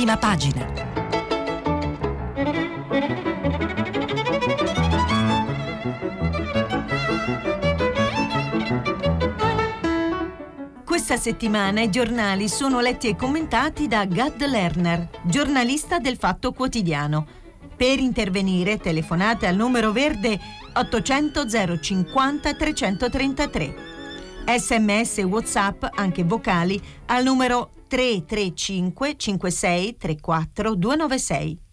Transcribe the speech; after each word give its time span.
prima 0.00 0.16
pagina. 0.16 0.64
Questa 10.86 11.18
settimana 11.18 11.82
i 11.82 11.90
giornali 11.90 12.48
sono 12.48 12.80
letti 12.80 13.08
e 13.08 13.16
commentati 13.16 13.88
da 13.88 14.06
Gad 14.06 14.42
Lerner, 14.42 15.06
giornalista 15.24 15.98
del 15.98 16.16
Fatto 16.16 16.52
Quotidiano. 16.52 17.26
Per 17.76 17.98
intervenire 17.98 18.78
telefonate 18.78 19.46
al 19.46 19.56
numero 19.56 19.92
verde 19.92 20.40
800 20.72 21.46
050 21.78 22.54
333. 22.54 23.74
Sms 24.56 25.18
e 25.18 25.22
WhatsApp, 25.24 25.84
anche 25.94 26.24
vocali, 26.24 26.80
al 27.06 27.22
numero 27.22 27.72
335 27.90 29.16
56 29.18 29.96
34 29.98 30.76
296. 30.76 31.69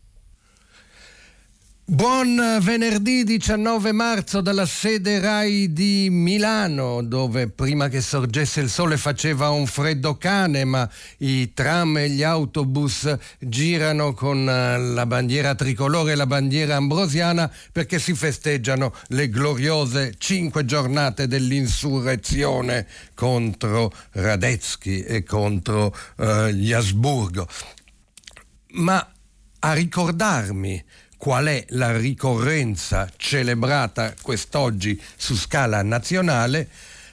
Buon 1.89 2.57
venerdì 2.59 3.23
19 3.23 3.93
marzo 3.93 4.41
dalla 4.41 4.65
sede 4.65 5.21
RAI 5.21 5.71
di 5.71 6.09
Milano, 6.11 7.01
dove 7.01 7.47
prima 7.47 7.87
che 7.87 8.01
sorgesse 8.01 8.59
il 8.59 8.69
sole 8.69 8.97
faceva 8.97 9.51
un 9.51 9.65
freddo 9.67 10.17
cane, 10.17 10.65
ma 10.65 10.89
i 11.19 11.53
tram 11.53 11.95
e 11.95 12.09
gli 12.09 12.23
autobus 12.23 13.15
girano 13.39 14.13
con 14.13 14.49
eh, 14.49 14.77
la 14.77 15.05
bandiera 15.05 15.55
tricolore 15.55 16.11
e 16.11 16.15
la 16.15 16.27
bandiera 16.27 16.75
ambrosiana 16.75 17.49
perché 17.71 17.99
si 17.99 18.13
festeggiano 18.13 18.93
le 19.07 19.29
gloriose 19.29 20.15
cinque 20.17 20.65
giornate 20.65 21.25
dell'insurrezione 21.25 22.85
contro 23.13 23.93
Radetzky 24.11 25.03
e 25.03 25.23
contro 25.23 25.95
uh, 26.17 26.47
gli 26.47 26.73
Asburgo. 26.73 27.47
Ma 28.71 29.09
a 29.59 29.73
ricordarmi 29.73 30.83
qual 31.17 31.47
è 31.47 31.65
la 31.69 31.97
ricorrenza 31.97 33.09
celebrata 33.17 34.13
quest'oggi 34.21 35.01
su 35.15 35.35
scala 35.35 35.81
nazionale, 35.81 36.69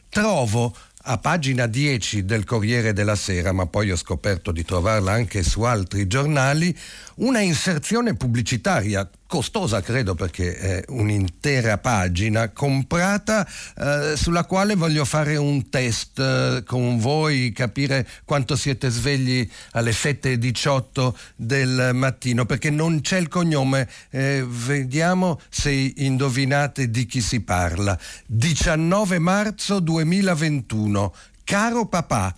trovo 0.09 0.75
a 1.07 1.19
pagina 1.19 1.67
10 1.67 2.25
del 2.25 2.45
Corriere 2.45 2.93
della 2.93 3.17
Sera, 3.17 3.53
ma 3.53 3.67
poi 3.67 3.91
ho 3.91 3.97
scoperto 3.97 4.53
di 4.53 4.65
trovarla 4.65 5.13
anche 5.13 5.43
su 5.43 5.63
altri 5.63 6.07
giornali, 6.07 6.77
una 7.17 7.41
inserzione 7.41 8.15
pubblicitaria 8.15 9.09
costosa 9.35 9.81
credo 9.81 10.15
perché 10.15 10.57
è 10.57 10.85
un'intera 10.91 11.79
pagina 11.79 12.51
comprata 12.51 13.45
eh, 13.77 14.15
sulla 14.17 14.45
quale 14.45 14.77
voglio 14.77 15.05
fare 15.05 15.35
un 15.35 15.71
test 15.71 16.21
eh, 16.21 16.63
con 16.65 17.01
voi, 17.01 17.51
capire 17.51 18.07
quanto 18.25 18.55
siete 18.55 18.91
svegli 18.91 19.45
alle 19.73 19.91
7.18 19.91 21.13
del 21.35 21.91
mattino 21.95 22.47
perché 22.47 22.71
non 22.71 23.01
c'è 23.01 23.19
il 23.19 23.27
cognome, 23.27 23.89
eh, 24.11 24.45
vediamo 24.47 25.41
se 25.49 25.73
indovinate 25.73 26.89
di 26.89 27.05
chi 27.05 27.21
si 27.21 27.41
parla. 27.41 27.99
19 28.27 29.19
marzo 29.19 29.81
2021, 29.81 31.13
caro 31.43 31.87
papà. 31.87 32.37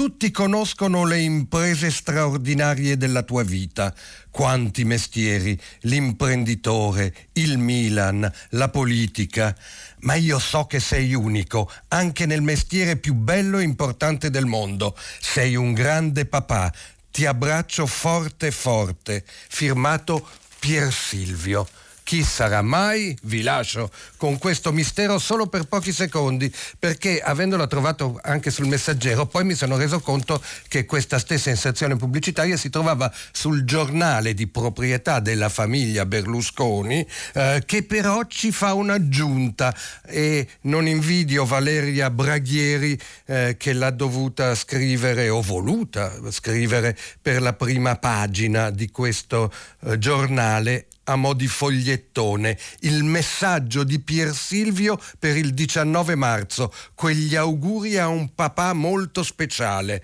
Tutti 0.00 0.30
conoscono 0.30 1.04
le 1.04 1.18
imprese 1.18 1.90
straordinarie 1.90 2.96
della 2.96 3.22
tua 3.22 3.42
vita, 3.42 3.94
quanti 4.30 4.82
mestieri, 4.86 5.60
l'imprenditore, 5.80 7.28
il 7.34 7.58
Milan, 7.58 8.32
la 8.52 8.70
politica, 8.70 9.54
ma 9.98 10.14
io 10.14 10.38
so 10.38 10.64
che 10.64 10.80
sei 10.80 11.12
unico, 11.12 11.70
anche 11.88 12.24
nel 12.24 12.40
mestiere 12.40 12.96
più 12.96 13.12
bello 13.12 13.58
e 13.58 13.62
importante 13.62 14.30
del 14.30 14.46
mondo. 14.46 14.96
Sei 15.20 15.54
un 15.54 15.74
grande 15.74 16.24
papà, 16.24 16.72
ti 17.10 17.26
abbraccio 17.26 17.84
forte 17.84 18.50
forte. 18.52 19.22
Firmato 19.26 20.26
Pier 20.60 20.90
Silvio. 20.90 21.68
Chi 22.10 22.24
sarà 22.24 22.60
mai? 22.60 23.16
Vi 23.22 23.40
lascio 23.40 23.88
con 24.16 24.36
questo 24.38 24.72
mistero 24.72 25.20
solo 25.20 25.46
per 25.46 25.66
pochi 25.66 25.92
secondi, 25.92 26.52
perché 26.76 27.20
avendola 27.20 27.68
trovato 27.68 28.18
anche 28.24 28.50
sul 28.50 28.66
messaggero, 28.66 29.26
poi 29.26 29.44
mi 29.44 29.54
sono 29.54 29.76
reso 29.76 30.00
conto 30.00 30.42
che 30.66 30.86
questa 30.86 31.20
stessa 31.20 31.50
inserzione 31.50 31.94
pubblicitaria 31.94 32.56
si 32.56 32.68
trovava 32.68 33.14
sul 33.30 33.62
giornale 33.62 34.34
di 34.34 34.48
proprietà 34.48 35.20
della 35.20 35.48
famiglia 35.48 36.04
Berlusconi, 36.04 37.06
eh, 37.34 37.62
che 37.64 37.84
però 37.84 38.24
ci 38.26 38.50
fa 38.50 38.74
un'aggiunta 38.74 39.72
e 40.04 40.48
non 40.62 40.88
invidio 40.88 41.44
Valeria 41.44 42.10
Braghieri 42.10 42.98
eh, 43.26 43.54
che 43.56 43.72
l'ha 43.72 43.90
dovuta 43.90 44.56
scrivere 44.56 45.28
o 45.28 45.40
voluta 45.42 46.12
scrivere 46.30 46.98
per 47.22 47.40
la 47.40 47.52
prima 47.52 47.94
pagina 47.94 48.70
di 48.70 48.90
questo 48.90 49.52
eh, 49.84 49.96
giornale 49.96 50.86
a 51.10 51.16
mo' 51.16 51.34
di 51.34 51.48
fogliettone 51.48 52.56
il 52.80 53.02
messaggio 53.02 53.82
di 53.82 54.00
Pier 54.00 54.32
Silvio 54.32 54.98
per 55.18 55.36
il 55.36 55.52
19 55.52 56.14
marzo, 56.14 56.72
quegli 56.94 57.34
auguri 57.34 57.98
a 57.98 58.06
un 58.06 58.32
papà 58.34 58.72
molto 58.72 59.22
speciale. 59.24 60.02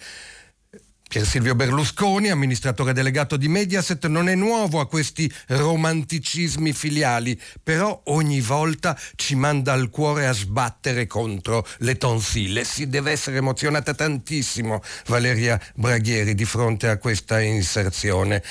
Pier 1.09 1.25
Silvio 1.25 1.55
Berlusconi, 1.55 2.31
amministratore 2.31 2.93
delegato 2.93 3.37
di 3.37 3.47
Mediaset, 3.47 4.07
non 4.09 4.29
è 4.29 4.35
nuovo 4.35 4.81
a 4.81 4.89
questi 4.89 5.33
romanticismi 5.47 6.73
filiali, 6.73 7.41
però 7.63 8.03
ogni 8.07 8.41
volta 8.41 8.99
ci 9.15 9.37
manda 9.37 9.73
al 9.73 9.89
cuore 9.89 10.27
a 10.27 10.33
sbattere 10.33 11.07
contro 11.07 11.65
le 11.79 11.97
tonsille. 11.97 12.65
Si 12.65 12.89
deve 12.89 13.13
essere 13.13 13.37
emozionata 13.37 13.95
tantissimo 13.95 14.83
Valeria 15.07 15.61
Braghieri 15.77 16.35
di 16.35 16.45
fronte 16.45 16.89
a 16.89 16.99
questa 16.99 17.41
inserzione. 17.41 18.43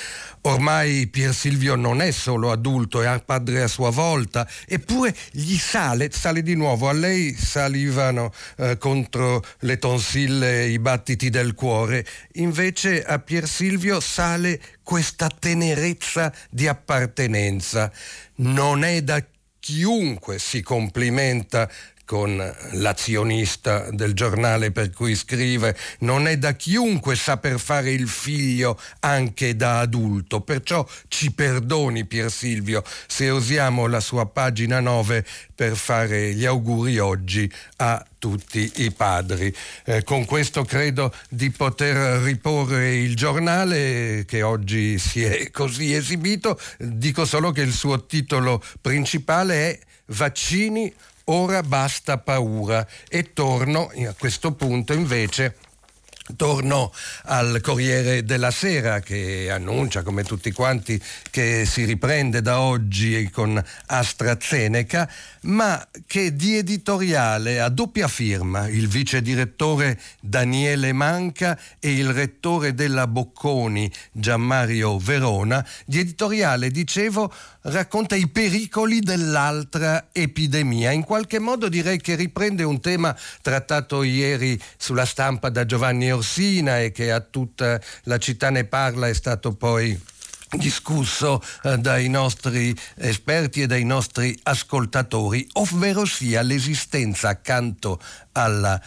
Ormai 0.42 1.08
Pier 1.08 1.34
Silvio 1.34 1.74
non 1.74 2.00
è 2.00 2.10
solo 2.10 2.52
adulto, 2.52 3.02
è 3.02 3.22
padre 3.24 3.62
a 3.64 3.68
sua 3.68 3.90
volta, 3.90 4.48
eppure 4.66 5.14
gli 5.32 5.56
sale, 5.56 6.10
sale 6.12 6.42
di 6.42 6.54
nuovo, 6.54 6.88
a 6.88 6.92
lei 6.92 7.34
salivano 7.34 8.32
eh, 8.58 8.78
contro 8.78 9.44
le 9.60 9.78
tonsille 9.78 10.66
i 10.66 10.78
battiti 10.78 11.30
del 11.30 11.54
cuore, 11.54 12.06
invece 12.46 13.02
a 13.02 13.18
Pier 13.18 13.48
Silvio 13.48 13.98
sale 13.98 14.60
questa 14.82 15.28
tenerezza 15.28 16.32
di 16.48 16.68
appartenenza. 16.68 17.90
Non 18.36 18.84
è 18.84 19.02
da 19.02 19.22
chiunque 19.58 20.38
si 20.38 20.62
complimenta 20.62 21.68
con 22.06 22.54
l'azionista 22.72 23.90
del 23.90 24.14
giornale 24.14 24.70
per 24.70 24.90
cui 24.90 25.16
scrive, 25.16 25.76
non 25.98 26.28
è 26.28 26.38
da 26.38 26.52
chiunque 26.52 27.16
saper 27.16 27.58
fare 27.58 27.90
il 27.90 28.08
figlio 28.08 28.80
anche 29.00 29.56
da 29.56 29.80
adulto, 29.80 30.40
perciò 30.40 30.86
ci 31.08 31.32
perdoni 31.32 32.06
Pier 32.06 32.30
Silvio 32.30 32.84
se 33.08 33.28
usiamo 33.28 33.88
la 33.88 33.98
sua 33.98 34.24
pagina 34.26 34.78
9 34.78 35.26
per 35.52 35.76
fare 35.76 36.32
gli 36.32 36.44
auguri 36.44 36.98
oggi 37.00 37.50
a 37.78 38.06
tutti 38.18 38.70
i 38.76 38.92
padri. 38.92 39.52
Eh, 39.84 40.04
con 40.04 40.24
questo 40.26 40.64
credo 40.64 41.12
di 41.28 41.50
poter 41.50 42.22
riporre 42.22 42.94
il 42.94 43.16
giornale 43.16 44.24
che 44.26 44.42
oggi 44.42 44.96
si 44.98 45.24
è 45.24 45.50
così 45.50 45.92
esibito, 45.92 46.58
dico 46.78 47.24
solo 47.24 47.50
che 47.50 47.62
il 47.62 47.72
suo 47.72 48.06
titolo 48.06 48.62
principale 48.80 49.54
è 49.70 49.78
Vaccini 50.08 50.92
ora 51.26 51.62
basta 51.62 52.18
paura. 52.18 52.86
E 53.08 53.32
torno 53.32 53.90
a 54.06 54.14
questo 54.18 54.52
punto 54.52 54.92
invece 54.92 55.56
Torno 56.34 56.92
al 57.26 57.60
Corriere 57.62 58.24
della 58.24 58.50
Sera 58.50 58.98
che 58.98 59.48
annuncia, 59.48 60.02
come 60.02 60.24
tutti 60.24 60.50
quanti, 60.50 61.00
che 61.30 61.64
si 61.64 61.84
riprende 61.84 62.42
da 62.42 62.60
oggi 62.60 63.30
con 63.30 63.62
AstraZeneca, 63.86 65.08
ma 65.42 65.86
che 66.04 66.34
di 66.34 66.56
editoriale 66.56 67.60
a 67.60 67.68
doppia 67.68 68.08
firma 68.08 68.66
il 68.66 68.88
vice 68.88 69.22
direttore 69.22 70.00
Daniele 70.18 70.92
Manca 70.92 71.56
e 71.78 71.92
il 71.92 72.12
rettore 72.12 72.74
della 72.74 73.06
Bocconi 73.06 73.90
Gianmario 74.10 74.98
Verona, 74.98 75.64
di 75.84 76.00
editoriale, 76.00 76.72
dicevo, 76.72 77.32
racconta 77.66 78.14
i 78.14 78.28
pericoli 78.28 79.00
dell'altra 79.00 80.08
epidemia. 80.12 80.90
In 80.90 81.04
qualche 81.04 81.38
modo 81.38 81.68
direi 81.68 82.00
che 82.00 82.14
riprende 82.14 82.62
un 82.62 82.80
tema 82.80 83.16
trattato 83.42 84.02
ieri 84.02 84.60
sulla 84.76 85.04
stampa 85.04 85.48
da 85.48 85.64
Giovanni 85.64 86.12
Orsina 86.12 86.80
e 86.80 86.92
che 86.92 87.10
a 87.10 87.20
tutta 87.20 87.80
la 88.04 88.18
città 88.18 88.50
ne 88.50 88.64
parla, 88.64 89.08
è 89.08 89.14
stato 89.14 89.52
poi 89.52 89.98
discusso 90.50 91.42
eh, 91.64 91.76
dai 91.78 92.08
nostri 92.08 92.74
esperti 92.96 93.62
e 93.62 93.66
dai 93.66 93.84
nostri 93.84 94.38
ascoltatori, 94.44 95.46
ovvero 95.54 96.04
sia 96.04 96.42
l'esistenza 96.42 97.28
accanto 97.28 98.00
alla 98.32 98.80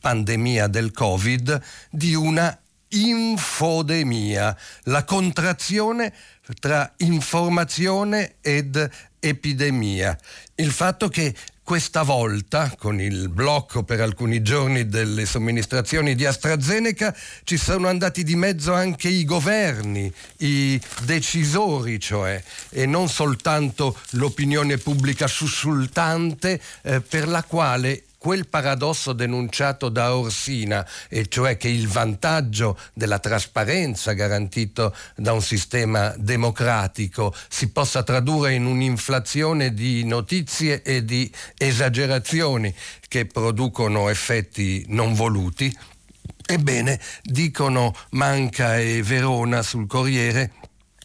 pandemia 0.00 0.66
del 0.68 0.90
Covid 0.90 1.62
di 1.90 2.14
una 2.14 2.56
infodemia, 2.92 4.56
la 4.84 5.04
contrazione 5.04 6.12
tra 6.58 6.92
informazione 6.98 8.34
ed 8.40 8.90
epidemia. 9.18 10.18
Il 10.56 10.72
fatto 10.72 11.08
che 11.08 11.34
questa 11.64 12.02
volta, 12.02 12.74
con 12.76 13.00
il 13.00 13.28
blocco 13.28 13.84
per 13.84 14.00
alcuni 14.00 14.42
giorni 14.42 14.88
delle 14.88 15.24
somministrazioni 15.24 16.16
di 16.16 16.26
AstraZeneca, 16.26 17.14
ci 17.44 17.56
sono 17.56 17.86
andati 17.86 18.24
di 18.24 18.34
mezzo 18.34 18.74
anche 18.74 19.08
i 19.08 19.24
governi, 19.24 20.12
i 20.38 20.80
decisori, 21.04 22.00
cioè, 22.00 22.42
e 22.70 22.84
non 22.86 23.08
soltanto 23.08 23.96
l'opinione 24.10 24.76
pubblica 24.78 25.28
sussultante 25.28 26.60
eh, 26.82 27.00
per 27.00 27.28
la 27.28 27.44
quale 27.44 28.02
quel 28.22 28.46
paradosso 28.46 29.12
denunciato 29.12 29.88
da 29.88 30.14
Orsina, 30.14 30.86
e 31.08 31.26
cioè 31.26 31.56
che 31.56 31.66
il 31.66 31.88
vantaggio 31.88 32.78
della 32.92 33.18
trasparenza 33.18 34.12
garantito 34.12 34.94
da 35.16 35.32
un 35.32 35.42
sistema 35.42 36.14
democratico 36.16 37.34
si 37.48 37.70
possa 37.70 38.04
tradurre 38.04 38.54
in 38.54 38.64
un'inflazione 38.64 39.74
di 39.74 40.04
notizie 40.04 40.82
e 40.82 41.04
di 41.04 41.28
esagerazioni 41.58 42.72
che 43.08 43.26
producono 43.26 44.08
effetti 44.08 44.84
non 44.90 45.14
voluti. 45.14 45.76
Ebbene, 46.46 47.00
dicono 47.22 47.92
Manca 48.10 48.78
e 48.78 49.02
Verona 49.02 49.62
sul 49.62 49.88
Corriere 49.88 50.52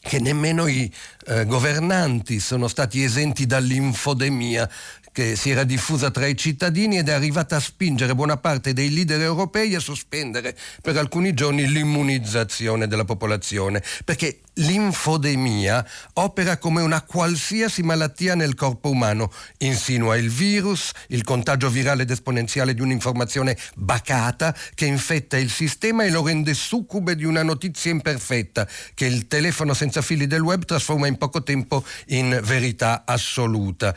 che 0.08 0.20
nemmeno 0.20 0.68
i 0.68 0.90
eh, 1.26 1.46
governanti 1.46 2.40
sono 2.40 2.68
stati 2.68 3.04
esenti 3.04 3.46
dall'infodemia 3.48 4.70
che 5.18 5.36
si 5.36 5.50
era 5.50 5.64
diffusa 5.64 6.12
tra 6.12 6.28
i 6.28 6.38
cittadini 6.38 7.00
ed 7.00 7.10
è 7.10 7.12
arrivata 7.12 7.56
a 7.56 7.60
spingere 7.60 8.14
buona 8.14 8.38
parte 8.38 8.72
dei 8.74 8.94
leader 8.94 9.20
europei 9.20 9.74
a 9.74 9.80
sospendere 9.80 10.56
per 10.84 10.96
alcuni 10.96 11.34
giorni 11.34 11.68
l'immunizzazione 11.68 12.86
della 12.86 13.04
popolazione, 13.04 13.82
perché 14.06 14.42
l'infodemia 14.58 15.84
opera 16.14 16.58
come 16.58 16.84
una 16.84 17.02
qualsiasi 17.02 17.82
malattia 17.82 18.36
nel 18.36 18.54
corpo 18.54 18.92
umano, 18.92 19.32
insinua 19.58 20.18
il 20.18 20.30
virus, 20.30 20.92
il 21.08 21.24
contagio 21.24 21.72
virale 21.72 22.04
ed 22.04 22.12
esponenziale 22.12 22.76
di 22.76 22.82
un'informazione 22.82 23.58
bacata 23.76 24.56
che 24.76 24.86
infetta 24.86 25.36
il 25.38 25.50
sistema 25.50 26.04
e 26.04 26.12
lo 26.12 26.24
rende 26.24 26.54
succube 26.54 27.16
di 27.16 27.24
una 27.24 27.42
notizia 27.42 27.90
imperfetta 27.90 28.68
che 28.94 29.08
il 29.08 29.26
telefono 29.26 29.74
senza 29.74 30.04
fili 30.04 30.28
del 30.28 30.42
web 30.42 30.64
trasforma 30.64 31.08
in 31.08 31.18
poco 31.18 31.42
tempo 31.42 31.84
in 32.10 32.40
verità 32.44 33.02
assoluta. 33.04 33.96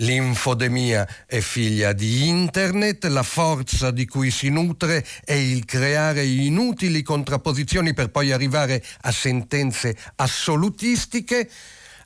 L'infodemia 0.00 1.06
è 1.26 1.40
figlia 1.40 1.92
di 1.92 2.26
internet, 2.26 3.04
la 3.04 3.22
forza 3.22 3.90
di 3.90 4.06
cui 4.06 4.30
si 4.30 4.48
nutre 4.48 5.06
è 5.24 5.34
il 5.34 5.66
creare 5.66 6.24
inutili 6.24 7.02
contrapposizioni 7.02 7.92
per 7.92 8.10
poi 8.10 8.32
arrivare 8.32 8.82
a 9.02 9.12
sentenze 9.12 9.94
assolutistiche. 10.16 11.50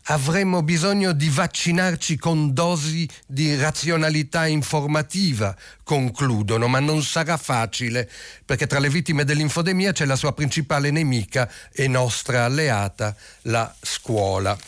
Avremmo 0.09 0.63
bisogno 0.63 1.13
di 1.13 1.29
vaccinarci 1.29 2.19
con 2.19 2.53
dosi 2.53 3.09
di 3.27 3.55
razionalità 3.55 4.47
informativa, 4.47 5.57
concludono, 5.85 6.67
ma 6.67 6.81
non 6.81 7.01
sarà 7.03 7.37
facile, 7.37 8.11
perché 8.45 8.67
tra 8.67 8.81
le 8.81 8.91
vittime 8.91 9.25
dell'infodemia 9.25 9.93
c'è 9.93 10.05
la 10.05 10.17
sua 10.17 10.33
principale 10.35 10.91
nemica 10.91 11.49
e 11.73 11.87
nostra 11.87 12.45
alleata, 12.45 13.15
la 13.43 13.73
scuola 13.81 14.59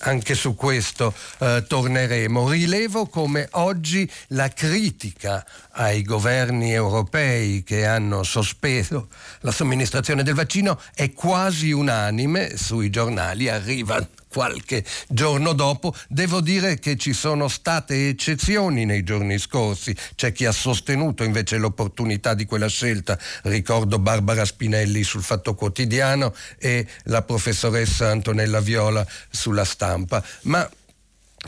anche 0.00 0.34
su 0.34 0.54
questo 0.54 1.14
eh, 1.38 1.64
torneremo. 1.66 2.48
Rilevo 2.48 3.06
come 3.06 3.48
oggi 3.52 4.08
la 4.28 4.48
critica 4.48 5.44
ai 5.72 6.02
governi 6.02 6.72
europei 6.72 7.62
che 7.62 7.86
hanno 7.86 8.22
sospeso 8.22 9.08
la 9.40 9.52
somministrazione 9.52 10.22
del 10.22 10.34
vaccino 10.34 10.80
è 10.94 11.12
quasi 11.12 11.72
unanime, 11.72 12.56
sui 12.56 12.90
giornali 12.90 13.48
arriva 13.48 14.06
qualche 14.28 14.84
giorno 15.08 15.52
dopo. 15.52 15.94
Devo 16.08 16.40
dire 16.40 16.78
che 16.78 16.96
ci 16.96 17.12
sono 17.12 17.48
state 17.48 18.08
eccezioni 18.08 18.84
nei 18.84 19.02
giorni 19.02 19.38
scorsi, 19.38 19.96
c'è 20.14 20.32
chi 20.32 20.44
ha 20.44 20.52
sostenuto 20.52 21.24
invece 21.24 21.56
l'opportunità 21.56 22.34
di 22.34 22.44
quella 22.44 22.68
scelta, 22.68 23.18
ricordo 23.44 23.98
Barbara 23.98 24.44
Spinelli 24.44 25.02
sul 25.02 25.22
Fatto 25.22 25.54
Quotidiano 25.54 26.34
e 26.58 26.86
la 27.04 27.22
professoressa 27.22 28.10
Antonella 28.10 28.60
Viola 28.60 29.06
sulla 29.30 29.64
stampa, 29.64 30.22
ma 30.42 30.68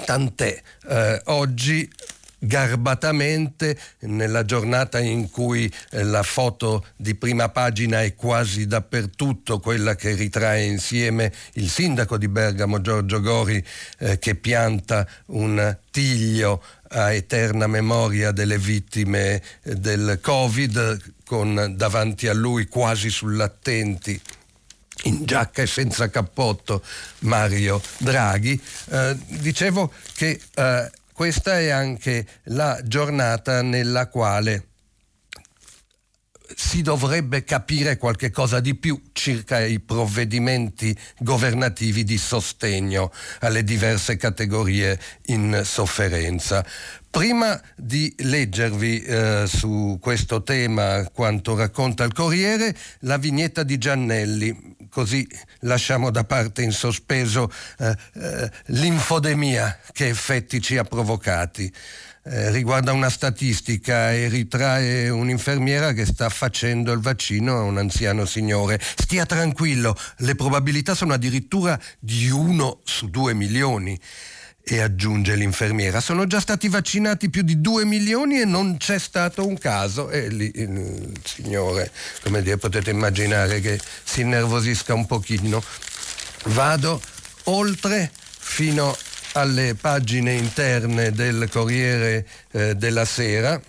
tant'è, 0.05 0.63
eh, 0.89 1.23
oggi 1.27 1.89
garbatamente 2.41 3.79
nella 4.01 4.45
giornata 4.45 4.99
in 4.99 5.31
cui 5.31 5.71
eh, 5.91 6.03
la 6.03 6.23
foto 6.23 6.87
di 6.97 7.15
prima 7.15 7.51
pagina 7.51 8.03
è 8.03 8.15
quasi 8.15 8.67
dappertutto, 8.67 9.61
quella 9.61 9.95
che 9.95 10.15
ritrae 10.15 10.65
insieme 10.65 11.33
il 11.55 11.69
sindaco 11.69 12.17
di 12.17 12.29
Bergamo 12.29 12.81
Giorgio 12.81 13.21
Gori 13.21 13.63
eh, 13.99 14.19
che 14.19 14.35
pianta 14.35 15.07
un 15.27 15.77
tiglio 15.91 16.63
a 16.93 17.13
eterna 17.13 17.67
memoria 17.67 18.33
delle 18.33 18.59
vittime 18.59 19.43
eh, 19.63 19.75
del 19.75 20.19
Covid 20.21 21.13
con 21.25 21.75
davanti 21.77 22.27
a 22.27 22.33
lui 22.33 22.67
quasi 22.67 23.11
sull'attenti 23.11 24.21
in 25.05 25.25
giacca 25.25 25.63
e 25.63 25.67
senza 25.67 26.11
cappotto 26.11 26.83
Mario 27.21 27.81
Draghi, 27.99 28.61
eh, 28.91 29.17
dicevo 29.27 29.93
che 30.15 30.39
eh, 30.55 30.91
questa 31.21 31.59
è 31.59 31.69
anche 31.69 32.27
la 32.45 32.81
giornata 32.83 33.61
nella 33.61 34.09
quale 34.09 34.70
si 36.55 36.83
dovrebbe 36.83 37.45
capire 37.45 37.97
qualche 37.97 38.31
cosa 38.31 38.61
di 38.61 38.75
più 38.75 39.01
circa 39.13 39.65
i 39.65 39.81
provvedimenti 39.81 40.97
governativi 41.19 42.05
di 42.05 42.19
sostegno 42.19 43.13
alle 43.41 43.65
diverse 43.65 44.17
categorie 44.17 44.99
in 45.27 45.63
sofferenza. 45.65 46.65
Prima 47.11 47.61
di 47.75 48.15
leggervi 48.19 49.03
eh, 49.03 49.45
su 49.47 49.99
questo 50.01 50.43
tema 50.45 51.09
quanto 51.13 51.57
racconta 51.57 52.05
il 52.05 52.13
Corriere, 52.13 52.77
la 53.01 53.17
vignetta 53.17 53.65
di 53.65 53.79
Giannelli, 53.79 54.77
così 54.89 55.27
lasciamo 55.61 56.11
da 56.11 56.25
parte 56.25 56.63
in 56.63 56.73
sospeso 56.73 57.51
eh, 57.79 57.97
eh, 58.15 58.51
l'infodemia 58.67 59.81
che 59.93 60.09
effetti 60.09 60.61
ci 60.61 60.77
ha 60.77 60.85
provocati. 60.85 61.73
Eh, 62.33 62.49
riguarda 62.53 62.93
una 62.93 63.11
statistica 63.11 64.13
e 64.13 64.29
ritrae 64.29 65.09
un'infermiera 65.09 65.93
che 65.93 66.07
sta 66.07 66.29
facendo 66.29 66.93
il 66.93 67.01
vaccino 67.01 67.57
a 67.57 67.63
un 67.63 67.77
anziano 67.77 68.25
signore. 68.25 68.81
Stia 68.81 69.27
tranquillo, 69.27 69.97
le 70.19 70.37
probabilità 70.37 70.95
sono 70.95 71.13
addirittura 71.13 71.77
di 71.99 72.31
uno 72.31 72.83
su 72.85 73.11
due 73.11 73.35
milioni. 73.35 73.99
E 74.63 74.81
aggiunge 74.81 75.35
l'infermiera, 75.35 76.01
sono 76.01 76.29
già 76.29 76.39
stati 76.39 76.69
vaccinati 76.69 77.31
più 77.31 77.43
di 77.43 77.61
2 77.61 77.85
milioni 77.85 78.41
e 78.41 78.45
non 78.45 78.77
c'è 78.77 79.01
stato 79.01 79.45
un 79.45 79.59
caso. 79.59 80.11
E 80.11 80.29
lì 80.29 80.53
il 80.55 81.13
signore, 81.25 81.91
come 82.23 82.43
dire, 82.43 82.59
potete 82.59 82.91
immaginare 82.91 83.59
che 83.59 83.81
si 84.05 84.21
innervosisca 84.21 84.95
un 84.95 85.07
pochino. 85.07 85.61
Vado 86.45 87.01
oltre 87.45 88.13
fino 88.39 88.97
alle 89.33 89.75
pagine 89.75 90.35
interne 90.35 91.13
del 91.13 91.49
Corriere 91.51 92.27
eh, 92.53 92.75
della 92.75 93.05
Sera 93.05 93.61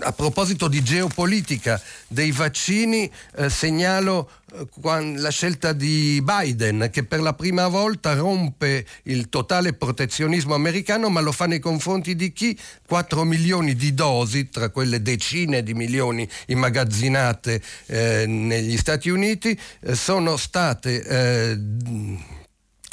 a 0.00 0.12
proposito 0.12 0.68
di 0.68 0.82
geopolitica 0.82 1.80
dei 2.06 2.30
vaccini, 2.30 3.10
eh, 3.36 3.50
segnalo 3.50 4.30
eh, 4.52 5.16
la 5.16 5.30
scelta 5.30 5.72
di 5.72 6.22
Biden 6.22 6.88
che 6.92 7.04
per 7.04 7.20
la 7.20 7.32
prima 7.32 7.66
volta 7.66 8.14
rompe 8.14 8.86
il 9.04 9.28
totale 9.28 9.72
protezionismo 9.72 10.54
americano, 10.54 11.08
ma 11.08 11.20
lo 11.20 11.32
fa 11.32 11.46
nei 11.46 11.58
confronti 11.58 12.14
di 12.14 12.32
chi? 12.32 12.56
4 12.86 13.24
milioni 13.24 13.74
di 13.74 13.94
dosi, 13.94 14.48
tra 14.48 14.68
quelle 14.68 15.02
decine 15.02 15.62
di 15.62 15.74
milioni 15.74 16.28
immagazzinate 16.46 17.60
eh, 17.86 18.26
negli 18.26 18.76
Stati 18.76 19.08
Uniti, 19.08 19.58
eh, 19.80 19.94
sono 19.96 20.36
state 20.36 21.02
eh, 21.02 21.58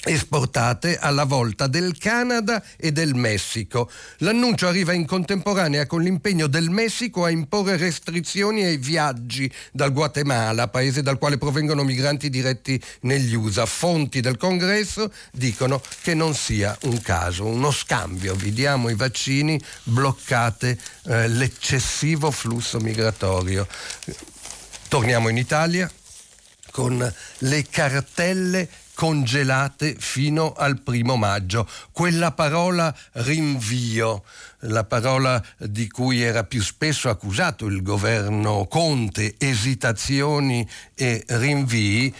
esportate 0.03 0.97
alla 0.97 1.25
volta 1.25 1.67
del 1.67 1.97
Canada 1.97 2.63
e 2.77 2.91
del 2.91 3.13
Messico. 3.13 3.89
L'annuncio 4.17 4.67
arriva 4.67 4.93
in 4.93 5.05
contemporanea 5.05 5.85
con 5.85 6.01
l'impegno 6.01 6.47
del 6.47 6.69
Messico 6.69 7.23
a 7.23 7.29
imporre 7.29 7.77
restrizioni 7.77 8.63
ai 8.63 8.77
viaggi 8.77 9.51
dal 9.71 9.93
Guatemala, 9.93 10.69
paese 10.69 11.01
dal 11.03 11.17
quale 11.17 11.37
provengono 11.37 11.83
migranti 11.83 12.29
diretti 12.29 12.81
negli 13.01 13.33
USA. 13.35 13.65
Fonti 13.65 14.21
del 14.21 14.37
Congresso 14.37 15.11
dicono 15.31 15.81
che 16.01 16.13
non 16.13 16.33
sia 16.33 16.75
un 16.83 17.01
caso, 17.01 17.45
uno 17.45 17.71
scambio. 17.71 18.33
Vi 18.35 18.51
diamo 18.51 18.89
i 18.89 18.95
vaccini, 18.95 19.61
bloccate 19.83 20.77
eh, 21.05 21.27
l'eccessivo 21.27 22.31
flusso 22.31 22.79
migratorio. 22.79 23.67
Torniamo 24.87 25.29
in 25.29 25.37
Italia 25.37 25.89
con 26.71 27.13
le 27.39 27.65
cartelle 27.69 28.67
congelate 29.01 29.95
fino 29.97 30.53
al 30.53 30.79
primo 30.83 31.15
maggio. 31.15 31.67
Quella 31.91 32.33
parola 32.33 32.95
rinvio, 33.13 34.23
la 34.59 34.83
parola 34.83 35.43
di 35.57 35.89
cui 35.89 36.21
era 36.21 36.43
più 36.43 36.61
spesso 36.61 37.09
accusato 37.09 37.65
il 37.65 37.81
governo 37.81 38.67
Conte, 38.67 39.33
esitazioni 39.39 40.69
e 40.93 41.23
rinvii, 41.25 42.13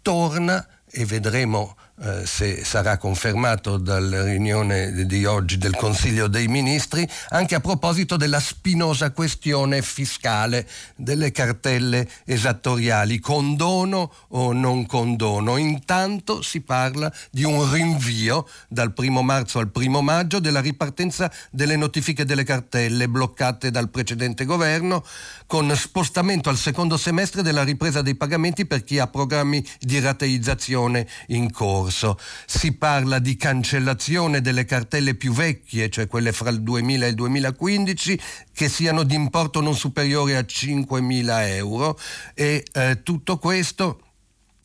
torna 0.00 0.64
e 0.88 1.04
vedremo 1.04 1.76
eh, 2.00 2.26
se 2.26 2.64
sarà 2.64 2.96
confermato 2.96 3.76
dalla 3.76 4.22
riunione 4.22 5.04
di 5.04 5.24
oggi 5.24 5.58
del 5.58 5.74
Consiglio 5.74 6.28
dei 6.28 6.46
Ministri, 6.46 7.08
anche 7.30 7.56
a 7.56 7.60
proposito 7.60 8.16
della 8.16 8.38
spinosa 8.38 9.10
questione 9.10 9.82
fiscale 9.82 10.68
delle 10.94 11.32
cartelle 11.32 12.08
esattoriali, 12.24 13.18
condono 13.18 14.12
o 14.28 14.52
non 14.52 14.86
condono. 14.86 15.56
Intanto 15.56 16.40
si 16.40 16.60
parla 16.60 17.12
di 17.30 17.42
un 17.42 17.70
rinvio 17.72 18.48
dal 18.68 18.92
primo 18.92 19.22
marzo 19.22 19.58
al 19.58 19.70
primo 19.70 20.00
maggio 20.00 20.38
della 20.38 20.60
ripartenza 20.60 21.30
delle 21.50 21.74
notifiche 21.74 22.24
delle 22.24 22.44
cartelle 22.44 23.08
bloccate 23.08 23.72
dal 23.72 23.90
precedente 23.90 24.44
governo, 24.44 25.04
con 25.48 25.74
spostamento 25.74 26.50
al 26.50 26.58
secondo 26.58 26.98
semestre 26.98 27.40
della 27.40 27.64
ripresa 27.64 28.02
dei 28.02 28.16
pagamenti 28.16 28.66
per 28.66 28.84
chi 28.84 28.98
ha 28.98 29.06
programmi 29.06 29.64
di 29.80 29.98
rateizzazione 29.98 31.08
in 31.28 31.50
corso. 31.50 32.18
Si 32.44 32.72
parla 32.72 33.18
di 33.18 33.34
cancellazione 33.34 34.42
delle 34.42 34.66
cartelle 34.66 35.14
più 35.14 35.32
vecchie, 35.32 35.88
cioè 35.88 36.06
quelle 36.06 36.32
fra 36.32 36.50
il 36.50 36.60
2000 36.60 37.06
e 37.06 37.08
il 37.08 37.14
2015, 37.14 38.20
che 38.52 38.68
siano 38.68 39.04
di 39.04 39.14
importo 39.14 39.62
non 39.62 39.74
superiore 39.74 40.36
a 40.36 40.40
5.000 40.40 41.46
euro 41.56 41.98
e 42.34 42.62
eh, 42.70 43.00
tutto 43.02 43.38
questo 43.38 44.02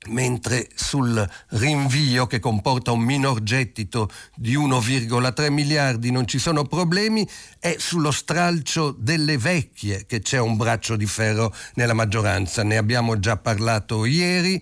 mentre 0.08 0.68
sul 0.74 1.28
rinvio 1.50 2.28
che 2.28 2.40
comporta 2.40 2.92
un 2.92 3.02
minor 3.02 3.42
gettito 3.44 4.10
di 4.36 4.56
1,3 4.56 5.52
miliardi 5.52 6.12
non 6.12 6.28
ci 6.28 6.40
sono 6.40 6.64
problemi, 6.64 7.28
è 7.60 7.76
sullo 7.78 8.12
stralcio 8.12 8.96
delle 8.98 9.38
vecchie 9.38 10.06
che 10.06 10.22
c'è 10.22 10.40
un 10.40 10.58
braccio 10.58 10.96
di 10.96 11.06
ferro 11.06 11.54
nella 11.76 11.94
maggioranza. 11.94 12.64
Ne 12.64 12.78
abbiamo 12.78 13.20
già 13.20 13.38
parlato 13.38 14.06
ieri, 14.06 14.62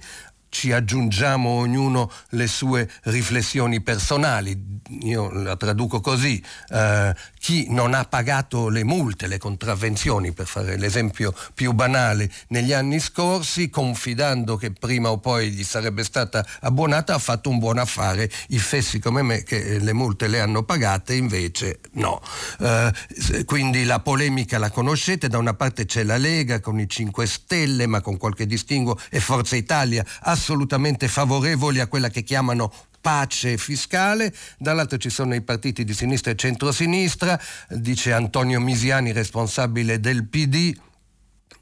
ci 0.52 0.74
aggiungiamo 0.74 1.50
ognuno 1.50 2.12
le 2.32 2.46
sue 2.46 2.92
riflessioni 3.04 3.80
personali. 3.82 4.80
Io 5.04 5.32
la 5.32 5.56
traduco 5.56 6.02
così, 6.02 6.44
eh, 6.70 7.16
chi 7.40 7.68
non 7.70 7.94
ha 7.94 8.04
pagato 8.04 8.68
le 8.68 8.84
multe, 8.84 9.28
le 9.28 9.38
contravvenzioni, 9.38 10.34
per 10.34 10.48
fare 10.48 10.78
l'esempio 10.78 11.34
più 11.54 11.72
banale, 11.72 12.30
negli 12.50 12.74
anni 12.74 13.00
scorsi, 13.00 13.70
confidando 13.70 14.58
che 14.58 14.72
prima 14.72 15.10
o 15.10 15.20
poi 15.20 15.52
gli 15.52 15.64
sarebbe 15.64 16.04
stata 16.04 16.46
abbonata, 16.60 17.14
ha 17.14 17.20
fatto 17.20 17.50
un 17.50 17.58
buon 17.58 17.78
affare. 17.78 18.30
I 18.50 18.60
fessi 18.60 19.00
come 19.00 19.22
me 19.22 19.44
che 19.44 19.80
le 19.80 19.94
multe 19.94 20.28
le 20.28 20.42
hanno 20.42 20.64
pagate, 20.64 21.14
invece 21.14 21.80
no. 21.94 22.22
Eh, 22.60 23.44
quindi 23.46 23.86
la 23.86 24.02
polemica 24.02 24.58
la 24.58 24.70
conoscete, 24.70 25.30
da 25.30 25.38
una 25.38 25.54
parte 25.54 25.86
c'è 25.86 26.04
la 26.04 26.18
Lega 26.18 26.60
con 26.60 26.78
i 26.78 26.90
5 26.90 27.26
Stelle, 27.26 27.88
ma 27.88 28.02
con 28.02 28.18
qualche 28.18 28.46
distinguo, 28.46 29.00
e 29.10 29.22
Forza 29.22 29.56
Italia 29.56 30.06
assolutamente 30.42 31.08
favorevoli 31.08 31.80
a 31.80 31.88
quella 31.88 32.10
che 32.10 32.24
chiamano 32.24 32.74
pace 33.00 33.58
fiscale, 33.58 34.34
dall'altro 34.58 34.98
ci 34.98 35.12
sono 35.12 35.36
i 35.36 35.42
partiti 35.42 35.84
di 35.84 35.94
sinistra 35.94 36.32
e 36.32 36.36
centrosinistra, 36.36 37.40
dice 37.70 38.12
Antonio 38.12 38.60
Misiani, 38.60 39.12
responsabile 39.12 40.00
del 40.00 40.26
PD 40.26 40.76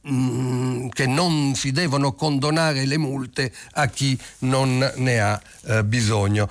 mm, 0.09 0.87
che 0.89 1.07
non 1.07 1.55
si 1.55 1.71
devono 1.71 2.13
condonare 2.13 2.85
le 2.85 2.97
multe 2.97 3.53
a 3.73 3.87
chi 3.87 4.17
non 4.39 4.91
ne 4.95 5.19
ha 5.19 5.41
eh, 5.65 5.83
bisogno. 5.83 6.49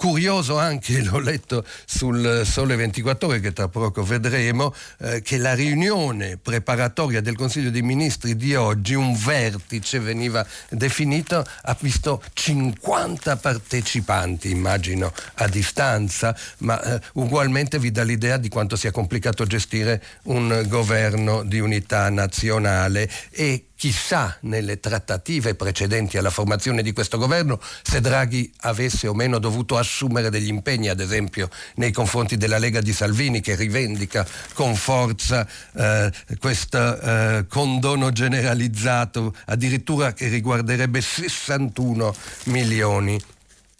Curioso 0.00 0.58
anche, 0.58 1.02
l'ho 1.04 1.18
letto 1.18 1.62
sul 1.84 2.40
Sole 2.46 2.74
24 2.74 3.28
ore, 3.28 3.40
che 3.40 3.52
tra 3.52 3.68
poco 3.68 4.02
vedremo, 4.02 4.74
eh, 5.00 5.20
che 5.20 5.36
la 5.36 5.52
riunione 5.52 6.38
preparatoria 6.38 7.20
del 7.20 7.36
Consiglio 7.36 7.68
dei 7.68 7.82
Ministri 7.82 8.34
di 8.34 8.54
oggi, 8.54 8.94
un 8.94 9.14
vertice 9.14 10.00
veniva 10.00 10.42
definito, 10.70 11.44
ha 11.64 11.76
visto 11.78 12.22
50 12.32 13.36
partecipanti, 13.36 14.50
immagino 14.50 15.12
a 15.34 15.46
distanza, 15.48 16.34
ma 16.60 16.82
eh, 16.82 17.00
ugualmente 17.16 17.78
vi 17.78 17.90
dà 17.90 18.02
l'idea 18.02 18.38
di 18.38 18.48
quanto 18.48 18.76
sia 18.76 18.92
complicato 18.92 19.44
gestire 19.44 20.02
un 20.22 20.64
governo 20.66 21.42
di 21.42 21.60
unità 21.60 22.08
nazionale 22.08 23.06
e 23.28 23.66
Chissà 23.80 24.36
nelle 24.40 24.78
trattative 24.78 25.54
precedenti 25.54 26.18
alla 26.18 26.28
formazione 26.28 26.82
di 26.82 26.92
questo 26.92 27.16
governo 27.16 27.58
se 27.80 28.02
Draghi 28.02 28.52
avesse 28.58 29.08
o 29.08 29.14
meno 29.14 29.38
dovuto 29.38 29.78
assumere 29.78 30.28
degli 30.28 30.48
impegni, 30.48 30.90
ad 30.90 31.00
esempio 31.00 31.48
nei 31.76 31.90
confronti 31.90 32.36
della 32.36 32.58
Lega 32.58 32.82
di 32.82 32.92
Salvini 32.92 33.40
che 33.40 33.54
rivendica 33.54 34.26
con 34.52 34.74
forza 34.74 35.48
eh, 35.72 36.12
questo 36.38 37.00
eh, 37.00 37.46
condono 37.48 38.12
generalizzato, 38.12 39.34
addirittura 39.46 40.12
che 40.12 40.28
riguarderebbe 40.28 41.00
61 41.00 42.14
milioni 42.48 43.18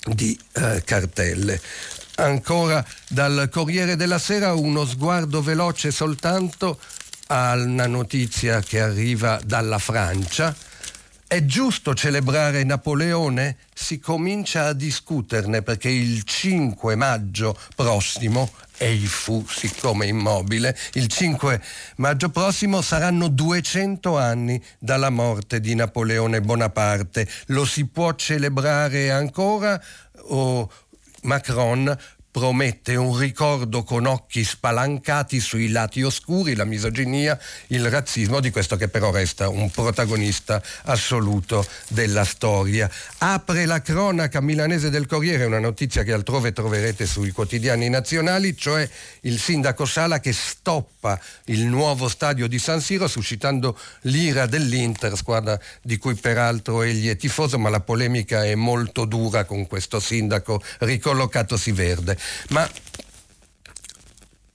di 0.07 0.35
eh, 0.55 0.83
cartelle. 0.83 1.61
Ancora 2.15 2.83
dal 3.07 3.51
Corriere 3.53 3.97
della 3.97 4.19
Sera 4.19 4.55
uno 4.55 4.87
sguardo 4.87 5.43
veloce 5.43 5.91
soltanto 5.91 6.79
a 7.33 7.55
una 7.55 7.87
notizia 7.87 8.61
che 8.61 8.81
arriva 8.81 9.41
dalla 9.45 9.79
Francia. 9.79 10.55
È 11.29 11.45
giusto 11.45 11.95
celebrare 11.95 12.65
Napoleone? 12.65 13.57
Si 13.73 14.01
comincia 14.01 14.67
a 14.67 14.73
discuterne 14.73 15.63
perché 15.63 15.89
il 15.89 16.25
5 16.25 16.97
maggio 16.97 17.57
prossimo, 17.77 18.51
e 18.77 18.93
il 18.93 19.07
fu 19.07 19.47
siccome 19.49 20.07
immobile, 20.07 20.77
il 20.95 21.07
5 21.07 21.63
maggio 21.97 22.31
prossimo 22.31 22.83
saranno 22.83 23.29
200 23.29 24.19
anni 24.19 24.61
dalla 24.81 25.11
morte 25.11 25.61
di 25.61 25.77
Napoleone 25.77 26.41
Bonaparte. 26.41 27.29
Lo 27.47 27.65
si 27.65 27.87
può 27.87 28.13
celebrare 28.17 29.13
ancora? 29.13 29.81
O 30.31 30.69
Macron 31.23 31.97
promette 32.31 32.95
un 32.95 33.19
ricordo 33.19 33.83
con 33.83 34.07
occhi 34.07 34.45
spalancati 34.45 35.41
sui 35.41 35.71
lati 35.71 36.03
oscuri, 36.03 36.55
la 36.55 36.65
misoginia, 36.65 37.39
il 37.69 37.91
razzismo 37.91 38.41
di 38.41 38.51
questo 38.51 38.77
che 38.77 38.89
però 38.89 39.11
resta 39.11 39.49
un 39.49 39.71
protagonista 39.71 40.63
assoluto 40.85 41.67
della 41.89 42.25
storia. 42.25 42.89
Apre 43.19 43.67
la 43.67 43.83
cronaca 43.83 44.41
milanese 44.41 44.91
del 44.91 45.07
Corriere, 45.07 45.45
una 45.45 45.59
notizia 45.59 46.05
che 46.05 46.13
altrove 46.13 46.53
troverete 46.53 47.05
sui 47.07 47.33
quotidiani 47.33 47.89
nazionali, 47.89 48.57
cioè 48.57 48.89
il 49.23 49.39
sindaco 49.39 49.85
Sala 49.85 50.21
che 50.21 50.33
stoppa 50.33 51.19
il 51.47 51.65
nuovo 51.65 52.09
stadio 52.09 52.47
di 52.47 52.59
San 52.59 52.81
Siro 52.81 53.09
suscitando 53.09 53.77
l'ira 54.03 54.47
dell'Inter, 54.47 55.17
squadra 55.17 55.59
di 55.83 55.97
cui 55.99 56.15
peraltro 56.15 56.83
egli 56.83 57.09
è 57.09 57.17
tifoso, 57.17 57.59
ma 57.59 57.71
la 57.71 57.81
polemica 57.81 58.45
è 58.45 58.55
molto 58.55 59.05
dura 59.05 59.45
con 59.45 59.67
questo 59.67 59.99
sindaco 59.99 60.63
ricollocatosi 60.79 61.73
verde. 61.73 62.19
Ma 62.49 62.69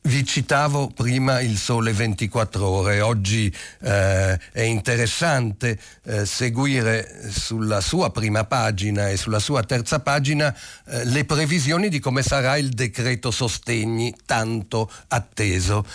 vi 0.06 0.24
citavo 0.24 0.90
prima 0.90 1.40
il 1.40 1.58
Sole 1.58 1.92
24 1.92 2.68
ore, 2.68 3.02
oggi 3.02 3.52
eh, 3.82 4.40
è 4.52 4.62
interessante 4.62 5.80
eh, 6.04 6.26
seguire 6.26 7.32
sulla 7.32 7.82
sua 7.82 8.12
prima 8.12 8.44
pagina 8.44 9.10
e 9.10 9.18
sulla 9.18 9.40
sua 9.40 9.64
terza 9.64 10.00
pagina 10.02 10.56
eh, 10.86 11.06
le 11.06 11.26
previsioni 11.26 11.90
di 11.90 12.00
come 12.00 12.22
sarà 12.22 12.58
il 12.58 12.70
decreto 12.70 13.32
sostegni 13.32 14.16
tanto 14.26 14.92
atteso. 15.08 15.86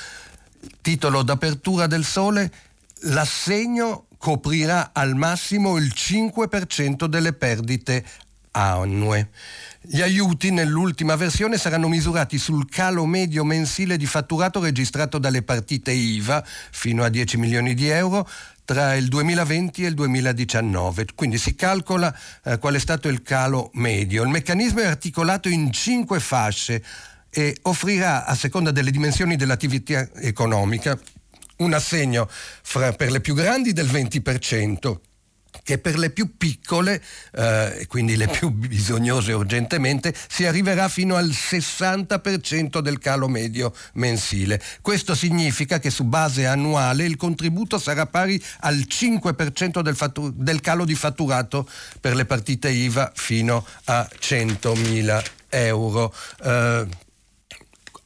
Titolo 0.81 1.23
d'apertura 1.23 1.87
del 1.87 2.05
Sole, 2.05 2.51
l'assegno 3.03 4.07
coprirà 4.19 4.91
al 4.93 5.15
massimo 5.15 5.77
il 5.77 5.93
5% 5.95 7.05
delle 7.05 7.33
perdite 7.33 8.05
annue. 8.51 9.31
Gli 9.83 10.03
aiuti 10.03 10.51
nell'ultima 10.51 11.17
versione 11.17 11.57
saranno 11.57 11.89
misurati 11.89 12.37
sul 12.37 12.69
calo 12.69 13.07
medio 13.07 13.45
mensile 13.45 13.97
di 13.97 14.05
fatturato 14.05 14.61
registrato 14.61 15.17
dalle 15.17 15.41
partite 15.41 15.91
IVA 15.91 16.45
fino 16.71 17.03
a 17.03 17.09
10 17.09 17.39
milioni 17.39 17.73
di 17.73 17.89
euro 17.89 18.29
tra 18.67 18.95
il 18.95 19.09
2020 19.09 19.83
e 19.83 19.87
il 19.89 19.95
2019, 19.95 21.07
quindi 21.15 21.39
si 21.39 21.55
calcola 21.55 22.15
eh, 22.45 22.59
qual 22.59 22.75
è 22.75 22.79
stato 22.79 23.09
il 23.09 23.23
calo 23.23 23.71
medio. 23.73 24.23
Il 24.23 24.29
meccanismo 24.29 24.81
è 24.81 24.87
articolato 24.87 25.49
in 25.49 25.73
cinque 25.73 26.21
fasce 26.21 26.85
e 27.31 27.57
offrirà, 27.63 28.27
a 28.27 28.35
seconda 28.35 28.73
delle 28.73 28.91
dimensioni 28.91 29.35
dell'attività 29.35 30.11
economica, 30.17 31.01
un 31.57 31.73
assegno 31.73 32.29
fra, 32.31 32.93
per 32.93 33.11
le 33.11 33.23
più 33.23 33.35
grandi 33.35 33.73
del 33.73 33.87
20%, 33.87 34.97
che 35.63 35.79
per 35.79 35.99
le 35.99 36.11
più 36.11 36.37
piccole, 36.37 37.03
eh, 37.33 37.87
quindi 37.89 38.17
le 38.17 38.29
più 38.29 38.51
bisognose 38.51 39.33
urgentemente, 39.33 40.15
si 40.29 40.45
arriverà 40.45 40.89
fino 40.89 41.17
al 41.17 41.29
60% 41.29 42.81
del 42.81 42.99
calo 42.99 43.29
medio 43.29 43.75
mensile. 43.95 44.61
Questo 44.81 45.15
significa 45.15 45.79
che 45.79 45.91
su 45.91 46.05
base 46.05 46.47
annuale 46.47 47.05
il 47.05 47.17
contributo 47.17 47.79
sarà 47.79 48.07
pari 48.07 48.43
al 48.61 48.85
5% 48.89 49.81
del, 49.81 49.97
fattur- 49.97 50.33
del 50.35 50.61
calo 50.61 50.85
di 50.85 50.95
fatturato 50.95 51.69
per 52.01 52.15
le 52.15 52.25
partite 52.25 52.71
IVA 52.71 53.13
fino 53.15 53.65
a 53.85 54.09
100.000 54.19 55.25
euro. 55.51 56.15
Eh, 56.43 56.87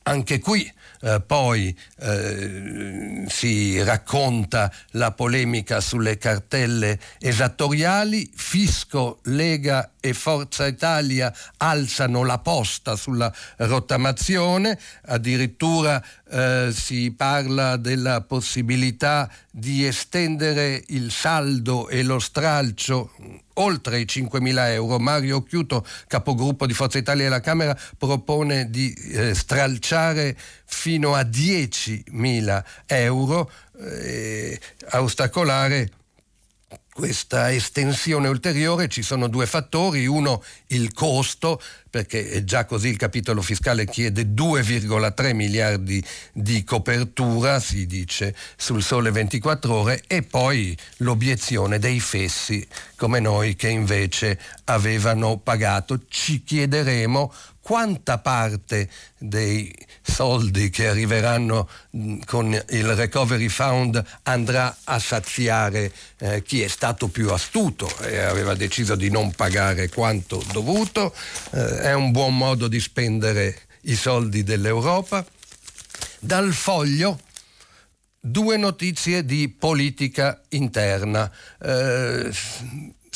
anche 0.03 0.39
qui 0.39 0.71
eh, 1.05 1.21
poi 1.21 1.77
eh, 2.01 3.25
si 3.29 3.83
racconta 3.83 4.73
la 4.93 5.13
polemica 5.13 5.81
sulle 5.81 6.17
cartelle 6.17 6.99
esattoriali, 7.19 8.31
Fisco, 8.35 9.21
Lega 9.25 9.94
e 10.05 10.13
Forza 10.13 10.67
Italia 10.67 11.35
alzano 11.57 12.25
la 12.25 12.39
posta 12.39 12.95
sulla 12.95 13.33
rottamazione, 13.57 14.79
addirittura 15.07 16.05
eh, 16.31 16.69
si 16.75 17.11
parla 17.17 17.79
della 17.79 18.21
possibilità 18.21 19.31
di 19.51 19.87
estendere 19.87 20.85
il 20.89 21.11
saldo 21.11 21.89
e 21.89 22.03
lo 22.03 22.19
stralcio 22.19 23.13
oltre 23.55 24.01
i 24.01 24.05
5.000 24.05 24.73
euro. 24.73 24.99
Mario 24.99 25.43
Chiuto, 25.43 25.87
capogruppo 26.07 26.67
di 26.67 26.75
Forza 26.75 26.99
Italia 26.99 27.29
alla 27.29 27.41
Camera, 27.41 27.75
propone 27.97 28.69
di 28.69 28.93
eh, 28.93 29.35
stralciare 29.35 30.37
fino 30.67 31.15
a 31.15 31.23
10.000 31.23 32.65
euro, 32.89 33.51
eh, 33.81 34.61
a 34.91 35.01
ostacolare 35.01 35.91
questa 36.95 37.53
estensione 37.53 38.29
ulteriore 38.29 38.87
ci 38.87 39.03
sono 39.03 39.27
due 39.27 39.47
fattori, 39.47 40.07
uno 40.07 40.45
il 40.69 40.93
costo, 40.93 41.61
perché 41.91 42.45
già 42.45 42.67
così 42.67 42.87
il 42.87 42.97
capitolo 42.97 43.43
fiscale 43.43 43.85
chiede 43.85 44.33
2,3 44.33 45.35
miliardi 45.35 46.03
di 46.33 46.63
copertura, 46.63 47.59
si 47.59 47.87
dice 47.87 48.33
sul 48.57 48.81
sole 48.81 49.11
24 49.11 49.75
ore, 49.75 50.05
e 50.07 50.23
poi 50.23 50.79
l'obiezione 50.99 51.81
dei 51.81 51.99
fessi 51.99 52.65
come 52.95 53.19
noi 53.19 53.57
che 53.57 53.71
invece 53.71 54.39
avevano 54.67 55.39
pagato. 55.39 56.03
Ci 56.09 56.45
chiederemo 56.45 57.33
quanta 57.65 58.19
parte 58.19 58.91
dei 59.17 59.75
soldi 60.03 60.69
che 60.69 60.89
arriveranno 60.89 61.67
con 62.27 62.53
il 62.53 62.95
Recovery 62.95 63.49
Fund 63.49 64.05
andrà 64.25 64.77
a 64.85 64.99
saziare 64.99 65.91
eh, 66.19 66.43
chi 66.43 66.61
è 66.61 66.69
stato 66.69 67.09
più 67.09 67.31
astuto 67.31 67.91
e 68.01 68.19
aveva 68.19 68.55
deciso 68.55 68.97
di 68.97 69.09
non 69.09 69.33
pagare 69.33 69.89
quanto 69.89 70.45
dovuto. 70.53 71.15
Eh, 71.53 71.79
è 71.81 71.95
un 71.95 72.11
buon 72.11 72.37
modo 72.37 72.69
di 72.69 72.79
spendere 72.79 73.63
i 73.85 73.97
soldi 73.97 74.43
dell'Europa. 74.43 75.25
Dal 76.19 76.53
foglio 76.53 77.19
due 78.21 78.59
notizie 78.59 79.25
di 79.25 79.49
politica 79.49 80.39
interna. 80.51 81.33
Eh, 81.63 82.31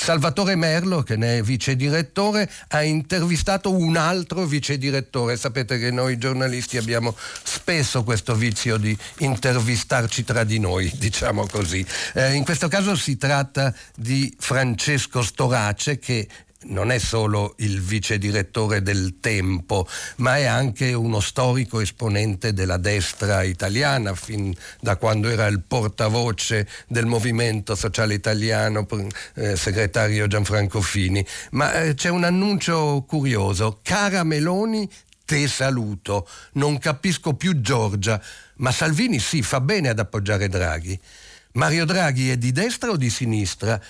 Salvatore 0.01 0.55
Merlo, 0.55 1.03
che 1.03 1.17
ne 1.17 1.39
è 1.39 1.43
vice 1.43 1.75
direttore, 1.75 2.49
ha 2.69 2.83
intervistato 2.85 3.77
un 3.77 3.97
altro 3.97 4.47
vice 4.47 4.79
direttore. 4.79 5.37
Sapete 5.37 5.77
che 5.77 5.91
noi 5.91 6.19
giornalisti 6.19 6.77
abbiamo 6.77 7.17
spesso 7.43 8.05
questo 8.05 8.37
vizio 8.37 8.77
di 8.77 8.97
intervistarci 9.19 10.23
tra 10.23 10.45
di 10.45 10.61
noi, 10.61 10.91
diciamo 10.97 11.47
così. 11.49 11.85
Eh, 12.15 12.35
in 12.35 12.45
questo 12.45 12.69
caso 12.69 12.95
si 12.95 13.17
tratta 13.17 13.75
di 13.97 14.33
Francesco 14.39 15.21
Storace 15.21 15.99
che 15.99 16.29
non 16.69 16.91
è 16.91 16.99
solo 16.99 17.55
il 17.59 17.81
vice 17.81 18.19
direttore 18.19 18.83
del 18.83 19.17
Tempo, 19.21 19.87
ma 20.17 20.37
è 20.37 20.45
anche 20.45 20.93
uno 20.93 21.21
storico 21.21 21.81
esponente 21.81 22.53
della 22.53 22.77
destra 22.77 23.43
italiana, 23.43 24.15
fin 24.15 24.55
da 24.81 24.97
quando 24.97 25.29
era 25.29 25.47
il 25.47 25.63
portavoce 25.63 26.69
del 26.87 27.07
Movimento 27.07 27.75
Sociale 27.75 28.15
Italiano, 28.15 28.87
eh, 29.35 29.57
segretario 29.57 30.27
Gianfranco 30.27 30.81
Fini. 30.81 31.25
Ma 31.51 31.73
eh, 31.83 31.95
c'è 31.95 32.09
un 32.09 32.25
annuncio 32.25 33.05
curioso. 33.07 33.81
Cara 33.83 34.25
Meloni, 34.25 34.89
te 35.25 35.47
saluto. 35.49 36.29
Non 36.53 36.79
capisco 36.79 37.35
più 37.35 37.61
Giorgia, 37.61 38.21
ma 38.57 38.73
Salvini 38.73 39.19
sì, 39.19 39.43
fa 39.43 39.61
bene 39.61 39.89
ad 39.89 39.99
appoggiare 39.99 40.49
Draghi. 40.49 40.99
Mario 41.53 41.87
Draghi 41.87 42.31
è 42.31 42.37
di 42.37 42.53
destra 42.53 42.91
o 42.91 42.97
di 42.97 43.11
sinistra? 43.11 43.81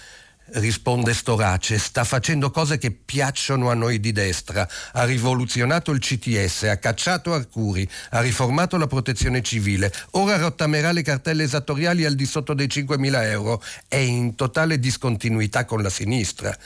Risponde 0.53 1.15
Storace, 1.15 1.79
sta 1.79 2.05
facendo 2.05 2.51
cose 2.51 2.79
che 2.79 2.91
piacciono 2.91 3.71
a 3.71 3.75
noi 3.75 4.01
di 4.01 4.13
destra, 4.13 4.69
ha 4.93 5.05
rivoluzionato 5.05 5.91
il 5.91 6.01
CTS, 6.01 6.65
ha 6.65 6.77
cacciato 6.79 7.33
Arcuri, 7.33 7.89
ha 8.11 8.21
riformato 8.21 8.77
la 8.77 8.87
protezione 8.87 9.43
civile, 9.43 9.93
ora 10.13 10.37
rottamerà 10.37 10.93
le 10.93 11.03
cartelle 11.03 11.45
esattoriali 11.45 12.05
al 12.05 12.15
di 12.15 12.27
sotto 12.27 12.55
dei 12.55 12.67
5.000 12.67 13.23
euro, 13.25 13.63
è 13.87 13.97
in 13.97 14.35
totale 14.35 14.79
discontinuità 14.79 15.65
con 15.65 15.83
la 15.83 15.91
sinistra. 15.91 16.57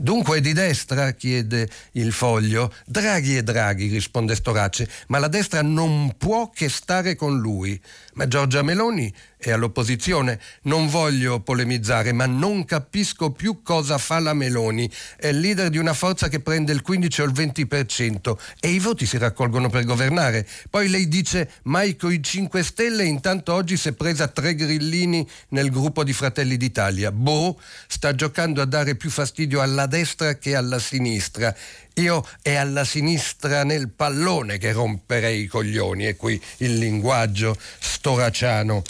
Dunque 0.00 0.38
è 0.38 0.40
di 0.40 0.52
destra? 0.52 1.10
chiede 1.10 1.68
il 1.92 2.12
foglio. 2.12 2.72
Draghi 2.86 3.36
e 3.36 3.42
Draghi, 3.42 3.88
risponde 3.88 4.36
Storace, 4.36 4.88
ma 5.08 5.18
la 5.18 5.26
destra 5.26 5.60
non 5.60 6.14
può 6.16 6.50
che 6.50 6.68
stare 6.68 7.16
con 7.16 7.36
lui. 7.40 7.80
Ma 8.14 8.28
Giorgia 8.28 8.62
Meloni 8.62 9.12
è 9.38 9.50
all'opposizione. 9.50 10.38
Non 10.62 10.88
voglio 10.88 11.40
polemizzare, 11.40 12.12
ma 12.12 12.26
non 12.26 12.64
capisco 12.64 13.30
più 13.30 13.62
cosa 13.62 13.96
fa 13.96 14.18
la 14.18 14.34
Meloni. 14.34 14.90
È 15.16 15.32
leader 15.32 15.70
di 15.70 15.78
una 15.78 15.94
forza 15.94 16.28
che 16.28 16.40
prende 16.40 16.72
il 16.72 16.82
15 16.82 17.22
o 17.22 17.24
il 17.24 17.32
20% 17.32 18.36
e 18.60 18.68
i 18.68 18.78
voti 18.78 19.06
si 19.06 19.16
raccolgono 19.16 19.70
per 19.70 19.84
governare. 19.84 20.46
Poi 20.68 20.88
lei 20.88 21.08
dice 21.08 21.50
mai 21.64 21.96
coi 21.96 22.22
5 22.22 22.62
Stelle, 22.62 23.04
intanto 23.04 23.52
oggi 23.54 23.76
si 23.76 23.88
è 23.88 23.92
presa 23.92 24.28
tre 24.28 24.54
grillini 24.54 25.26
nel 25.50 25.70
gruppo 25.70 26.04
di 26.04 26.12
Fratelli 26.12 26.56
d'Italia. 26.56 27.12
Boh, 27.12 27.58
sta 27.86 28.14
giocando 28.14 28.60
a 28.60 28.66
dare 28.66 28.96
più 28.96 29.10
fastidio 29.10 29.60
alla 29.60 29.86
destra 29.86 30.34
che 30.34 30.56
alla 30.56 30.78
sinistra. 30.78 31.54
Io 31.94 32.24
è 32.42 32.54
alla 32.54 32.84
sinistra 32.84 33.64
nel 33.64 33.88
pallone 33.90 34.58
che 34.58 34.72
romperei 34.72 35.42
i 35.42 35.46
coglioni 35.46 36.06
e 36.06 36.14
qui 36.14 36.40
il 36.58 36.78
linguaggio 36.78 37.56
storaciano 37.80 38.82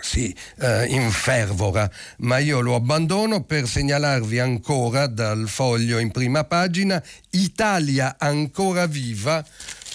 si 0.00 0.34
eh, 0.58 0.86
infervora, 0.86 1.90
ma 2.18 2.38
io 2.38 2.60
lo 2.60 2.74
abbandono 2.74 3.42
per 3.42 3.66
segnalarvi 3.66 4.38
ancora 4.38 5.06
dal 5.06 5.48
foglio 5.48 5.98
in 5.98 6.10
prima 6.10 6.44
pagina 6.44 7.02
Italia 7.30 8.16
ancora 8.18 8.86
viva, 8.86 9.44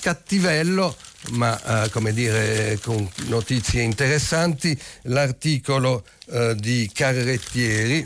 cattivello 0.02 0.96
ma 1.30 1.84
eh, 1.84 1.90
come 1.90 2.14
dire 2.14 2.80
con 2.82 3.08
notizie 3.28 3.84
interessanti, 3.84 4.78
l'articolo 5.04 6.04
eh, 6.32 6.56
di 6.58 6.90
Carrettieri 6.92 8.06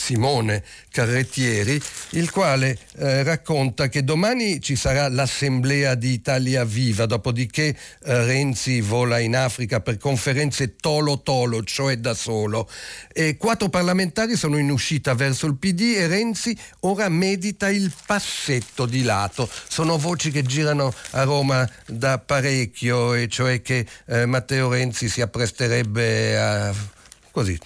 Simone 0.00 0.64
Carrettieri, 0.90 1.80
il 2.12 2.30
quale 2.30 2.76
eh, 2.96 3.22
racconta 3.22 3.88
che 3.88 4.02
domani 4.02 4.60
ci 4.60 4.74
sarà 4.74 5.08
l'assemblea 5.08 5.94
di 5.94 6.12
Italia 6.12 6.64
Viva, 6.64 7.04
dopodiché 7.04 7.66
eh, 7.66 8.24
Renzi 8.24 8.80
vola 8.80 9.18
in 9.18 9.36
Africa 9.36 9.80
per 9.80 9.98
conferenze 9.98 10.76
tolo 10.76 11.20
tolo, 11.20 11.62
cioè 11.62 11.98
da 11.98 12.14
solo. 12.14 12.68
E 13.12 13.36
quattro 13.36 13.68
parlamentari 13.68 14.36
sono 14.36 14.56
in 14.56 14.70
uscita 14.70 15.14
verso 15.14 15.46
il 15.46 15.56
PD 15.56 15.96
e 15.96 16.06
Renzi 16.06 16.56
ora 16.80 17.08
medita 17.10 17.68
il 17.68 17.92
passetto 18.06 18.86
di 18.86 19.02
lato. 19.02 19.48
Sono 19.68 19.98
voci 19.98 20.30
che 20.30 20.42
girano 20.42 20.92
a 21.10 21.24
Roma 21.24 21.68
da 21.86 22.18
parecchio, 22.18 23.12
e 23.14 23.28
cioè 23.28 23.60
che 23.60 23.86
eh, 24.06 24.24
Matteo 24.24 24.70
Renzi 24.70 25.08
si 25.08 25.20
appresterebbe 25.20 26.38
a 26.38 26.98
così, 27.30 27.58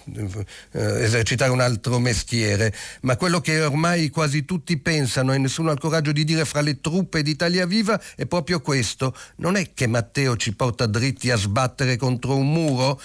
eh, 0.72 1.02
esercitare 1.02 1.50
un 1.50 1.60
altro 1.60 1.98
mestiere, 1.98 2.74
ma 3.02 3.16
quello 3.16 3.40
che 3.40 3.62
ormai 3.62 4.10
quasi 4.10 4.44
tutti 4.44 4.76
pensano 4.78 5.32
e 5.32 5.38
nessuno 5.38 5.70
ha 5.70 5.72
il 5.72 5.80
coraggio 5.80 6.12
di 6.12 6.24
dire 6.24 6.44
fra 6.44 6.60
le 6.60 6.80
truppe 6.80 7.22
d'Italia 7.22 7.66
Viva 7.66 8.00
è 8.16 8.26
proprio 8.26 8.60
questo. 8.60 9.16
Non 9.36 9.56
è 9.56 9.72
che 9.74 9.86
Matteo 9.86 10.36
ci 10.36 10.54
porta 10.54 10.86
dritti 10.86 11.30
a 11.30 11.36
sbattere 11.36 11.96
contro 11.96 12.36
un 12.36 12.52
muro? 12.52 13.00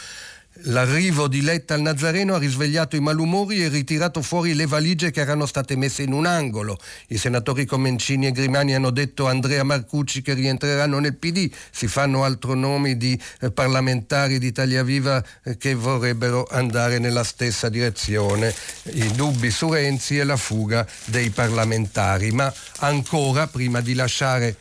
L'arrivo 0.64 1.30
di 1.30 1.42
Letta 1.42 1.76
al 1.76 1.82
Nazareno 1.82 2.36
ha 2.36 2.38
risvegliato 2.38 2.98
i 2.98 3.00
malumori 3.00 3.64
e 3.64 3.70
ritirato 3.70 4.22
fuori 4.22 4.54
le 4.54 4.66
valigie 4.66 5.10
che 5.10 5.22
erano 5.22 5.46
state 5.46 5.78
messe 5.78 6.04
in 6.04 6.12
un 6.12 6.26
angolo. 6.26 6.78
I 7.08 7.18
senatori 7.18 7.66
Comencini 7.66 8.28
e 8.28 8.32
Grimani 8.32 8.76
hanno 8.76 8.90
detto 8.90 9.28
a 9.28 9.30
Andrea 9.30 9.64
Marcucci 9.64 10.22
che 10.22 10.34
rientreranno 10.34 11.00
nel 11.00 11.16
PD. 11.16 11.50
Si 11.72 11.88
fanno 11.88 12.26
altro 12.26 12.56
nomi 12.56 12.98
di 12.98 13.18
eh, 13.40 13.52
parlamentari 13.52 14.38
di 14.38 14.48
Italia 14.48 14.84
Viva 14.84 15.24
eh, 15.44 15.56
che 15.56 15.76
vorrebbero 15.76 16.46
andare 16.50 17.00
nella 17.00 17.24
stessa 17.24 17.70
direzione. 17.70 18.54
I 18.92 19.14
dubbi 19.14 19.52
su 19.52 19.72
Renzi 19.72 20.18
e 20.18 20.26
la 20.26 20.38
fuga 20.38 20.86
dei 21.06 21.30
parlamentari. 21.30 22.32
Ma 22.32 22.54
ancora, 22.80 23.48
prima 23.48 23.80
di 23.80 23.94
lasciare 23.94 24.58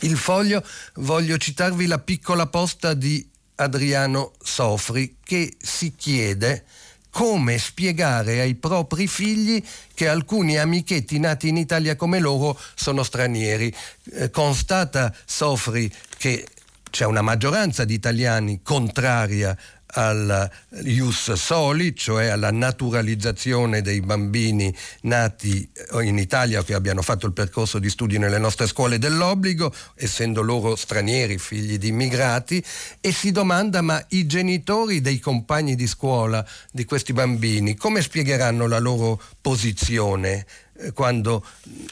il 0.00 0.16
foglio, 0.16 0.64
voglio 0.96 1.36
citarvi 1.36 1.86
la 1.86 1.98
piccola 1.98 2.46
posta 2.46 2.94
di 2.94 3.28
Adriano 3.62 4.32
Sofri 4.42 5.16
che 5.22 5.54
si 5.58 5.94
chiede 5.96 6.64
come 7.10 7.58
spiegare 7.58 8.40
ai 8.40 8.54
propri 8.54 9.06
figli 9.06 9.62
che 9.94 10.08
alcuni 10.08 10.58
amichetti 10.58 11.18
nati 11.18 11.48
in 11.48 11.58
Italia 11.58 11.94
come 11.94 12.18
loro 12.18 12.58
sono 12.74 13.02
stranieri. 13.02 13.74
Eh, 14.12 14.30
constata 14.30 15.14
Sofri 15.24 15.92
che 16.16 16.46
c'è 16.90 17.04
una 17.04 17.22
maggioranza 17.22 17.84
di 17.84 17.94
italiani 17.94 18.60
contraria 18.62 19.56
al 19.92 20.50
ius 20.84 21.32
soli, 21.32 21.94
cioè 21.94 22.26
alla 22.26 22.50
naturalizzazione 22.50 23.82
dei 23.82 24.00
bambini 24.00 24.74
nati 25.02 25.68
eh, 25.72 26.04
in 26.04 26.18
Italia 26.18 26.60
o 26.60 26.62
che 26.62 26.74
abbiano 26.74 27.02
fatto 27.02 27.26
il 27.26 27.32
percorso 27.32 27.78
di 27.78 27.90
studi 27.90 28.18
nelle 28.18 28.38
nostre 28.38 28.66
scuole 28.66 28.98
dell'obbligo, 28.98 29.74
essendo 29.94 30.42
loro 30.42 30.76
stranieri, 30.76 31.38
figli 31.38 31.78
di 31.78 31.88
immigrati, 31.88 32.62
e 33.00 33.12
si 33.12 33.32
domanda 33.32 33.80
ma 33.82 34.02
i 34.10 34.26
genitori 34.26 35.00
dei 35.00 35.18
compagni 35.18 35.74
di 35.74 35.86
scuola 35.86 36.46
di 36.70 36.84
questi 36.84 37.12
bambini 37.12 37.76
come 37.76 38.02
spiegheranno 38.02 38.66
la 38.66 38.78
loro 38.78 39.20
posizione 39.40 40.46
eh, 40.78 40.92
quando 40.92 41.44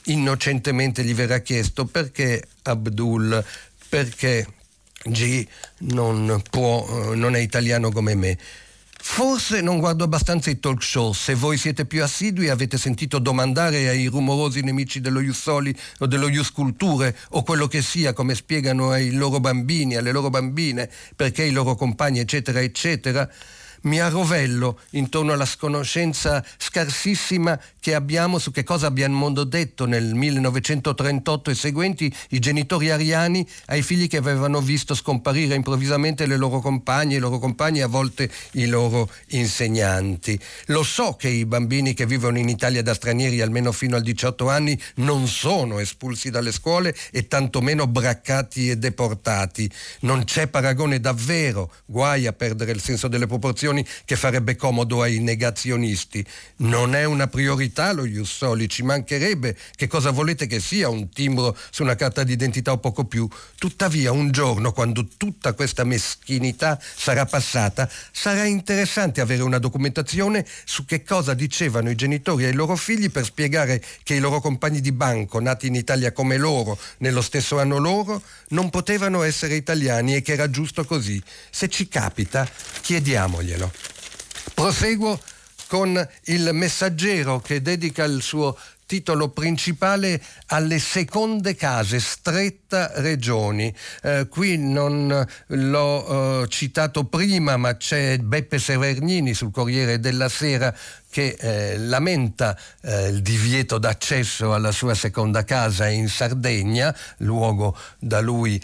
innocentemente 0.04 1.04
gli 1.04 1.14
verrà 1.14 1.38
chiesto 1.38 1.84
perché 1.84 2.46
Abdul, 2.62 3.44
perché 3.88 4.46
G 5.04 5.46
non, 5.78 6.42
può, 6.50 6.86
eh, 7.12 7.14
non 7.16 7.34
è 7.34 7.38
italiano 7.38 7.90
come 7.90 8.14
me. 8.14 8.38
Forse 9.02 9.62
non 9.62 9.78
guardo 9.78 10.04
abbastanza 10.04 10.50
i 10.50 10.60
talk 10.60 10.82
show. 10.82 11.14
Se 11.14 11.34
voi 11.34 11.56
siete 11.56 11.86
più 11.86 12.02
assidui 12.02 12.50
avete 12.50 12.76
sentito 12.76 13.18
domandare 13.18 13.88
ai 13.88 14.06
rumorosi 14.06 14.60
nemici 14.60 15.00
dello 15.00 15.20
Ius 15.20 15.40
Soli 15.40 15.74
o 16.00 16.06
dello 16.06 16.28
Ius 16.28 16.52
Culture 16.52 17.16
o 17.30 17.42
quello 17.42 17.66
che 17.66 17.80
sia, 17.80 18.12
come 18.12 18.34
spiegano 18.34 18.90
ai 18.90 19.12
loro 19.12 19.40
bambini, 19.40 19.96
alle 19.96 20.12
loro 20.12 20.28
bambine, 20.28 20.90
perché 21.16 21.44
i 21.44 21.52
loro 21.52 21.76
compagni, 21.76 22.18
eccetera, 22.18 22.60
eccetera 22.60 23.28
mi 23.82 24.00
arrovello 24.00 24.80
intorno 24.90 25.32
alla 25.32 25.46
sconoscenza 25.46 26.44
scarsissima 26.58 27.58
che 27.78 27.94
abbiamo 27.94 28.38
su 28.38 28.50
che 28.50 28.64
cosa 28.64 28.86
abbiamo 28.86 29.30
detto 29.30 29.86
nel 29.86 30.14
1938 30.14 31.50
e 31.50 31.54
seguenti 31.54 32.14
i 32.30 32.38
genitori 32.38 32.90
ariani 32.90 33.46
ai 33.66 33.82
figli 33.82 34.08
che 34.08 34.18
avevano 34.18 34.60
visto 34.60 34.94
scomparire 34.94 35.54
improvvisamente 35.54 36.26
le 36.26 36.36
loro 36.36 36.60
compagne, 36.60 37.16
i 37.16 37.18
loro 37.18 37.38
compagni 37.38 37.78
e 37.78 37.82
a 37.82 37.86
volte 37.86 38.30
i 38.52 38.66
loro 38.66 39.08
insegnanti. 39.28 40.38
Lo 40.66 40.82
so 40.82 41.14
che 41.14 41.28
i 41.28 41.46
bambini 41.46 41.94
che 41.94 42.06
vivono 42.06 42.38
in 42.38 42.48
Italia 42.48 42.82
da 42.82 42.94
stranieri 42.94 43.40
almeno 43.40 43.72
fino 43.72 43.96
a 43.96 44.00
18 44.00 44.48
anni 44.48 44.78
non 44.96 45.26
sono 45.26 45.78
espulsi 45.78 46.30
dalle 46.30 46.52
scuole 46.52 46.94
e 47.10 47.28
tantomeno 47.28 47.86
braccati 47.86 48.70
e 48.70 48.76
deportati. 48.76 49.70
Non 50.00 50.24
c'è 50.24 50.48
paragone 50.48 51.00
davvero, 51.00 51.72
guai 51.86 52.26
a 52.26 52.32
perdere 52.32 52.72
il 52.72 52.80
senso 52.80 53.08
delle 53.08 53.26
proporzioni 53.26 53.69
posizioni 53.70 53.87
che 54.04 54.16
farebbe 54.16 54.56
comodo 54.56 55.02
ai 55.02 55.18
negazionisti. 55.18 56.24
Non 56.56 56.94
è 56.94 57.04
una 57.04 57.26
priorità 57.28 57.92
lo 57.92 58.04
Ius 58.04 58.37
Soli, 58.37 58.68
ci 58.68 58.83
mancherebbe. 58.83 59.56
Che 59.74 59.87
cosa 59.87 60.11
volete 60.11 60.46
che 60.46 60.61
sia 60.61 60.88
un 60.88 61.09
timbro 61.09 61.56
su 61.70 61.83
una 61.83 61.94
carta 61.94 62.24
d'identità 62.24 62.72
o 62.72 62.78
poco 62.78 63.04
più? 63.04 63.28
Tuttavia 63.56 64.12
un 64.12 64.30
giorno, 64.30 64.72
quando 64.72 65.06
tutta 65.16 65.52
questa 65.52 65.85
meschinità 65.85 66.78
sarà 66.80 67.24
passata, 67.26 67.88
sarà 68.11 68.44
interessante 68.44 69.20
avere 69.20 69.42
una 69.42 69.59
documentazione 69.59 70.46
su 70.64 70.85
che 70.85 71.02
cosa 71.02 71.35
dicevano 71.35 71.90
i 71.90 71.94
genitori 71.94 72.44
ai 72.44 72.52
loro 72.52 72.76
figli 72.76 73.11
per 73.11 73.24
spiegare 73.24 73.83
che 74.02 74.14
i 74.14 74.20
loro 74.20 74.40
compagni 74.40 74.80
di 74.80 74.92
banco, 74.92 75.40
nati 75.40 75.66
in 75.68 75.74
Italia 75.74 76.12
come 76.12 76.37
loro, 76.37 76.78
nello 76.98 77.22
stesso 77.22 77.59
anno 77.59 77.78
loro, 77.78 78.22
non 78.48 78.70
potevano 78.70 79.22
essere 79.22 79.54
italiani 79.54 80.16
e 80.16 80.22
che 80.22 80.33
era 80.33 80.50
giusto 80.50 80.85
così. 80.85 81.22
Se 81.50 81.68
ci 81.68 81.88
capita, 81.88 82.48
chiediamoglielo 82.80 83.59
cielo. 83.60 83.72
Proseguo 84.54 85.20
con 85.66 86.08
il 86.24 86.50
messaggero 86.52 87.40
che 87.40 87.60
dedica 87.60 88.04
il 88.04 88.22
suo 88.22 88.56
titolo 88.86 89.28
principale 89.28 90.20
alle 90.46 90.80
seconde 90.80 91.54
case, 91.54 92.00
stretta 92.00 92.90
regioni. 92.96 93.72
Eh, 94.02 94.26
qui 94.28 94.58
non 94.58 95.24
l'ho 95.46 96.42
eh, 96.42 96.48
citato 96.48 97.04
prima, 97.04 97.56
ma 97.56 97.76
c'è 97.76 98.18
Beppe 98.18 98.58
Severnini 98.58 99.32
sul 99.32 99.52
Corriere 99.52 100.00
della 100.00 100.28
Sera 100.28 100.74
che 101.08 101.36
eh, 101.38 101.78
lamenta 101.78 102.58
eh, 102.82 103.08
il 103.08 103.22
divieto 103.22 103.78
d'accesso 103.78 104.54
alla 104.54 104.72
sua 104.72 104.94
seconda 104.94 105.44
casa 105.44 105.88
in 105.88 106.08
Sardegna, 106.08 106.92
luogo 107.18 107.76
da 108.00 108.18
lui 108.20 108.60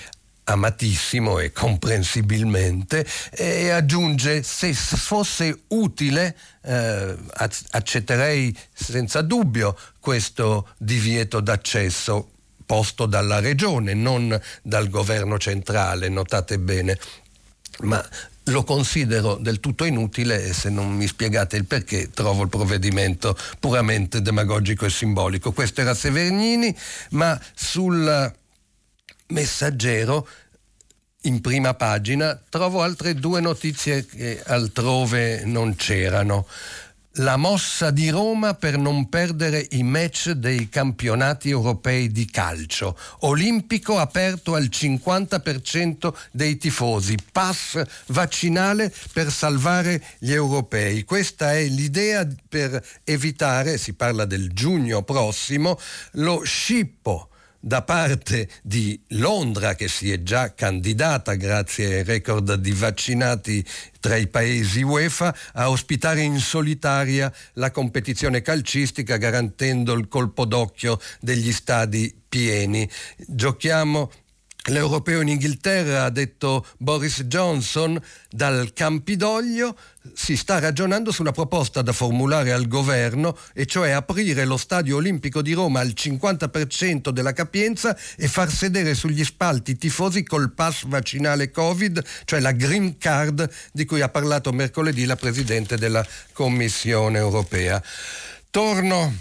amatissimo 0.49 1.39
e 1.39 1.53
comprensibilmente, 1.53 3.07
e 3.31 3.71
aggiunge 3.71 4.43
se 4.43 4.73
fosse 4.75 5.63
utile 5.69 6.37
eh, 6.63 7.17
accetterei 7.71 8.57
senza 8.73 9.23
dubbio 9.23 9.77
questo 9.99 10.69
divieto 10.79 11.41
d'accesso 11.41 12.31
posto 12.65 13.07
dalla 13.07 13.41
regione, 13.41 13.95
non 13.95 14.39
dal 14.63 14.89
governo 14.89 15.39
centrale, 15.39 16.09
notate 16.09 16.59
bene. 16.59 16.99
Ma 17.81 18.05
lo 18.45 18.63
considero 18.63 19.37
del 19.37 19.59
tutto 19.59 19.85
inutile 19.85 20.45
e 20.45 20.53
se 20.53 20.71
non 20.71 20.93
mi 20.93 21.07
spiegate 21.07 21.57
il 21.57 21.65
perché 21.65 22.11
trovo 22.11 22.45
il 22.45 22.49
provvedimento 22.49 23.37
puramente 23.59 24.23
demagogico 24.23 24.85
e 24.87 24.91
simbolico. 24.91 25.53
Questo 25.53 25.81
era 25.81 25.95
Severnini, 25.95 26.75
ma 27.11 27.39
sul 27.55 28.33
Messaggero 29.29 30.29
in 31.23 31.41
prima 31.41 31.75
pagina 31.75 32.41
trovo 32.49 32.83
altre 32.83 33.15
due 33.15 33.41
notizie 33.41 34.07
che 34.07 34.41
altrove 34.45 35.45
non 35.45 35.75
c'erano. 35.75 36.47
La 37.21 37.37
mossa 37.37 37.91
di 37.91 38.11
Roma 38.11 38.55
per 38.55 38.77
non 38.77 39.09
perdere 39.09 39.67
i 39.71 39.83
match 39.83 40.33
dei 40.33 40.69
campionati 40.69 41.49
europei 41.49 42.13
di 42.13 42.27
calcio. 42.27 42.97
Olimpico 43.21 43.99
aperto 43.99 44.55
al 44.55 44.69
50% 44.71 46.15
dei 46.31 46.59
tifosi. 46.59 47.17
Pass 47.33 47.83
vaccinale 48.09 48.93
per 49.13 49.33
salvare 49.33 50.01
gli 50.19 50.33
europei. 50.33 51.05
Questa 51.05 51.55
è 51.55 51.65
l'idea 51.65 52.29
per 52.49 52.85
evitare, 53.03 53.79
si 53.79 53.95
parla 53.95 54.27
del 54.27 54.53
giugno 54.53 55.03
prossimo, 55.03 55.79
lo 56.13 56.43
scippo 56.45 57.31
da 57.67 57.83
parte 57.83 58.49
di 58.63 58.97
Londra, 59.09 59.75
che 59.75 59.89
si 59.89 60.13
è 60.13 60.23
già 60.23 60.55
candidata 60.55 61.35
grazie 61.35 61.97
ai 61.97 62.05
record 62.05 62.55
di 62.55 62.71
vaccinati 62.71 63.65
tra 63.99 64.15
i 64.15 64.29
paesi 64.29 64.83
UEFA, 64.83 65.35
a 65.55 65.69
ospitare 65.69 66.21
in 66.21 66.39
solitaria 66.39 67.33
la 67.55 67.73
competizione 67.73 68.41
calcistica 68.41 69.17
garantendo 69.17 69.95
il 69.95 70.07
colpo 70.07 70.45
d'occhio 70.45 71.01
degli 71.19 71.51
stadi 71.51 72.15
pieni. 72.29 72.89
Giochiamo 73.27 74.13
L'europeo 74.69 75.21
in 75.21 75.29
Inghilterra, 75.29 76.05
ha 76.05 76.11
detto 76.11 76.67
Boris 76.79 77.23
Johnson, 77.25 78.01
dal 78.29 78.73
Campidoglio 78.73 79.77
si 80.13 80.37
sta 80.37 80.59
ragionando 80.59 81.13
su 81.13 81.23
una 81.23 81.31
proposta 81.31 81.83
da 81.83 81.93
formulare 81.93 82.53
al 82.53 82.67
governo, 82.67 83.37
e 83.55 83.67
cioè 83.67 83.91
aprire 83.91 84.45
lo 84.45 84.57
Stadio 84.57 84.97
Olimpico 84.97 85.41
di 85.41 85.53
Roma 85.53 85.81
al 85.81 85.93
50% 85.95 87.11
della 87.11 87.33
capienza 87.33 87.97
e 88.17 88.27
far 88.27 88.51
sedere 88.51 88.95
sugli 88.95 89.25
spalti 89.25 89.77
tifosi 89.77 90.25
col 90.25 90.53
pass 90.53 90.85
vaccinale 90.87 91.51
Covid, 91.53 92.05
cioè 92.25 92.41
la 92.41 92.53
Green 92.53 92.99
Card 92.99 93.49
di 93.73 93.85
cui 93.85 94.01
ha 94.01 94.09
parlato 94.09 94.53
mercoledì 94.53 95.05
la 95.05 95.17
Presidente 95.17 95.77
della 95.77 96.05
Commissione 96.33 97.19
europea. 97.19 97.81
Torno 98.51 99.15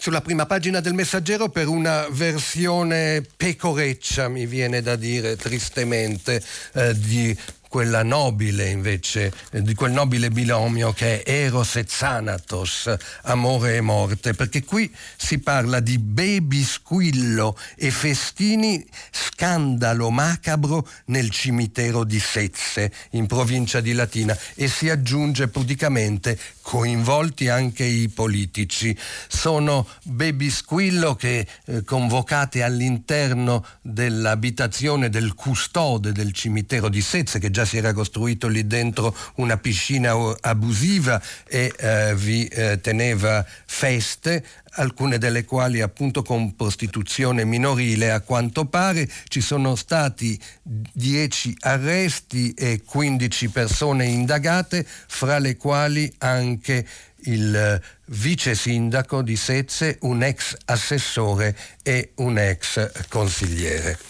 sulla 0.00 0.22
prima 0.22 0.46
pagina 0.46 0.80
del 0.80 0.94
messaggero 0.94 1.50
per 1.50 1.68
una 1.68 2.06
versione 2.10 3.22
pecoreccia, 3.36 4.28
mi 4.28 4.46
viene 4.46 4.80
da 4.80 4.96
dire 4.96 5.36
tristemente, 5.36 6.42
eh, 6.72 6.98
di 6.98 7.36
quella 7.70 8.02
nobile 8.02 8.68
invece, 8.68 9.32
eh, 9.52 9.62
di 9.62 9.74
quel 9.74 9.92
nobile 9.92 10.28
binomio 10.30 10.92
che 10.92 11.22
è 11.22 11.30
Eros 11.30 11.76
e 11.76 11.84
Thanatos, 11.84 12.92
amore 13.22 13.76
e 13.76 13.80
morte, 13.80 14.34
perché 14.34 14.64
qui 14.64 14.92
si 15.16 15.38
parla 15.38 15.78
di 15.78 15.96
baby 15.98 16.64
squillo 16.64 17.56
e 17.76 17.92
festini, 17.92 18.84
scandalo 19.12 20.10
macabro 20.10 20.84
nel 21.06 21.30
cimitero 21.30 22.02
di 22.02 22.18
Sezze, 22.18 22.92
in 23.10 23.28
provincia 23.28 23.80
di 23.80 23.92
Latina, 23.92 24.36
e 24.56 24.66
si 24.66 24.90
aggiunge 24.90 25.46
pudicamente 25.46 26.36
coinvolti 26.62 27.48
anche 27.48 27.84
i 27.84 28.08
politici. 28.08 28.96
Sono 29.28 29.86
baby 30.02 30.50
squillo 30.50 31.14
che 31.14 31.46
eh, 31.66 31.84
convocate 31.84 32.64
all'interno 32.64 33.64
dell'abitazione 33.80 35.08
del 35.08 35.34
custode 35.34 36.10
del 36.10 36.32
cimitero 36.32 36.88
di 36.88 37.00
Sezze, 37.00 37.38
che 37.38 37.50
già 37.50 37.58
già 37.60 37.64
si 37.64 37.76
era 37.76 37.92
costruito 37.92 38.48
lì 38.48 38.66
dentro 38.66 39.14
una 39.36 39.56
piscina 39.56 40.14
abusiva 40.40 41.20
e 41.46 41.72
eh, 41.76 42.14
vi 42.14 42.46
eh, 42.46 42.80
teneva 42.80 43.44
feste, 43.66 44.44
alcune 44.74 45.18
delle 45.18 45.44
quali 45.44 45.80
appunto 45.80 46.22
con 46.22 46.54
prostituzione 46.54 47.44
minorile 47.44 48.12
a 48.12 48.20
quanto 48.20 48.66
pare. 48.66 49.08
Ci 49.28 49.40
sono 49.40 49.74
stati 49.74 50.40
10 50.62 51.56
arresti 51.60 52.52
e 52.52 52.82
15 52.84 53.48
persone 53.48 54.06
indagate, 54.06 54.86
fra 54.86 55.38
le 55.38 55.56
quali 55.56 56.12
anche 56.18 56.86
il 57.24 57.80
vice 58.06 58.54
sindaco 58.54 59.22
di 59.22 59.36
Sezze, 59.36 59.98
un 60.02 60.22
ex 60.22 60.56
assessore 60.64 61.54
e 61.82 62.12
un 62.16 62.38
ex 62.38 63.08
consigliere. 63.08 64.09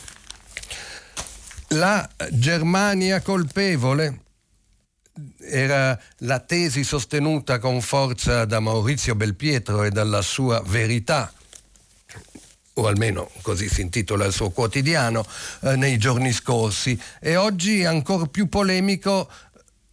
La 1.75 2.09
Germania 2.31 3.21
colpevole 3.23 4.23
era 5.39 5.99
la 6.19 6.41
tesi 6.41 6.83
sostenuta 6.83 7.59
con 7.59 7.81
forza 7.81 8.45
da 8.45 8.59
Maurizio 8.59 9.15
Belpietro 9.15 9.85
e 9.85 9.91
dalla 9.91 10.21
sua 10.21 10.63
verità 10.67 11.33
o 12.75 12.87
almeno 12.87 13.31
così 13.43 13.69
si 13.69 13.83
intitola 13.83 14.25
il 14.25 14.33
suo 14.33 14.51
quotidiano, 14.51 15.25
eh, 15.61 15.77
nei 15.77 15.99
giorni 15.99 16.33
scorsi. 16.33 16.99
E 17.21 17.37
oggi, 17.37 17.85
ancora 17.85 18.27
più 18.27 18.49
polemico, 18.49 19.31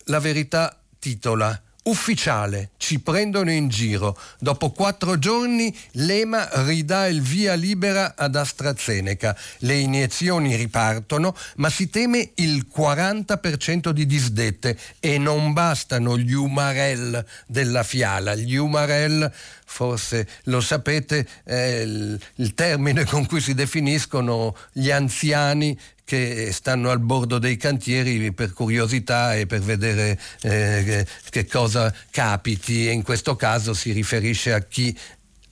la 0.05 0.19
verità 0.19 0.79
titola 0.97 1.61
Ufficiale, 1.87 2.71
ci 2.75 2.99
prendono 2.99 3.49
in 3.49 3.69
giro. 3.69 4.19
Dopo 4.39 4.71
quattro 4.71 5.17
giorni 5.17 5.73
l'EMA 5.91 6.65
ridà 6.65 7.07
il 7.07 7.21
via 7.21 7.53
libera 7.53 8.13
ad 8.17 8.35
AstraZeneca. 8.35 9.37
Le 9.59 9.75
iniezioni 9.75 10.57
ripartono, 10.57 11.33
ma 11.55 11.69
si 11.69 11.89
teme 11.89 12.31
il 12.35 12.67
40% 12.75 13.91
di 13.91 14.05
disdette 14.05 14.77
e 14.99 15.17
non 15.17 15.53
bastano 15.53 16.17
gli 16.17 16.33
umarell 16.33 17.23
della 17.45 17.83
fiala. 17.83 18.35
Gli 18.35 18.57
umarell, 18.57 19.31
forse 19.65 20.27
lo 20.43 20.59
sapete, 20.59 21.25
è 21.45 21.83
il, 21.85 22.53
termine 22.53 23.05
con 23.05 23.25
cui 23.25 23.39
si 23.39 23.53
definiscono 23.53 24.57
gli 24.73 24.91
anziani 24.91 25.79
che 26.07 26.53
stanno 26.53 26.89
al 26.89 26.99
bordo 26.99 27.37
dei 27.37 27.57
cantieri 27.57 28.31
per 28.31 28.53
curiosità 28.53 29.35
e 29.35 29.45
per 29.45 29.59
vedere 29.59 30.17
eh, 30.39 31.05
che 31.29 31.45
cosa 31.45 31.93
capiti 32.09 32.87
e 32.87 32.91
in 32.91 33.03
questo 33.03 33.35
caso 33.35 33.73
si 33.73 33.91
riferisce 33.91 34.53
a 34.53 34.61
chi 34.61 34.97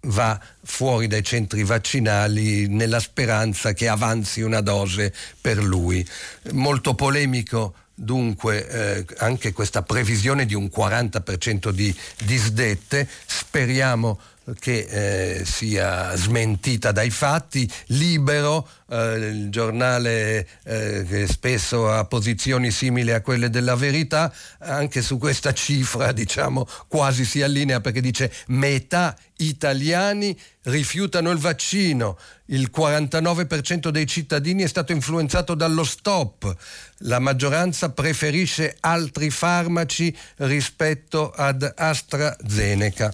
va 0.04 0.40
fuori 0.64 1.08
dai 1.08 1.24
centri 1.24 1.66
vaccinali 1.66 2.70
nella 2.70 3.02
speranza 3.02 3.74
che 3.74 3.90
avanzi 3.90 4.40
una 4.44 4.62
dose 4.62 5.14
per 5.42 5.62
lui. 5.62 6.08
Molto 6.52 6.96
polemico 6.96 7.76
dunque 7.94 8.66
eh, 8.70 9.06
anche 9.18 9.52
questa 9.52 9.84
previsione 9.84 10.46
di 10.46 10.54
un 10.54 10.70
40% 10.74 11.70
di 11.70 11.94
disdette, 12.24 13.10
speriamo 13.26 14.20
che 14.60 15.40
eh, 15.40 15.46
sia 15.46 16.16
smentita 16.16 16.92
dai 16.92 17.10
fatti, 17.10 17.70
libero, 17.88 18.68
eh, 18.90 19.16
il 19.16 19.50
giornale 19.50 20.48
eh, 20.64 21.06
che 21.08 21.28
spesso 21.28 21.92
ha 21.92 22.06
posizioni 22.06 22.70
simili 22.70 23.12
a 23.12 23.22
quelle 23.22 23.50
della 23.50 23.76
verità, 23.76 24.32
anche 24.60 25.02
su 25.02 25.18
questa 25.18 25.54
cifra 25.54 26.12
diciamo 26.12 26.68
quasi 26.88 27.26
si 27.26 27.42
allinea 27.42 27.82
perché 27.82 28.02
dice 28.02 28.32
metà 28.48 29.18
italiani 29.38 30.38
rifiutano 30.64 31.32
il 31.32 31.40
vaccino, 31.40 32.18
il 32.46 32.72
49% 32.76 33.90
dei 33.90 34.06
cittadini 34.06 34.64
è 34.64 34.68
stato 34.68 34.92
influenzato 34.92 35.56
dallo 35.56 35.84
stop, 35.84 36.56
la 37.00 37.20
maggioranza 37.20 37.90
preferisce 37.90 38.78
altri 38.80 39.30
farmaci 39.30 40.16
rispetto 40.38 41.32
ad 41.32 41.74
AstraZeneca. 41.76 43.14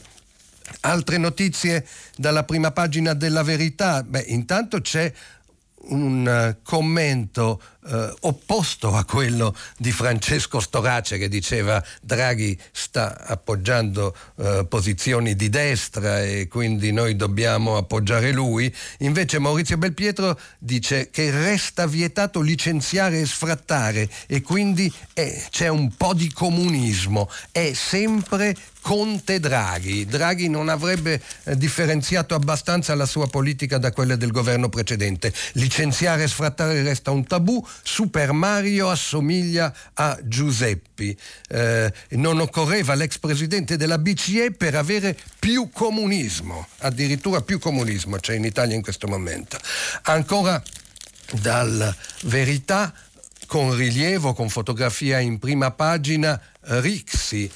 Altre 0.82 1.18
notizie 1.18 1.86
dalla 2.16 2.44
prima 2.44 2.72
pagina 2.72 3.14
della 3.14 3.44
verità. 3.44 4.04
Beh, 4.04 4.26
intanto 4.28 4.82
c'è 4.82 5.12
un 5.84 6.28
eh, 6.28 6.58
commento 6.64 7.62
eh, 7.88 8.14
opposto 8.22 8.94
a 8.94 9.04
quello 9.06 9.56
di 9.78 9.92
Francesco 9.92 10.60
Storace 10.60 11.18
che 11.18 11.28
diceva 11.28 11.84
Draghi 12.02 12.58
sta 12.72 13.26
appoggiando 13.26 14.16
eh, 14.38 14.66
posizioni 14.68 15.36
di 15.36 15.50
destra 15.50 16.22
e 16.22 16.48
quindi 16.48 16.92
noi 16.92 17.16
dobbiamo 17.16 17.78
appoggiare 17.78 18.32
lui. 18.32 18.74
Invece 19.00 19.40
Maurizio 19.40 19.78
Belpietro 19.78 20.40
dice 20.60 21.10
che 21.10 21.32
resta 21.32 21.88
vietato 21.88 22.42
licenziare 22.42 23.22
e 23.22 23.26
sfrattare 23.26 24.10
e 24.28 24.42
quindi 24.42 24.92
eh, 25.14 25.44
c'è 25.50 25.68
un 25.68 25.96
po' 25.96 26.14
di 26.14 26.32
comunismo. 26.32 27.30
È 27.52 27.74
sempre 27.74 28.56
Conte 28.82 29.40
Draghi. 29.40 30.06
Draghi 30.06 30.50
non 30.50 30.68
avrebbe 30.68 31.22
eh, 31.44 31.56
differenziato 31.56 32.34
abbastanza 32.34 32.96
la 32.96 33.06
sua 33.06 33.28
politica 33.28 33.78
da 33.78 33.92
quella 33.92 34.16
del 34.16 34.32
governo 34.32 34.70
precedente. 34.70 35.32
Licenziare 35.54 36.24
e 36.24 36.28
sfrattare 36.28 36.82
resta 36.82 37.12
un 37.12 37.26
tabù, 37.26 37.66
Super 37.84 38.32
Mario 38.32 38.90
assomiglia 38.90 39.74
a 39.94 40.18
Giuseppi. 40.24 41.16
Eh, 41.50 41.94
non 42.10 42.40
occorreva 42.40 42.96
l'ex 42.96 43.18
presidente 43.20 43.78
della 43.78 43.98
BCE 43.98 44.52
per 44.52 44.76
avere 44.76 45.18
più 45.40 45.70
comunismo, 45.72 46.68
addirittura 46.80 47.42
più 47.42 47.60
comunismo 47.60 48.18
c'è 48.18 48.36
in 48.36 48.46
Italia 48.46 48.76
in 48.76 48.82
questo 48.82 49.08
momento. 49.08 49.58
Ancora 50.04 50.62
dal 51.34 51.96
Verità 52.24 52.94
con 53.46 53.76
rilievo, 53.76 54.34
con 54.34 54.48
fotografia 54.48 55.20
in 55.20 55.38
prima 55.38 55.72
pagina, 55.72 56.42
Rixi, 56.62 57.52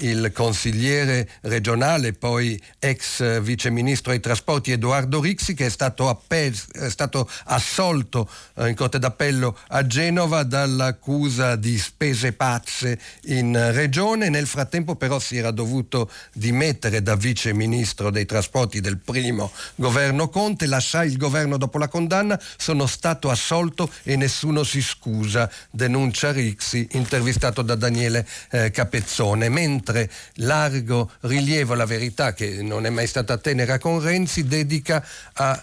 il 0.00 0.30
consigliere 0.32 1.28
regionale, 1.42 2.12
poi 2.12 2.60
ex 2.78 3.40
viceministro 3.40 4.12
ai 4.12 4.20
trasporti 4.20 4.72
Edoardo 4.72 5.20
Rixi, 5.20 5.54
che 5.54 5.66
è 5.66 5.70
stato, 5.70 6.08
appel- 6.08 6.56
è 6.72 6.88
stato 6.88 7.28
assolto 7.44 8.28
eh, 8.54 8.68
in 8.68 8.74
Corte 8.74 8.98
d'Appello 8.98 9.58
a 9.68 9.86
Genova 9.86 10.42
dall'accusa 10.44 11.56
di 11.56 11.78
spese 11.78 12.32
pazze 12.32 12.98
in 13.24 13.72
regione. 13.72 14.28
Nel 14.28 14.46
frattempo 14.46 14.94
però 14.94 15.18
si 15.18 15.36
era 15.36 15.50
dovuto 15.50 16.10
dimettere 16.32 17.02
da 17.02 17.16
viceministro 17.16 18.10
dei 18.10 18.26
trasporti 18.26 18.80
del 18.80 18.98
primo 18.98 19.50
governo 19.74 20.28
Conte, 20.28 20.66
lasciai 20.66 21.08
il 21.08 21.16
governo 21.16 21.56
dopo 21.56 21.78
la 21.78 21.88
condanna, 21.88 22.40
sono 22.56 22.86
stato 22.86 23.30
assolto 23.30 23.90
e 24.02 24.16
nessuno 24.16 24.62
si 24.62 24.82
scusa, 24.82 25.50
denuncia 25.70 26.32
Rixi, 26.32 26.88
intervistato 26.92 27.62
da 27.62 27.74
Daniele 27.74 28.26
eh, 28.50 28.70
Capezzone. 28.70 29.48
Mentre 29.48 29.87
mentre 29.88 30.10
largo 30.36 31.10
rilievo 31.20 31.72
alla 31.72 31.86
verità, 31.86 32.32
che 32.32 32.62
non 32.62 32.86
è 32.86 32.90
mai 32.90 33.06
stata 33.06 33.38
tenera 33.38 33.78
con 33.78 34.00
Renzi, 34.00 34.44
dedica 34.44 35.04
a 35.34 35.60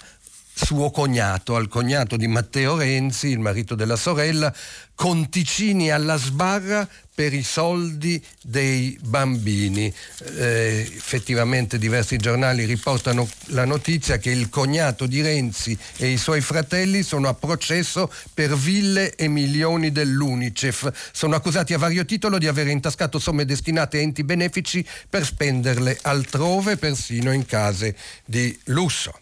suo 0.58 0.90
cognato, 0.90 1.56
al 1.56 1.68
cognato 1.68 2.16
di 2.16 2.28
Matteo 2.28 2.78
Renzi, 2.78 3.28
il 3.28 3.40
marito 3.40 3.76
della 3.76 3.98
sorella, 3.98 4.54
conticini 4.96 5.92
alla 5.92 6.18
sbarra 6.18 6.88
per 7.14 7.34
i 7.34 7.44
soldi 7.44 8.22
dei 8.42 8.98
bambini. 9.02 9.94
Eh, 10.38 10.90
effettivamente 10.96 11.78
diversi 11.78 12.18
giornali 12.18 12.66
riportano 12.66 13.28
la 13.48 13.66
notizia 13.66 14.18
che 14.18 14.32
il 14.32 14.50
cognato 14.50 15.06
di 15.06 15.22
Renzi 15.22 15.78
e 15.98 16.08
i 16.08 16.18
suoi 16.18 16.42
fratelli 16.42 17.04
sono 17.04 17.30
a 17.30 17.34
processo 17.34 18.12
per 18.34 18.56
ville 18.56 19.16
e 19.16 19.28
milioni 19.28 19.92
dell'Unicef. 19.92 20.92
Sono 21.12 21.36
accusati 21.36 21.74
a 21.74 21.78
vario 21.78 22.04
titolo 22.04 22.38
di 22.38 22.48
aver 22.48 22.68
intascato 22.68 23.20
somme 23.20 23.46
destinate 23.46 23.98
a 23.98 24.02
enti 24.02 24.24
benefici 24.24 24.86
per 25.10 25.26
spenderle 25.26 26.00
altrove, 26.02 26.76
persino 26.78 27.32
in 27.32 27.46
case 27.46 27.96
di 28.26 28.58
lusso. 28.66 29.18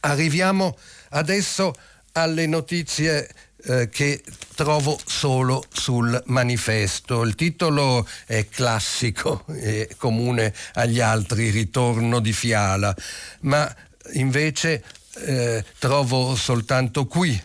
Arriviamo 0.00 0.76
adesso 1.10 1.74
alle 2.12 2.46
notizie 2.46 3.28
eh, 3.68 3.88
che 3.88 4.22
trovo 4.54 4.98
solo 5.04 5.64
sul 5.72 6.22
manifesto. 6.26 7.22
Il 7.22 7.34
titolo 7.34 8.06
è 8.24 8.48
classico, 8.48 9.44
è 9.46 9.88
comune 9.96 10.54
agli 10.74 11.00
altri, 11.00 11.50
Ritorno 11.50 12.20
di 12.20 12.32
Fiala, 12.32 12.94
ma 13.40 13.74
invece 14.12 14.84
eh, 15.18 15.64
trovo 15.78 16.36
soltanto 16.36 17.06
qui, 17.06 17.40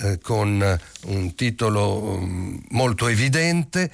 eh, 0.00 0.18
con 0.20 0.80
un 1.04 1.34
titolo 1.34 2.02
um, 2.02 2.62
molto 2.70 3.06
evidente, 3.06 3.90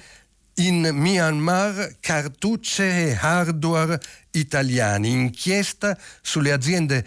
in 0.58 0.90
Myanmar 0.92 1.96
cartucce 1.98 3.08
e 3.08 3.18
hardware 3.20 4.00
italiani, 4.30 5.10
inchiesta 5.10 5.98
sulle 6.22 6.52
aziende 6.52 7.04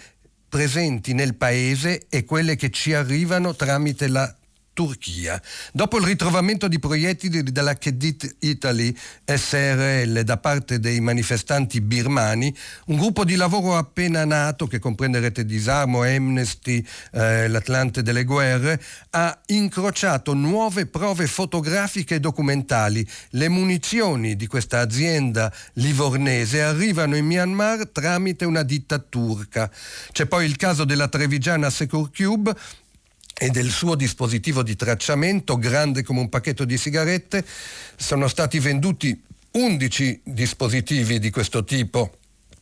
presenti 0.49 1.13
nel 1.13 1.35
paese 1.35 2.07
e 2.09 2.25
quelle 2.25 2.55
che 2.55 2.69
ci 2.69 2.93
arrivano 2.93 3.55
tramite 3.55 4.07
la 4.07 4.35
Turchia. 4.77 5.41
Dopo 5.73 5.97
il 5.97 6.05
ritrovamento 6.05 6.67
di 6.67 6.77
proiettili 6.77 7.41
dalla 7.41 7.73
Kedit 7.73 8.35
Italy 8.41 8.95
SRL 9.25 10.21
da 10.21 10.37
parte 10.37 10.79
dei 10.79 10.99
manifestanti 10.99 11.81
birmani, 11.81 12.55
un 12.85 12.97
gruppo 12.97 13.25
di 13.25 13.33
lavoro 13.33 13.75
appena 13.75 14.23
nato, 14.23 14.67
che 14.67 14.77
comprende 14.77 15.19
Rete 15.19 15.45
Disarmo, 15.45 16.03
Amnesty, 16.03 16.85
eh, 17.13 17.47
l'Atlante 17.47 18.03
delle 18.03 18.23
Guerre, 18.23 18.79
ha 19.09 19.41
incrociato 19.47 20.35
nuove 20.35 20.85
prove 20.85 21.25
fotografiche 21.25 22.13
e 22.13 22.19
documentali. 22.19 23.03
Le 23.31 23.49
munizioni 23.49 24.35
di 24.35 24.45
questa 24.45 24.81
azienda 24.81 25.51
livornese 25.73 26.61
arrivano 26.61 27.15
in 27.15 27.25
Myanmar 27.25 27.87
tramite 27.87 28.45
una 28.45 28.61
ditta 28.61 28.99
turca. 28.99 29.71
C'è 30.11 30.27
poi 30.27 30.45
il 30.45 30.55
caso 30.55 30.83
della 30.83 31.07
trevigiana 31.07 31.71
Secure 31.71 32.11
Cube 32.15 32.55
e 33.37 33.49
del 33.49 33.69
suo 33.69 33.95
dispositivo 33.95 34.63
di 34.63 34.75
tracciamento, 34.75 35.57
grande 35.57 36.03
come 36.03 36.21
un 36.21 36.29
pacchetto 36.29 36.65
di 36.65 36.77
sigarette, 36.77 37.45
sono 37.95 38.27
stati 38.27 38.59
venduti 38.59 39.21
11 39.51 40.21
dispositivi 40.23 41.19
di 41.19 41.29
questo 41.29 41.63
tipo 41.63 42.17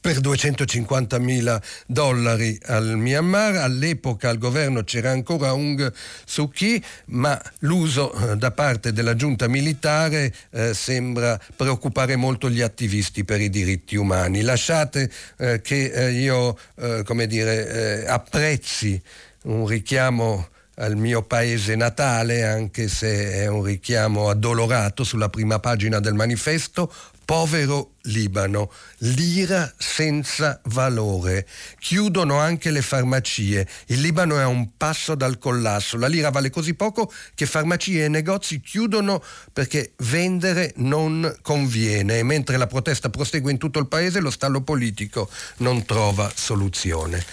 per 0.06 0.20
250 0.20 1.18
mila 1.18 1.60
dollari 1.88 2.60
al 2.66 2.96
Myanmar. 2.98 3.56
All'epoca 3.56 4.30
al 4.30 4.38
governo 4.38 4.84
c'era 4.84 5.10
ancora 5.10 5.48
Aung 5.48 5.92
Suu 6.26 6.50
Kyi, 6.50 6.84
ma 7.06 7.42
l'uso 7.60 8.14
eh, 8.14 8.38
da 8.38 8.52
parte 8.52 8.94
della 8.94 9.16
giunta 9.16 9.48
militare 9.48 10.32
eh, 10.52 10.74
sembra 10.76 11.40
preoccupare 11.56 12.18
molto 12.18 12.50
gli 12.50 12.62
attivisti 12.62 13.24
per 13.24 13.42
i 13.42 13.50
diritti 13.50 13.96
umani. 13.96 14.42
Lasciate 14.42 15.10
eh, 15.38 15.62
che 15.62 15.86
eh, 15.86 16.12
io 16.12 16.56
eh, 16.76 17.04
dire, 17.28 18.04
eh, 18.04 18.08
apprezzi 18.08 19.02
un 19.44 19.66
richiamo 19.66 20.50
al 20.76 20.96
mio 20.96 21.24
paese 21.24 21.76
natale, 21.76 22.44
anche 22.44 22.88
se 22.88 23.34
è 23.34 23.48
un 23.48 23.64
richiamo 23.64 24.30
addolorato 24.30 25.04
sulla 25.04 25.30
prima 25.30 25.60
pagina 25.60 26.00
del 26.00 26.14
manifesto, 26.14 26.92
povero 27.26 27.94
Libano, 28.04 28.72
lira 29.00 29.74
senza 29.78 30.60
valore. 30.66 31.48
Chiudono 31.80 32.38
anche 32.38 32.70
le 32.70 32.84
farmacie. 32.84 33.68
Il 33.88 34.02
Libano 34.02 34.38
è 34.38 34.42
a 34.42 34.48
un 34.48 34.78
passo 34.78 35.16
dal 35.16 35.40
collasso. 35.40 35.98
La 35.98 36.08
lira 36.08 36.30
vale 36.30 36.52
così 36.52 36.76
poco 36.76 37.12
che 37.34 37.48
farmacie 37.48 38.06
e 38.06 38.10
negozi 38.10 38.62
chiudono 38.62 39.24
perché 39.52 39.94
vendere 39.98 40.74
non 40.78 41.36
conviene. 41.42 42.20
E 42.20 42.24
mentre 42.24 42.58
la 42.58 42.68
protesta 42.68 43.10
prosegue 43.10 43.52
in 43.52 43.58
tutto 43.58 43.80
il 43.80 43.88
paese, 43.88 44.20
lo 44.20 44.30
stallo 44.30 44.62
politico 44.62 45.28
non 45.58 45.84
trova 45.84 46.32
soluzione. 46.34 47.26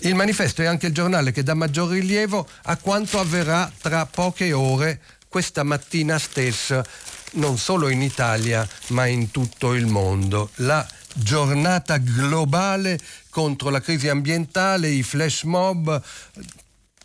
Il 0.00 0.14
manifesto 0.14 0.62
è 0.62 0.66
anche 0.66 0.88
il 0.88 0.92
giornale 0.92 1.32
che 1.32 1.42
dà 1.42 1.54
maggior 1.54 1.90
rilievo 1.90 2.46
a 2.64 2.76
quanto 2.76 3.18
avverrà 3.18 3.70
tra 3.80 4.06
poche 4.06 4.52
ore 4.52 5.00
questa 5.28 5.62
mattina 5.62 6.18
stessa, 6.18 6.84
non 7.32 7.58
solo 7.58 7.88
in 7.88 8.02
Italia 8.02 8.66
ma 8.88 9.06
in 9.06 9.30
tutto 9.30 9.74
il 9.74 9.86
mondo. 9.86 10.50
La 10.56 10.86
giornata 11.14 11.96
globale 11.96 12.98
contro 13.30 13.70
la 13.70 13.80
crisi 13.80 14.08
ambientale, 14.08 14.88
i 14.88 15.02
flash 15.02 15.42
mob 15.44 16.02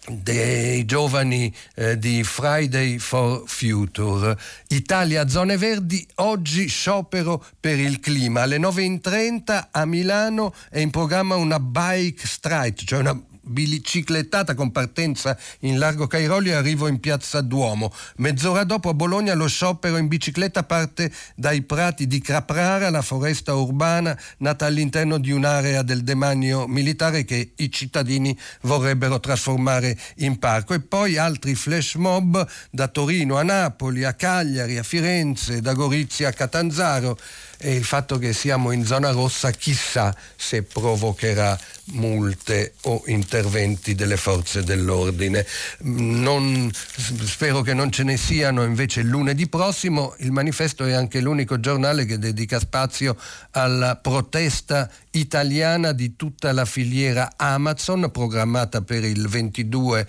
dei 0.08 0.86
giovani 0.86 1.54
eh, 1.76 1.98
di 1.98 2.24
Friday 2.24 2.98
for 2.98 3.44
Future. 3.46 4.38
Italia 4.70 5.28
Zone 5.28 5.58
Verdi, 5.58 6.06
oggi 6.16 6.68
sciopero 6.68 7.44
per 7.60 7.80
il 7.80 8.00
clima. 8.00 8.42
Alle 8.42 8.58
9.30 8.58 9.68
a 9.72 9.86
Milano 9.86 10.54
è 10.70 10.80
in 10.80 10.90
programma 10.90 11.36
una 11.36 11.60
bike 11.60 12.26
strike, 12.26 12.84
cioè 12.86 13.00
una 13.00 13.20
biciclettata 13.42 14.54
con 14.54 14.72
partenza 14.72 15.38
in 15.60 15.78
largo 15.78 16.08
Cairoli 16.08 16.50
e 16.50 16.54
arrivo 16.54 16.88
in 16.88 17.00
piazza 17.00 17.42
Duomo. 17.42 17.94
Mezz'ora 18.18 18.64
dopo 18.64 18.90
a 18.90 18.94
Bologna 18.94 19.34
lo 19.34 19.48
sciopero 19.48 19.98
in 19.98 20.08
bicicletta 20.08 20.64
parte 20.64 21.12
dai 21.36 21.64
prati 21.64 22.08
di 22.08 22.22
Caprara, 22.22 22.90
la 22.90 23.02
foresta 23.02 23.56
urbana 23.56 24.18
nata 24.38 24.66
all'interno 24.66 25.18
di 25.18 25.32
un'area 25.32 25.82
del 25.82 26.04
demanio 26.04 26.68
militare 26.68 27.26
che 27.26 27.54
i 27.56 27.72
cittadini 27.72 28.38
vorrebbero 28.62 29.20
trasformare 29.20 29.98
in 30.18 30.38
parco. 30.40 30.74
E 30.74 30.80
poi 30.80 31.18
altri 31.18 31.56
flash 31.56 31.96
mob 31.96 32.48
da 32.70 32.88
Torino 32.88 33.38
a 33.38 33.44
Napoli, 33.44 34.04
a 34.04 34.14
Cagliari, 34.14 34.78
a 34.78 34.84
Firenze, 34.84 35.62
da 35.62 35.74
Gorizia 35.74 36.30
a 36.30 36.34
Catanzaro 36.34 37.18
e 37.64 37.76
il 37.76 37.84
fatto 37.84 38.18
che 38.18 38.34
siamo 38.34 38.72
in 38.72 38.84
zona 38.86 39.12
rossa 39.12 39.52
chissà 39.52 40.16
se 40.36 40.64
provocherà 40.64 41.58
multe 41.94 42.74
o 42.82 43.04
interventi 43.06 43.94
delle 43.94 44.18
forze 44.18 44.64
dell'ordine. 44.64 45.46
Non, 45.82 46.72
spero 46.74 47.62
che 47.62 47.76
non 47.76 47.92
ce 47.92 48.04
ne 48.04 48.18
siano 48.18 48.64
invece 48.64 49.04
lunedì 49.04 49.48
prossimo. 49.48 50.16
Il 50.20 50.32
manifesto 50.32 50.86
è 50.86 50.94
anche 50.94 51.22
l'unico 51.22 51.60
giornale 51.60 52.06
che 52.06 52.18
dedica 52.18 52.60
spazio 52.60 53.16
alla 53.52 53.96
protesta 53.96 54.90
italiana 55.12 55.92
di 55.92 56.16
tutta 56.16 56.52
la 56.54 56.66
filiera 56.66 57.34
Amazon 57.36 58.10
programmata 58.12 58.82
per 58.82 59.04
il 59.04 59.28
22 59.28 60.08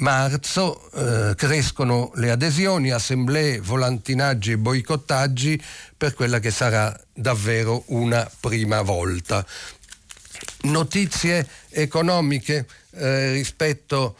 marzo 0.00 0.90
eh, 0.92 1.34
crescono 1.34 2.10
le 2.16 2.30
adesioni, 2.30 2.90
assemblee, 2.90 3.60
volantinaggi 3.60 4.52
e 4.52 4.58
boicottaggi 4.58 5.62
per 5.96 6.14
quella 6.14 6.38
che 6.38 6.50
sarà 6.50 6.98
davvero 7.12 7.84
una 7.86 8.28
prima 8.40 8.82
volta. 8.82 9.44
Notizie 10.62 11.46
economiche 11.70 12.66
eh, 12.92 13.32
rispetto 13.32 14.16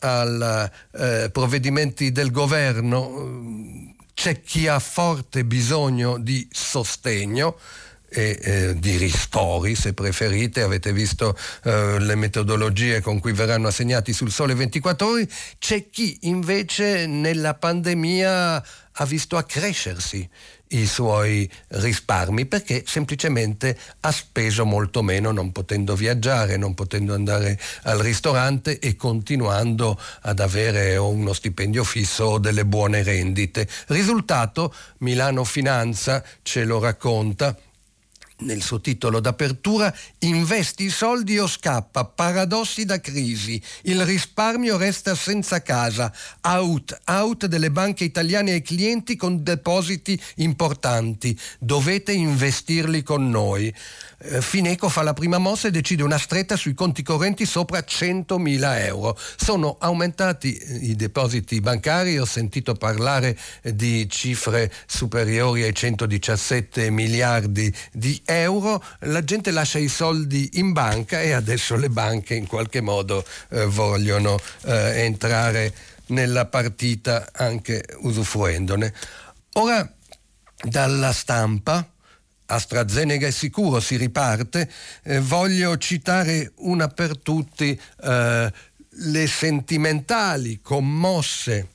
ai 0.00 0.70
eh, 0.92 1.30
provvedimenti 1.30 2.10
del 2.10 2.30
governo, 2.30 3.94
c'è 4.14 4.42
chi 4.42 4.66
ha 4.66 4.78
forte 4.78 5.44
bisogno 5.44 6.18
di 6.18 6.46
sostegno 6.50 7.58
e 8.12 8.38
eh, 8.42 8.78
di 8.78 8.96
ristori, 8.96 9.74
se 9.74 9.94
preferite. 9.94 10.62
Avete 10.62 10.92
visto 10.92 11.36
eh, 11.64 11.98
le 11.98 12.14
metodologie 12.14 13.00
con 13.00 13.18
cui 13.18 13.32
verranno 13.32 13.68
assegnati 13.68 14.12
sul 14.12 14.30
sole 14.30 14.54
24 14.54 15.06
ore. 15.06 15.28
C'è 15.58 15.88
chi 15.88 16.18
invece 16.22 17.06
nella 17.06 17.54
pandemia 17.54 18.64
ha 18.96 19.04
visto 19.06 19.38
accrescersi 19.38 20.28
i 20.72 20.86
suoi 20.86 21.48
risparmi 21.68 22.46
perché 22.46 22.84
semplicemente 22.86 23.78
ha 24.00 24.10
speso 24.10 24.64
molto 24.64 25.02
meno 25.02 25.30
non 25.30 25.52
potendo 25.52 25.94
viaggiare, 25.94 26.56
non 26.56 26.74
potendo 26.74 27.14
andare 27.14 27.58
al 27.82 27.98
ristorante 27.98 28.78
e 28.78 28.96
continuando 28.96 29.98
ad 30.22 30.40
avere 30.40 30.96
uno 30.96 31.32
stipendio 31.32 31.84
fisso 31.84 32.24
o 32.24 32.38
delle 32.38 32.64
buone 32.64 33.02
rendite. 33.02 33.68
Risultato, 33.88 34.74
Milano 34.98 35.44
Finanza 35.44 36.22
ce 36.42 36.64
lo 36.64 36.78
racconta 36.78 37.56
nel 38.44 38.62
suo 38.62 38.80
titolo 38.80 39.20
d'apertura, 39.20 39.94
investi 40.20 40.84
i 40.84 40.90
soldi 40.90 41.38
o 41.38 41.46
scappa, 41.46 42.04
paradossi 42.04 42.84
da 42.84 43.00
crisi, 43.00 43.60
il 43.82 44.04
risparmio 44.04 44.76
resta 44.76 45.14
senza 45.14 45.62
casa, 45.62 46.12
out, 46.42 47.00
out 47.06 47.46
delle 47.46 47.70
banche 47.70 48.04
italiane 48.04 48.52
ai 48.52 48.62
clienti 48.62 49.16
con 49.16 49.42
depositi 49.42 50.20
importanti, 50.36 51.38
dovete 51.58 52.12
investirli 52.12 53.02
con 53.02 53.28
noi. 53.30 53.72
Eh, 54.24 54.40
Fineco 54.40 54.88
fa 54.88 55.02
la 55.02 55.14
prima 55.14 55.38
mossa 55.38 55.68
e 55.68 55.70
decide 55.70 56.02
una 56.02 56.18
stretta 56.18 56.56
sui 56.56 56.74
conti 56.74 57.02
correnti 57.02 57.44
sopra 57.44 57.80
100.000 57.80 58.86
euro. 58.86 59.18
Sono 59.36 59.76
aumentati 59.80 60.54
eh, 60.54 60.76
i 60.76 60.96
depositi 60.96 61.60
bancari, 61.60 62.18
ho 62.18 62.24
sentito 62.24 62.74
parlare 62.74 63.36
eh, 63.62 63.74
di 63.74 64.08
cifre 64.08 64.72
superiori 64.86 65.64
ai 65.64 65.74
117 65.74 66.90
miliardi 66.90 67.72
di 67.92 68.20
euro, 68.24 68.31
la 69.00 69.24
gente 69.24 69.50
lascia 69.50 69.78
i 69.78 69.88
soldi 69.88 70.50
in 70.54 70.72
banca 70.72 71.20
e 71.20 71.32
adesso 71.32 71.76
le 71.76 71.88
banche 71.88 72.34
in 72.34 72.46
qualche 72.46 72.80
modo 72.80 73.24
eh, 73.50 73.66
vogliono 73.66 74.38
eh, 74.64 75.02
entrare 75.04 75.72
nella 76.06 76.46
partita 76.46 77.28
anche 77.32 77.84
usufruendone. 78.00 78.92
Ora 79.54 79.90
dalla 80.62 81.12
stampa 81.12 81.86
AstraZeneca 82.46 83.26
è 83.26 83.30
sicuro, 83.30 83.80
si 83.80 83.96
riparte, 83.96 84.70
eh, 85.02 85.20
voglio 85.20 85.76
citare 85.78 86.52
una 86.56 86.88
per 86.88 87.18
tutti 87.18 87.78
eh, 88.02 88.52
le 88.88 89.26
sentimentali, 89.26 90.60
commosse 90.60 91.68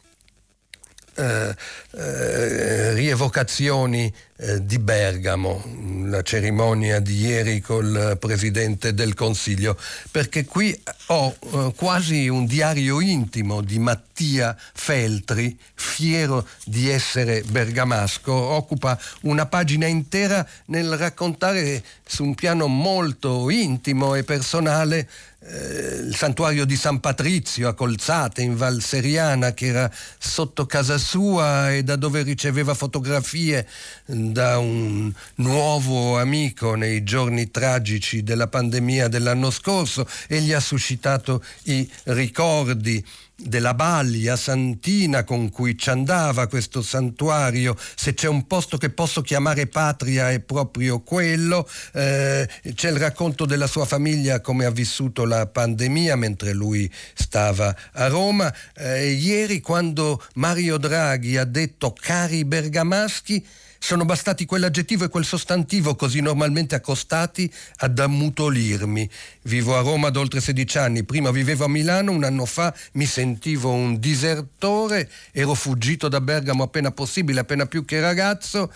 eh, 1.17 1.55
eh, 1.97 2.93
rievocazioni 2.93 4.13
eh, 4.37 4.63
di 4.63 4.77
Bergamo, 4.77 5.63
la 6.05 6.21
cerimonia 6.21 6.99
di 6.99 7.19
ieri 7.19 7.59
col 7.59 8.17
Presidente 8.19 8.93
del 8.93 9.15
Consiglio, 9.15 9.75
perché 10.11 10.45
qui 10.45 10.79
ho 11.07 11.35
quasi 11.75 12.27
un 12.27 12.45
diario 12.45 13.01
intimo 13.01 13.61
di 13.61 13.79
Mattia 13.79 14.55
Feltri, 14.73 15.57
fiero 15.73 16.47
di 16.65 16.87
essere 16.89 17.41
bergamasco, 17.41 18.31
occupa 18.31 18.99
una 19.21 19.47
pagina 19.47 19.87
intera 19.87 20.47
nel 20.65 20.95
raccontare 20.97 21.83
su 22.05 22.23
un 22.23 22.35
piano 22.35 22.67
molto 22.67 23.49
intimo 23.49 24.13
e 24.13 24.23
personale 24.23 25.09
eh, 25.49 25.99
il 26.07 26.15
santuario 26.15 26.65
di 26.65 26.75
San 26.75 26.99
Patrizio 26.99 27.69
a 27.69 27.73
Colzate 27.73 28.41
in 28.41 28.57
Val 28.57 28.81
Seriana 28.81 29.53
che 29.53 29.67
era 29.67 29.91
sotto 30.17 30.65
casa 30.65 30.97
sua 30.97 31.73
e 31.73 31.83
da 31.83 31.95
dove 31.95 32.21
riceveva 32.21 32.73
fotografie 32.73 33.65
da 34.05 34.57
un 34.57 35.11
nuovo 35.35 36.19
amico 36.19 36.75
nei 36.75 37.03
giorni 37.03 37.49
tragici 37.49 38.23
della 38.23 38.47
pandemia 38.47 39.07
dell'anno 39.07 39.49
scorso 39.49 40.05
e 40.27 40.41
gli 40.41 40.51
ha 40.51 40.59
suscitato 40.59 41.41
i 41.63 41.89
ricordi 42.03 43.03
della 43.39 43.75
Baglia 43.75 44.35
Santina 44.35 45.23
con 45.23 45.51
cui 45.51 45.77
ci 45.77 45.91
andava 45.91 46.47
questo 46.47 46.81
santuario, 46.81 47.77
se 47.95 48.15
c'è 48.15 48.27
un 48.27 48.47
posto 48.47 48.77
che 48.77 48.89
posso 48.89 49.21
chiamare 49.21 49.67
patria 49.67 50.31
è 50.31 50.39
proprio 50.39 51.01
quello, 51.01 51.69
eh, 51.93 52.49
c'è 52.73 52.89
il 52.89 52.97
racconto 52.97 53.45
della 53.45 53.67
sua 53.67 53.85
famiglia 53.85 54.41
come 54.41 54.65
ha 54.65 54.71
vissuto 54.71 55.23
la 55.23 55.45
pandemia 55.45 56.15
mentre 56.15 56.53
lui 56.53 56.91
stava 57.13 57.75
a 57.93 58.07
Roma. 58.07 58.51
Eh, 58.75 59.11
ieri 59.11 59.61
quando 59.61 60.23
Mario 60.35 60.77
Draghi 60.77 61.37
ha 61.37 61.45
detto 61.45 61.93
cari 61.93 62.43
bergamaschi, 62.43 63.45
sono 63.79 64.05
bastati 64.05 64.45
quell'aggettivo 64.45 65.05
e 65.05 65.09
quel 65.09 65.25
sostantivo 65.25 65.95
così 65.95 66.19
normalmente 66.21 66.75
accostati 66.75 67.51
ad 67.77 67.97
ammutolirmi. 67.99 69.09
Vivo 69.43 69.77
a 69.77 69.81
Roma 69.81 70.09
da 70.09 70.19
oltre 70.19 70.41
16 70.41 70.77
anni, 70.77 71.03
prima 71.03 71.31
vivevo 71.31 71.65
a 71.65 71.69
Milano, 71.69 72.11
un 72.11 72.23
anno 72.23 72.45
fa 72.45 72.73
mi 72.93 73.05
sentivo 73.05 73.71
un 73.71 73.99
disertore, 73.99 75.09
ero 75.31 75.53
fuggito 75.53 76.07
da 76.07 76.21
Bergamo 76.21 76.63
appena 76.63 76.91
possibile, 76.91 77.39
appena 77.39 77.65
più 77.65 77.85
che 77.85 77.99
ragazzo 77.99 78.71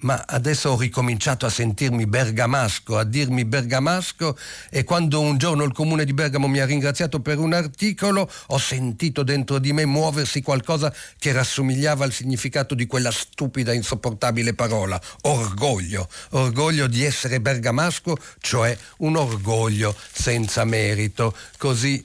ma 0.00 0.22
adesso 0.26 0.70
ho 0.70 0.76
ricominciato 0.78 1.46
a 1.46 1.50
sentirmi 1.50 2.06
bergamasco, 2.06 2.98
a 2.98 3.04
dirmi 3.04 3.44
bergamasco 3.44 4.36
e 4.70 4.84
quando 4.84 5.20
un 5.20 5.38
giorno 5.38 5.64
il 5.64 5.72
comune 5.72 6.04
di 6.04 6.12
Bergamo 6.12 6.48
mi 6.48 6.58
ha 6.58 6.66
ringraziato 6.66 7.20
per 7.20 7.38
un 7.38 7.54
articolo 7.54 8.30
ho 8.48 8.58
sentito 8.58 9.22
dentro 9.22 9.58
di 9.58 9.72
me 9.72 9.86
muoversi 9.86 10.42
qualcosa 10.42 10.92
che 11.18 11.32
rassomigliava 11.32 12.04
al 12.04 12.12
significato 12.12 12.74
di 12.74 12.86
quella 12.86 13.10
stupida, 13.10 13.72
insopportabile 13.72 14.54
parola, 14.54 15.00
orgoglio, 15.22 16.08
orgoglio 16.30 16.86
di 16.86 17.02
essere 17.04 17.40
bergamasco, 17.40 18.16
cioè 18.40 18.76
un 18.98 19.16
orgoglio 19.16 19.96
senza 20.12 20.64
merito, 20.64 21.34
così 21.56 22.04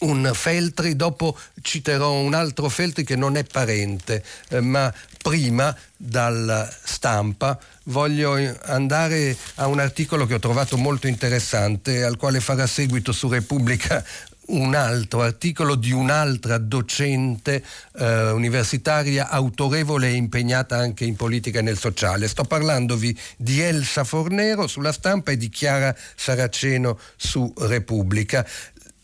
un 0.00 0.30
Feltri, 0.32 0.94
dopo 0.94 1.36
citerò 1.60 2.12
un 2.12 2.34
altro 2.34 2.68
Feltri 2.68 3.04
che 3.04 3.16
non 3.16 3.36
è 3.36 3.44
parente, 3.44 4.22
eh, 4.48 4.60
ma 4.60 4.92
prima 5.28 5.76
dalla 5.94 6.66
stampa 6.84 7.58
voglio 7.84 8.34
andare 8.62 9.36
a 9.56 9.66
un 9.66 9.78
articolo 9.78 10.24
che 10.24 10.32
ho 10.32 10.38
trovato 10.38 10.78
molto 10.78 11.06
interessante, 11.06 12.02
al 12.02 12.16
quale 12.16 12.40
farà 12.40 12.66
seguito 12.66 13.12
su 13.12 13.28
Repubblica 13.28 14.02
un 14.46 14.74
altro 14.74 15.20
articolo 15.20 15.74
di 15.74 15.92
un'altra 15.92 16.56
docente 16.56 17.62
eh, 17.98 18.30
universitaria 18.30 19.28
autorevole 19.28 20.08
e 20.08 20.14
impegnata 20.14 20.78
anche 20.78 21.04
in 21.04 21.14
politica 21.14 21.58
e 21.58 21.62
nel 21.62 21.76
sociale. 21.76 22.26
Sto 22.26 22.44
parlandovi 22.44 23.14
di 23.36 23.60
Elsa 23.60 24.04
Fornero 24.04 24.66
sulla 24.66 24.92
stampa 24.92 25.32
e 25.32 25.36
di 25.36 25.50
Chiara 25.50 25.94
Saraceno 26.16 26.98
su 27.16 27.52
Repubblica. 27.58 28.46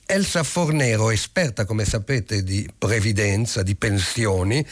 Elsa 0.06 0.42
Fornero, 0.42 1.10
esperta 1.10 1.64
come 1.66 1.84
sapete 1.84 2.42
di 2.42 2.66
previdenza, 2.76 3.62
di 3.62 3.74
pensioni, 3.74 4.64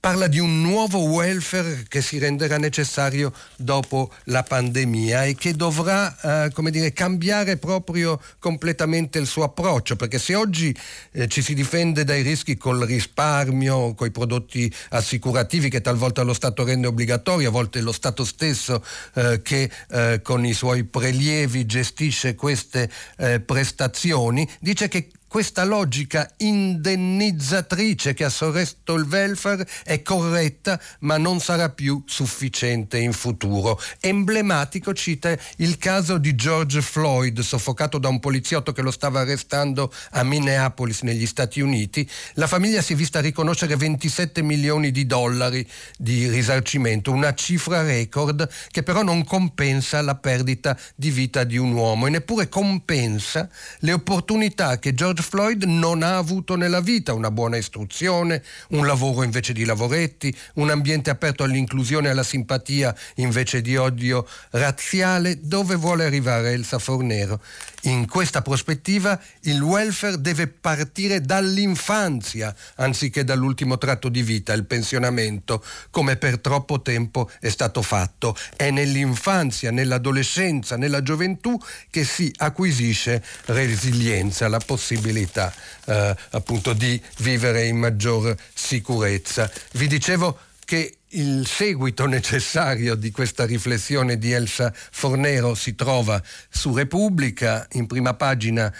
parla 0.00 0.28
di 0.28 0.38
un 0.38 0.62
nuovo 0.62 1.00
welfare 1.00 1.84
che 1.86 2.00
si 2.00 2.18
renderà 2.18 2.56
necessario 2.56 3.34
dopo 3.56 4.10
la 4.24 4.42
pandemia 4.42 5.26
e 5.26 5.34
che 5.34 5.52
dovrà 5.52 6.46
eh, 6.46 6.52
come 6.52 6.70
dire, 6.70 6.94
cambiare 6.94 7.58
proprio 7.58 8.18
completamente 8.38 9.18
il 9.18 9.26
suo 9.26 9.44
approccio, 9.44 9.96
perché 9.96 10.18
se 10.18 10.34
oggi 10.34 10.74
eh, 11.12 11.28
ci 11.28 11.42
si 11.42 11.52
difende 11.52 12.04
dai 12.04 12.22
rischi 12.22 12.56
col 12.56 12.80
risparmio, 12.80 13.92
con 13.92 14.06
i 14.06 14.10
prodotti 14.10 14.72
assicurativi 14.88 15.68
che 15.68 15.82
talvolta 15.82 16.22
lo 16.22 16.32
Stato 16.32 16.64
rende 16.64 16.86
obbligatori, 16.86 17.44
a 17.44 17.50
volte 17.50 17.82
lo 17.82 17.92
Stato 17.92 18.24
stesso 18.24 18.82
eh, 19.14 19.42
che 19.42 19.70
eh, 19.90 20.20
con 20.22 20.46
i 20.46 20.54
suoi 20.54 20.84
prelievi 20.84 21.66
gestisce 21.66 22.34
queste 22.34 22.90
eh, 23.18 23.40
prestazioni, 23.40 24.48
dice 24.60 24.88
che 24.88 25.10
questa 25.30 25.62
logica 25.62 26.28
indennizzatrice 26.38 28.14
che 28.14 28.24
ha 28.24 28.28
sorretto 28.28 28.94
il 28.94 29.06
welfare 29.08 29.64
è 29.84 30.02
corretta 30.02 30.80
ma 31.00 31.18
non 31.18 31.38
sarà 31.38 31.68
più 31.68 32.02
sufficiente 32.04 32.98
in 32.98 33.12
futuro. 33.12 33.80
Emblematico 34.00 34.92
cita 34.92 35.32
il 35.58 35.78
caso 35.78 36.18
di 36.18 36.34
George 36.34 36.82
Floyd, 36.82 37.38
soffocato 37.38 37.98
da 37.98 38.08
un 38.08 38.18
poliziotto 38.18 38.72
che 38.72 38.82
lo 38.82 38.90
stava 38.90 39.20
arrestando 39.20 39.92
a 40.10 40.24
Minneapolis 40.24 41.02
negli 41.02 41.26
Stati 41.26 41.60
Uniti. 41.60 42.10
La 42.34 42.48
famiglia 42.48 42.82
si 42.82 42.94
è 42.94 42.96
vista 42.96 43.20
riconoscere 43.20 43.76
27 43.76 44.42
milioni 44.42 44.90
di 44.90 45.06
dollari 45.06 45.64
di 45.96 46.28
risarcimento, 46.28 47.12
una 47.12 47.34
cifra 47.34 47.82
record 47.82 48.50
che 48.72 48.82
però 48.82 49.04
non 49.04 49.22
compensa 49.24 50.02
la 50.02 50.16
perdita 50.16 50.76
di 50.96 51.10
vita 51.10 51.44
di 51.44 51.56
un 51.56 51.72
uomo 51.72 52.08
e 52.08 52.10
neppure 52.10 52.48
compensa 52.48 53.48
le 53.78 53.92
opportunità 53.92 54.80
che 54.80 54.92
George 54.92 55.18
George 55.20 55.28
Floyd 55.28 55.64
non 55.64 56.02
ha 56.02 56.16
avuto 56.16 56.56
nella 56.56 56.80
vita 56.80 57.12
una 57.12 57.30
buona 57.30 57.58
istruzione, 57.58 58.42
un 58.70 58.86
lavoro 58.86 59.22
invece 59.22 59.52
di 59.52 59.64
lavoretti, 59.64 60.34
un 60.54 60.70
ambiente 60.70 61.10
aperto 61.10 61.44
all'inclusione 61.44 62.08
e 62.08 62.10
alla 62.10 62.22
simpatia 62.22 62.94
invece 63.16 63.60
di 63.60 63.76
odio 63.76 64.26
razziale. 64.50 65.38
Dove 65.40 65.74
vuole 65.74 66.04
arrivare 66.04 66.52
Elsa 66.52 66.78
Fornero? 66.78 67.40
In 67.84 68.06
questa 68.06 68.42
prospettiva 68.42 69.18
il 69.42 69.60
welfare 69.62 70.20
deve 70.20 70.48
partire 70.48 71.22
dall'infanzia 71.22 72.54
anziché 72.76 73.24
dall'ultimo 73.24 73.78
tratto 73.78 74.08
di 74.10 74.22
vita, 74.22 74.52
il 74.52 74.66
pensionamento, 74.66 75.64
come 75.90 76.16
per 76.16 76.40
troppo 76.40 76.82
tempo 76.82 77.30
è 77.40 77.48
stato 77.48 77.80
fatto. 77.80 78.36
È 78.54 78.70
nell'infanzia, 78.70 79.70
nell'adolescenza, 79.70 80.76
nella 80.76 81.02
gioventù 81.02 81.58
che 81.90 82.04
si 82.04 82.30
acquisisce 82.36 83.24
resilienza, 83.46 84.48
la 84.48 84.60
possibilità 84.60 85.52
eh, 85.86 86.14
appunto 86.30 86.74
di 86.74 87.00
vivere 87.18 87.66
in 87.66 87.78
maggior 87.78 88.36
sicurezza. 88.52 89.50
Vi 89.72 89.86
dicevo 89.86 90.38
che 90.64 90.99
il 91.12 91.46
seguito 91.46 92.06
necessario 92.06 92.94
di 92.94 93.10
questa 93.10 93.44
riflessione 93.44 94.18
di 94.18 94.30
Elsa 94.30 94.72
Fornero 94.74 95.54
si 95.54 95.74
trova 95.74 96.22
su 96.48 96.74
Repubblica, 96.74 97.66
in 97.72 97.86
prima 97.86 98.14
pagina 98.14 98.72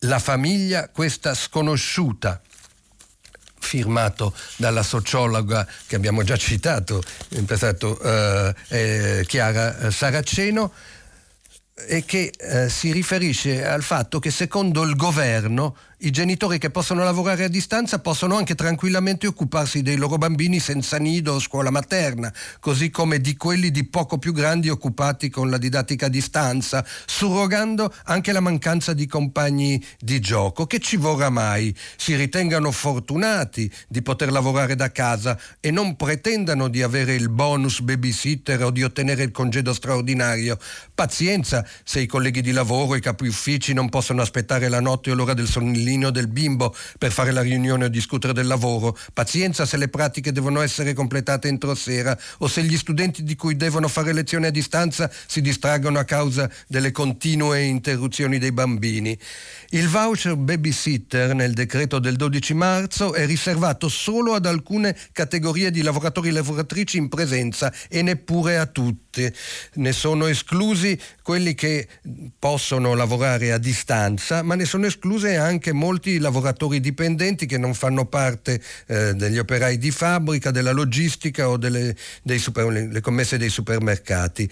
La 0.00 0.18
famiglia, 0.18 0.88
questa 0.88 1.34
sconosciuta 1.34 2.40
firmato 3.58 4.32
dalla 4.56 4.84
sociologa 4.84 5.66
che 5.86 5.96
abbiamo 5.96 6.22
già 6.22 6.36
citato 6.36 7.02
in 7.30 7.46
passato, 7.46 8.00
eh, 8.00 8.54
eh, 8.68 9.24
Chiara 9.26 9.90
Saraceno 9.90 10.72
e 11.88 12.04
che 12.04 12.30
eh, 12.38 12.70
si 12.70 12.92
riferisce 12.92 13.66
al 13.66 13.82
fatto 13.82 14.20
che 14.20 14.30
secondo 14.30 14.82
il 14.84 14.94
governo 14.94 15.76
i 16.06 16.12
genitori 16.12 16.58
che 16.58 16.70
possono 16.70 17.02
lavorare 17.02 17.42
a 17.42 17.48
distanza 17.48 17.98
possono 17.98 18.36
anche 18.36 18.54
tranquillamente 18.54 19.26
occuparsi 19.26 19.82
dei 19.82 19.96
loro 19.96 20.18
bambini 20.18 20.60
senza 20.60 20.98
nido 20.98 21.32
o 21.32 21.40
scuola 21.40 21.70
materna, 21.70 22.32
così 22.60 22.90
come 22.90 23.20
di 23.20 23.36
quelli 23.36 23.72
di 23.72 23.82
poco 23.88 24.16
più 24.16 24.32
grandi 24.32 24.68
occupati 24.68 25.28
con 25.30 25.50
la 25.50 25.58
didattica 25.58 26.06
a 26.06 26.08
distanza, 26.08 26.86
surrogando 27.06 27.92
anche 28.04 28.30
la 28.30 28.38
mancanza 28.38 28.92
di 28.92 29.08
compagni 29.08 29.84
di 29.98 30.20
gioco. 30.20 30.66
Che 30.66 30.78
ci 30.78 30.96
vorrà 30.96 31.28
mai? 31.28 31.74
Si 31.96 32.14
ritengano 32.14 32.70
fortunati 32.70 33.68
di 33.88 34.00
poter 34.00 34.30
lavorare 34.30 34.76
da 34.76 34.92
casa 34.92 35.36
e 35.58 35.72
non 35.72 35.96
pretendano 35.96 36.68
di 36.68 36.82
avere 36.82 37.16
il 37.16 37.30
bonus 37.30 37.80
babysitter 37.80 38.62
o 38.62 38.70
di 38.70 38.84
ottenere 38.84 39.24
il 39.24 39.32
congedo 39.32 39.74
straordinario. 39.74 40.56
Pazienza 40.94 41.66
se 41.82 41.98
i 41.98 42.06
colleghi 42.06 42.42
di 42.42 42.52
lavoro, 42.52 42.94
i 42.94 43.00
capi 43.00 43.26
uffici 43.26 43.72
non 43.72 43.88
possono 43.88 44.22
aspettare 44.22 44.68
la 44.68 44.80
notte 44.80 45.10
o 45.10 45.14
l'ora 45.14 45.34
del 45.34 45.48
sonnellino 45.48 45.94
pannellino 45.96 46.10
del 46.10 46.28
bimbo 46.28 46.74
per 46.98 47.10
fare 47.10 47.32
la 47.32 47.40
riunione 47.40 47.86
o 47.86 47.88
discutere 47.88 48.32
del 48.32 48.46
lavoro. 48.46 48.96
Pazienza 49.12 49.64
se 49.66 49.76
le 49.76 49.88
pratiche 49.88 50.32
devono 50.32 50.60
essere 50.60 50.92
completate 50.92 51.48
entro 51.48 51.74
sera 51.74 52.16
o 52.38 52.46
se 52.46 52.62
gli 52.62 52.76
studenti 52.76 53.22
di 53.22 53.34
cui 53.34 53.56
devono 53.56 53.88
fare 53.88 54.12
lezioni 54.12 54.46
a 54.46 54.50
distanza 54.50 55.10
si 55.26 55.40
distraggono 55.40 55.98
a 55.98 56.04
causa 56.04 56.50
delle 56.66 56.90
continue 56.90 57.62
interruzioni 57.62 58.38
dei 58.38 58.52
bambini. 58.52 59.18
Il 59.70 59.88
voucher 59.88 60.36
babysitter 60.36 61.34
nel 61.34 61.52
decreto 61.52 61.98
del 61.98 62.14
12 62.14 62.54
marzo 62.54 63.14
è 63.14 63.26
riservato 63.26 63.88
solo 63.88 64.34
ad 64.34 64.46
alcune 64.46 64.96
categorie 65.12 65.72
di 65.72 65.82
lavoratori 65.82 66.28
e 66.28 66.32
lavoratrici 66.32 66.98
in 66.98 67.08
presenza 67.08 67.72
e 67.88 68.02
neppure 68.02 68.58
a 68.58 68.66
tutte. 68.66 69.34
Ne 69.74 69.92
sono 69.92 70.26
esclusi 70.26 70.98
quelli 71.22 71.54
che 71.54 71.88
possono 72.38 72.94
lavorare 72.94 73.52
a 73.52 73.58
distanza, 73.58 74.42
ma 74.42 74.54
ne 74.54 74.66
sono 74.66 74.86
escluse 74.86 75.36
anche 75.36 75.72
molti 75.72 76.18
lavoratori 76.18 76.78
dipendenti 76.80 77.46
che 77.46 77.58
non 77.58 77.74
fanno 77.74 78.06
parte 78.06 78.62
eh, 78.86 79.14
degli 79.14 79.38
operai 79.38 79.78
di 79.78 79.90
fabbrica, 79.90 80.50
della 80.52 80.72
logistica 80.72 81.48
o 81.48 81.56
delle 81.56 81.96
super, 82.38 83.00
commesse 83.00 83.36
dei 83.36 83.50
supermercati. 83.50 84.48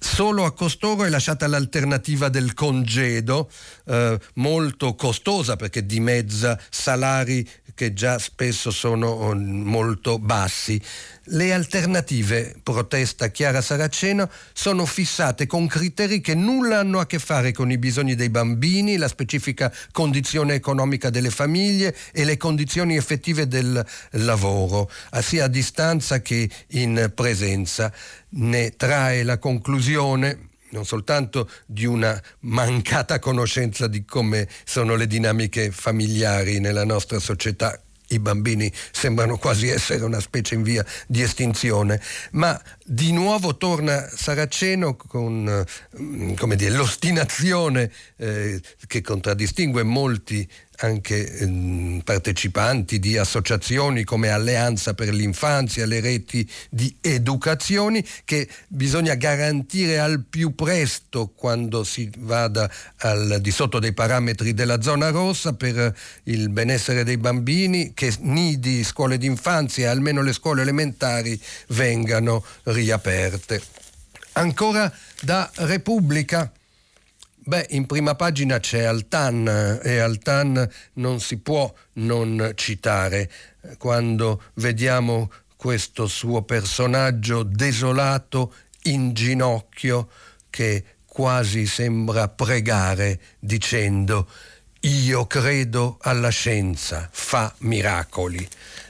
Solo 0.00 0.44
a 0.44 0.52
costoro 0.52 1.04
è 1.04 1.08
lasciata 1.08 1.48
l'alternativa 1.48 2.28
del 2.28 2.54
congedo, 2.54 3.50
eh, 3.88 4.18
molto 4.34 4.94
costosa 4.94 5.56
perché 5.56 5.86
dimezza 5.86 6.60
salari 6.68 7.48
che 7.78 7.92
già 7.92 8.18
spesso 8.18 8.72
sono 8.72 9.32
mm, 9.32 9.62
molto 9.62 10.18
bassi. 10.18 10.82
Le 11.30 11.52
alternative, 11.52 12.56
protesta 12.60 13.28
Chiara 13.28 13.60
Saraceno, 13.60 14.28
sono 14.52 14.84
fissate 14.84 15.46
con 15.46 15.68
criteri 15.68 16.20
che 16.20 16.34
nulla 16.34 16.80
hanno 16.80 16.98
a 16.98 17.06
che 17.06 17.20
fare 17.20 17.52
con 17.52 17.70
i 17.70 17.78
bisogni 17.78 18.16
dei 18.16 18.30
bambini, 18.30 18.96
la 18.96 19.06
specifica 19.06 19.72
condizione 19.92 20.54
economica 20.54 21.08
delle 21.08 21.30
famiglie 21.30 21.94
e 22.12 22.24
le 22.24 22.36
condizioni 22.36 22.96
effettive 22.96 23.46
del 23.46 23.86
lavoro, 24.10 24.90
sia 25.20 25.44
a 25.44 25.48
distanza 25.48 26.20
che 26.20 26.50
in 26.70 27.12
presenza. 27.14 27.92
Ne 28.30 28.74
trae 28.74 29.22
la 29.22 29.38
conclusione 29.38 30.47
non 30.70 30.84
soltanto 30.84 31.50
di 31.66 31.84
una 31.84 32.20
mancata 32.40 33.18
conoscenza 33.18 33.86
di 33.86 34.04
come 34.04 34.48
sono 34.64 34.94
le 34.96 35.06
dinamiche 35.06 35.70
familiari 35.70 36.60
nella 36.60 36.84
nostra 36.84 37.18
società 37.18 37.80
i 38.08 38.18
bambini 38.18 38.72
sembrano 38.90 39.36
quasi 39.36 39.68
essere 39.68 40.04
una 40.04 40.20
specie 40.20 40.54
in 40.54 40.62
via 40.62 40.84
di 41.06 41.22
estinzione, 41.22 42.00
ma 42.32 42.60
di 42.84 43.12
nuovo 43.12 43.56
torna 43.56 44.08
Saraceno 44.08 44.96
con 44.96 45.64
mm, 46.00 46.34
dire, 46.54 46.74
l'ostinazione 46.74 47.90
eh, 48.16 48.60
che 48.86 49.02
contraddistingue 49.02 49.82
molti 49.82 50.48
anche 50.80 51.38
ehm, 51.38 52.02
partecipanti 52.04 52.98
di 52.98 53.16
associazioni 53.16 54.04
come 54.04 54.30
Alleanza 54.30 54.94
per 54.94 55.12
l'infanzia, 55.12 55.86
le 55.86 56.00
reti 56.00 56.48
di 56.70 56.94
educazioni 57.00 58.04
che 58.24 58.48
bisogna 58.68 59.14
garantire 59.14 59.98
al 59.98 60.22
più 60.28 60.54
presto 60.54 61.32
quando 61.34 61.84
si 61.84 62.10
vada 62.18 62.70
al 62.98 63.38
di 63.40 63.50
sotto 63.50 63.78
dei 63.78 63.92
parametri 63.92 64.54
della 64.54 64.80
zona 64.80 65.10
rossa 65.10 65.54
per 65.54 65.96
il 66.24 66.48
benessere 66.50 67.04
dei 67.04 67.16
bambini, 67.16 67.92
che 67.94 68.14
nidi, 68.20 68.84
scuole 68.84 69.18
d'infanzia 69.18 69.86
e 69.86 69.88
almeno 69.88 70.22
le 70.22 70.32
scuole 70.32 70.62
elementari 70.62 71.40
vengano 71.68 72.44
riaperte. 72.64 73.60
Ancora 74.32 74.92
da 75.20 75.50
Repubblica 75.56 76.52
Beh, 77.48 77.68
in 77.70 77.86
prima 77.86 78.14
pagina 78.14 78.60
c'è 78.60 78.82
Altan 78.82 79.80
e 79.82 80.00
Altan 80.00 80.68
non 80.94 81.18
si 81.18 81.38
può 81.38 81.72
non 81.94 82.52
citare. 82.54 83.30
Quando 83.78 84.42
vediamo 84.56 85.30
questo 85.56 86.06
suo 86.08 86.42
personaggio 86.42 87.44
desolato 87.44 88.52
in 88.82 89.14
ginocchio 89.14 90.10
che 90.50 90.84
quasi 91.06 91.64
sembra 91.64 92.28
pregare 92.28 93.18
dicendo 93.38 94.28
io 94.80 95.26
credo 95.26 95.96
alla 96.02 96.28
scienza, 96.28 97.08
fa 97.10 97.54
miracoli 97.60 98.46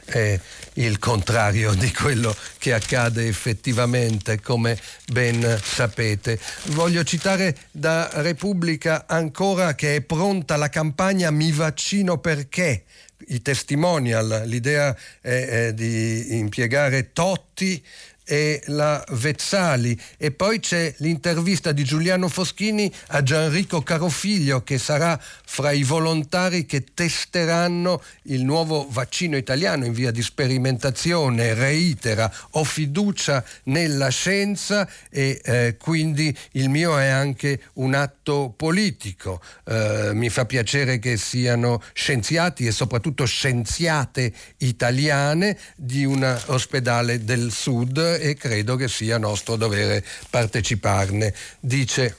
è 0.09 0.39
il 0.75 0.99
contrario 0.99 1.75
di 1.75 1.93
quello 1.93 2.35
che 2.59 2.73
accade 2.73 3.27
effettivamente, 3.27 4.41
come 4.41 4.79
ben 5.13 5.61
sapete. 5.63 6.39
Voglio 6.67 7.05
citare 7.05 7.55
da 7.71 8.09
Repubblica 8.15 9.05
ancora 9.07 9.75
che 9.75 9.97
è 9.97 10.01
pronta 10.01 10.57
la 10.57 10.69
campagna 10.69 11.31
Mi 11.31 11.53
vaccino 11.53 12.19
perché. 12.19 12.85
I 13.31 13.43
testimonial, 13.43 14.45
l'idea 14.47 14.97
è, 15.21 15.73
di 15.75 16.39
impiegare 16.39 17.13
Totti 17.13 17.85
e 18.29 18.61
la 18.67 19.03
Vezzali 19.13 19.99
e 20.19 20.33
poi 20.33 20.61
c'è 20.61 20.95
l'intervista 20.99 21.73
di 21.73 21.83
Giuliano 21.83 22.29
Foschini 22.29 22.93
a 23.09 23.23
Gianrico 23.23 23.81
Carofiglio 23.81 24.63
che 24.63 24.77
sarà 24.77 25.19
fra 25.47 25.71
i 25.71 25.83
volontari 25.83 26.67
che 26.67 26.85
testeranno 26.93 28.03
il 28.25 28.45
nuovo 28.45 28.87
vaccino 28.91 29.39
italiano 29.39 29.87
in 29.87 29.95
via 29.95 30.11
di 30.11 30.21
sperimentazione, 30.21 31.55
reitera, 31.55 32.31
ho 32.51 32.65
fiducia 32.65 33.43
nella 33.65 34.09
scienza 34.11 34.87
e 35.09 35.41
eh, 35.43 35.77
quindi 35.79 36.37
il 36.53 36.69
mio 36.69 36.99
è 36.99 37.07
anche 37.07 37.63
un 37.75 37.95
atto 37.95 38.53
politico. 38.55 39.41
Eh, 39.65 40.11
mi 40.13 40.29
fa 40.29 40.45
piacere 40.45 40.99
che 40.99 41.17
siano 41.17 41.83
scienziati 41.95 42.67
e 42.67 42.73
soprattutto 42.73 43.25
scienziate 43.25 44.33
italiane 44.59 45.57
di 45.77 46.05
un 46.05 46.39
ospedale 46.47 47.25
del 47.25 47.51
sud 47.51 48.18
e 48.19 48.35
credo 48.35 48.77
che 48.77 48.89
sia 48.89 49.19
nostro 49.19 49.57
dovere 49.57 50.05
parteciparne, 50.31 51.35
dice 51.61 52.17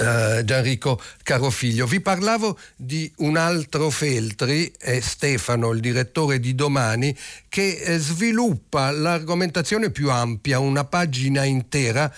Uh, 0.00 0.42
Gianrico 0.44 0.98
Carofiglio. 1.22 1.84
Vi 1.84 2.00
parlavo 2.00 2.58
di 2.74 3.12
un 3.18 3.36
altro 3.36 3.90
Feltri, 3.90 4.72
è 4.78 4.98
Stefano, 5.00 5.72
il 5.72 5.80
direttore 5.80 6.40
di 6.40 6.54
Domani, 6.54 7.14
che 7.50 7.82
eh, 7.82 7.98
sviluppa 7.98 8.92
l'argomentazione 8.92 9.90
più 9.90 10.10
ampia, 10.10 10.58
una 10.58 10.84
pagina 10.84 11.44
intera 11.44 12.10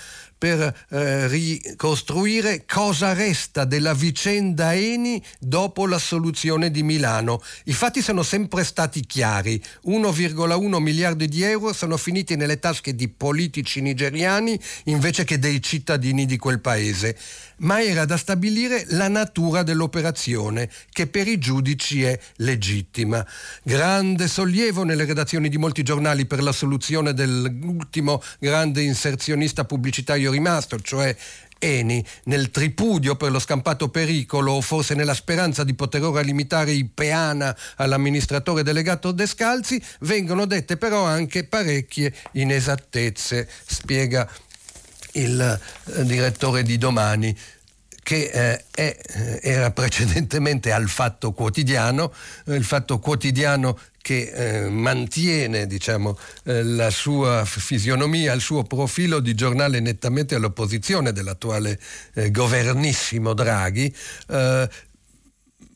per 0.43 0.87
eh, 0.91 1.29
ricostruire 1.29 2.65
cosa 2.67 3.13
resta 3.13 3.65
della 3.65 3.95
vicenda 3.95 4.75
Eni 4.75 5.23
dopo 5.39 5.87
la 5.87 6.01
soluzione 6.01 6.73
di 6.73 6.83
Milano. 6.83 7.41
I 7.67 7.73
fatti 7.73 8.03
sono 8.03 8.25
sempre 8.25 8.65
stati 8.65 9.07
chiari. 9.07 9.63
1,1 9.87 10.81
miliardi 10.81 11.29
di 11.29 11.45
euro 11.45 11.73
sono 11.73 11.97
finiti 11.97 12.35
nelle 12.35 12.59
tasche 12.59 12.97
di 12.97 13.07
politici 13.07 13.81
nigeriani 13.81 14.59
invece 14.87 15.23
che 15.23 15.39
dei 15.39 15.63
cittadini 15.63 16.27
di 16.27 16.39
quel 16.39 16.59
paese. 16.59 17.17
Ma 17.63 17.83
era 17.83 18.05
da 18.05 18.17
stabilire 18.17 18.85
la 18.89 19.09
natura 19.09 19.63
dell'operazione, 19.63 20.71
che 20.91 21.07
per 21.07 21.27
i 21.27 21.39
giudici 21.39 22.03
è 22.03 22.19
legittima. 22.37 23.27
Grande 23.63 24.29
sollievo 24.29 24.85
nelle 24.85 25.05
redazioni 25.05 25.49
di 25.49 25.59
molti 25.59 25.83
giornali 25.83 26.27
per 26.27 26.43
la 26.43 26.53
soluzione 26.53 27.15
dell'ultimo 27.15 28.23
grande 28.39 28.83
inserzionista 28.83 29.65
pubblicitario 29.65 30.31
rimasto, 30.31 30.81
cioè 30.81 31.17
Eni 31.65 32.05
nel 32.25 32.51
tripudio 32.51 33.15
per 33.15 33.31
lo 33.31 33.39
scampato 33.39 33.89
pericolo 33.89 34.51
o 34.51 34.61
forse 34.61 34.95
nella 34.95 35.15
speranza 35.15 35.63
di 35.63 35.75
poter 35.75 36.03
ora 36.03 36.21
limitare 36.21 36.73
i 36.73 36.85
peana 36.85 37.57
all'amministratore 37.77 38.65
delegato 38.65 39.13
Descalzi, 39.13 39.81
vengono 40.01 40.45
dette 40.47 40.77
però 40.77 41.05
anche 41.05 41.45
parecchie 41.45 42.13
inesattezze, 42.33 43.49
spiega 43.65 44.29
il 45.13 45.41
eh, 45.41 46.05
direttore 46.05 46.63
di 46.63 46.79
domani 46.79 47.37
che 48.03 48.31
eh, 48.33 48.65
è, 48.71 48.99
eh, 49.01 49.41
era 49.43 49.71
precedentemente 49.71 50.73
al 50.73 50.89
Fatto 50.89 51.33
Quotidiano, 51.33 52.13
il 52.47 52.65
Fatto 52.65 52.99
Quotidiano 52.99 53.79
che 54.03 54.33
eh, 54.35 54.69
mantiene 54.69 55.67
diciamo, 55.69 56.19
eh, 56.45 56.65
la 56.65 56.91
sua 56.91 57.45
fisionomia, 57.45 58.33
il 58.33 58.41
suo 58.41 58.65
profilo 58.65 59.21
di 59.21 59.35
giornale 59.35 59.79
nettamente 59.79 60.35
all'opposizione 60.35 61.13
dell'attuale 61.13 61.79
eh, 62.15 62.31
governissimo 62.33 63.33
Draghi. 63.33 63.95
Eh, 64.29 64.69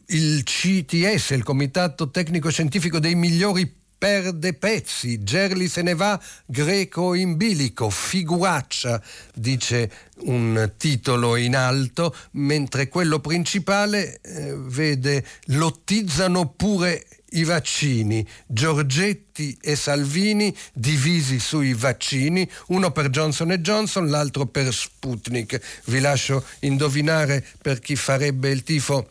il 0.09 0.43
CTS, 0.43 1.31
il 1.31 1.45
Comitato 1.45 2.11
Tecnico 2.11 2.51
Scientifico 2.51 2.99
dei 2.99 3.15
migliori 3.15 3.73
perde 3.99 4.53
pezzi, 4.55 5.23
Gerli 5.23 5.69
se 5.69 5.83
ne 5.83 5.95
va, 5.95 6.21
greco 6.45 7.15
in 7.15 7.37
bilico, 7.37 7.91
figuraccia, 7.91 9.03
dice 9.35 9.91
un 10.25 10.73
titolo 10.77 11.37
in 11.37 11.57
alto, 11.57 12.15
mentre 12.33 12.89
quello 12.89 13.21
principale 13.21 14.21
eh, 14.21 14.55
vede 14.57 15.25
lottizzano 15.47 16.49
pure 16.49 17.07
i 17.31 17.45
vaccini, 17.45 18.27
Giorgetti 18.47 19.59
e 19.61 19.77
Salvini 19.77 20.55
divisi 20.73 21.39
sui 21.39 21.75
vaccini, 21.75 22.49
uno 22.69 22.93
per 22.93 23.11
Johnson 23.11 23.51
Johnson, 23.59 24.09
l'altro 24.09 24.47
per 24.47 24.73
Sputnik. 24.73 25.61
Vi 25.87 26.01
lascio 26.01 26.45
indovinare 26.61 27.45
per 27.61 27.81
chi 27.81 27.97
farebbe 27.97 28.51
il 28.51 28.63
tifo 28.63 29.11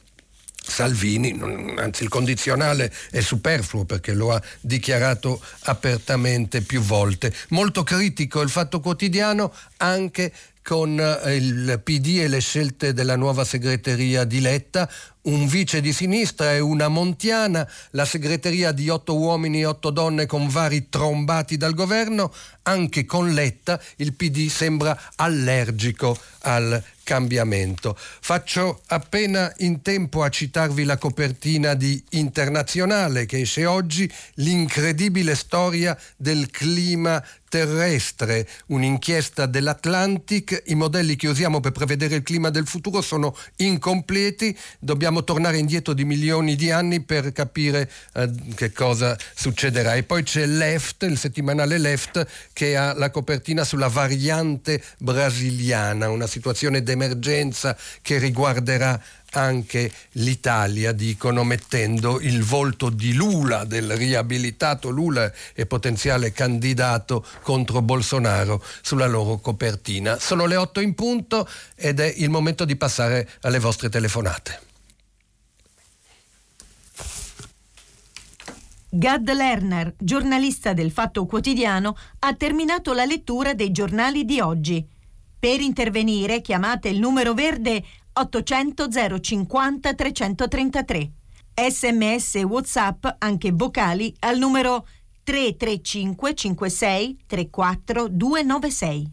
Salvini, 0.67 1.39
anzi 1.77 2.03
il 2.03 2.09
condizionale 2.09 2.91
è 3.11 3.21
superfluo 3.21 3.85
perché 3.85 4.13
lo 4.13 4.31
ha 4.33 4.41
dichiarato 4.61 5.41
apertamente 5.63 6.61
più 6.61 6.81
volte. 6.81 7.33
Molto 7.49 7.83
critico 7.83 8.41
il 8.41 8.49
fatto 8.49 8.79
quotidiano 8.79 9.53
anche 9.77 10.31
con 10.63 10.99
eh, 10.99 11.35
il 11.35 11.79
PD 11.83 12.17
e 12.21 12.27
le 12.27 12.39
scelte 12.39 12.91
della 12.91 13.15
nuova 13.15 13.43
segreteria 13.43 14.23
di 14.23 14.41
Letta, 14.41 14.89
un 15.25 15.47
vice 15.47 15.81
di 15.81 15.93
sinistra 15.93 16.53
e 16.53 16.59
una 16.59 16.87
montiana, 16.87 17.67
la 17.91 18.05
segreteria 18.05 18.71
di 18.71 18.89
otto 18.89 19.17
uomini 19.17 19.61
e 19.61 19.65
otto 19.65 19.89
donne 19.89 20.25
con 20.25 20.47
vari 20.47 20.89
trombati 20.89 21.57
dal 21.57 21.73
governo, 21.73 22.33
anche 22.63 23.05
con 23.05 23.31
Letta 23.33 23.79
il 23.97 24.13
PD 24.13 24.49
sembra 24.49 24.99
allergico 25.15 26.17
al 26.41 26.83
cambiamento. 27.05 27.95
Faccio 27.97 28.81
appena 28.87 29.53
in 29.57 29.81
tempo 29.81 30.23
a 30.23 30.29
citarvi 30.29 30.83
la 30.83 30.97
copertina 30.97 31.75
di 31.75 32.03
Internazionale 32.11 33.25
che 33.25 33.41
esce 33.41 33.65
oggi, 33.65 34.11
l'incredibile 34.35 35.35
storia 35.35 35.97
del 36.17 36.49
clima 36.49 37.23
terrestre, 37.47 38.49
un'inchiesta 38.67 39.45
dell'Atlantic, 39.45 40.63
i 40.65 40.75
modelli 40.75 41.15
che 41.15 41.29
usiamo 41.29 41.61
per 41.61 41.71
prevedere 41.71 42.15
il 42.15 42.23
clima 42.23 42.49
del 42.49 42.67
futuro 42.67 43.01
sono 43.01 43.33
incompleti, 43.57 44.57
dobbiamo 44.79 45.14
tornare 45.23 45.57
indietro 45.57 45.93
di 45.93 46.05
milioni 46.05 46.55
di 46.55 46.71
anni 46.71 47.01
per 47.01 47.31
capire 47.31 47.89
eh, 48.13 48.29
che 48.55 48.71
cosa 48.71 49.17
succederà. 49.33 49.95
E 49.95 50.03
poi 50.03 50.23
c'è 50.23 50.45
Left, 50.45 51.03
il 51.03 51.17
settimanale 51.17 51.77
Left, 51.77 52.25
che 52.53 52.75
ha 52.75 52.93
la 52.93 53.09
copertina 53.09 53.63
sulla 53.63 53.87
variante 53.87 54.81
brasiliana, 54.97 56.09
una 56.09 56.27
situazione 56.27 56.83
d'emergenza 56.83 57.77
che 58.01 58.17
riguarderà 58.17 59.01
anche 59.35 59.91
l'Italia, 60.13 60.91
dicono, 60.91 61.43
mettendo 61.43 62.19
il 62.19 62.43
volto 62.43 62.89
di 62.89 63.13
Lula, 63.13 63.65
del 63.65 63.95
riabilitato 63.95 64.89
Lula 64.89 65.31
e 65.53 65.65
potenziale 65.65 66.31
candidato 66.31 67.25
contro 67.41 67.81
Bolsonaro 67.81 68.63
sulla 68.81 69.07
loro 69.07 69.37
copertina. 69.37 70.17
Sono 70.19 70.45
le 70.45 70.55
8 70.55 70.79
in 70.79 70.95
punto 70.95 71.47
ed 71.75 71.99
è 71.99 72.13
il 72.17 72.29
momento 72.29 72.65
di 72.65 72.75
passare 72.75 73.29
alle 73.41 73.59
vostre 73.59 73.89
telefonate. 73.89 74.64
Gad 78.97 79.29
Lerner, 79.29 79.93
giornalista 79.99 80.71
del 80.71 80.89
Fatto 80.89 81.25
Quotidiano, 81.25 81.97
ha 82.19 82.33
terminato 82.33 82.93
la 82.93 83.03
lettura 83.03 83.53
dei 83.53 83.69
giornali 83.71 84.23
di 84.23 84.39
oggi. 84.39 84.87
Per 85.37 85.59
intervenire 85.59 86.39
chiamate 86.39 86.87
il 86.87 86.99
numero 86.99 87.33
verde 87.33 87.83
800 88.13 88.87
050 89.19 89.93
333. 89.93 91.11
Sms 91.69 92.35
e 92.35 92.43
WhatsApp, 92.43 93.05
anche 93.17 93.51
vocali, 93.51 94.15
al 94.19 94.37
numero 94.37 94.87
335 95.23 96.33
56 96.33 97.23
34 97.27 98.07
296. 98.07 99.11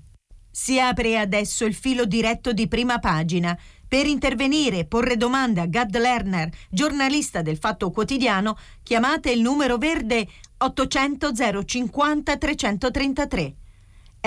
Si 0.48 0.78
apre 0.78 1.18
adesso 1.18 1.64
il 1.64 1.74
filo 1.74 2.04
diretto 2.04 2.52
di 2.52 2.68
prima 2.68 3.00
pagina 3.00 3.58
per 3.93 4.07
intervenire 4.07 4.78
e 4.78 4.84
porre 4.86 5.18
domande 5.18 5.61
a 5.61 5.66
Gad 5.66 5.95
Lerner, 5.95 6.51
giornalista 6.70 7.43
del 7.43 7.59
Fatto 7.59 7.90
Quotidiano, 7.90 8.57
chiamate 8.82 9.30
il 9.30 9.43
numero 9.43 9.76
verde 9.76 10.26
800 10.57 11.30
050 11.62 12.36
333. 12.38 13.55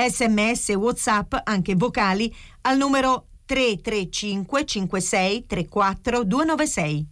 Sms 0.07 0.69
WhatsApp, 0.75 1.33
anche 1.45 1.73
vocali, 1.73 2.31
al 2.61 2.77
numero 2.77 3.29
335 3.45 4.65
56 4.65 5.45
34 5.47 6.23
296. 6.23 7.07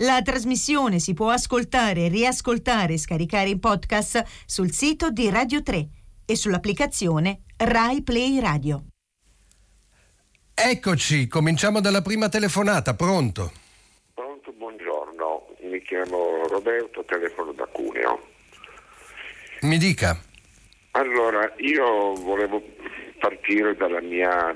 La 0.00 0.20
trasmissione 0.20 0.98
si 0.98 1.14
può 1.14 1.30
ascoltare, 1.30 2.08
riascoltare 2.08 2.92
e 2.92 2.98
scaricare 2.98 3.48
in 3.48 3.58
podcast 3.58 4.22
sul 4.44 4.70
sito 4.70 5.10
di 5.10 5.30
Radio 5.30 5.62
3 5.62 5.88
e 6.26 6.36
sull'applicazione 6.36 7.44
Rai 7.56 8.02
Play 8.02 8.38
Radio. 8.38 8.84
Eccoci, 10.62 11.26
cominciamo 11.26 11.80
dalla 11.80 12.02
prima 12.02 12.28
telefonata, 12.28 12.92
pronto? 12.92 13.50
Pronto, 14.12 14.52
buongiorno, 14.52 15.56
mi 15.62 15.80
chiamo 15.80 16.46
Roberto, 16.48 17.02
telefono 17.06 17.52
da 17.52 17.64
Cuneo. 17.64 18.28
Mi 19.62 19.78
dica. 19.78 20.20
Allora, 20.90 21.50
io 21.56 22.12
volevo 22.12 22.62
partire 23.18 23.74
dalla 23.74 24.02
mia 24.02 24.54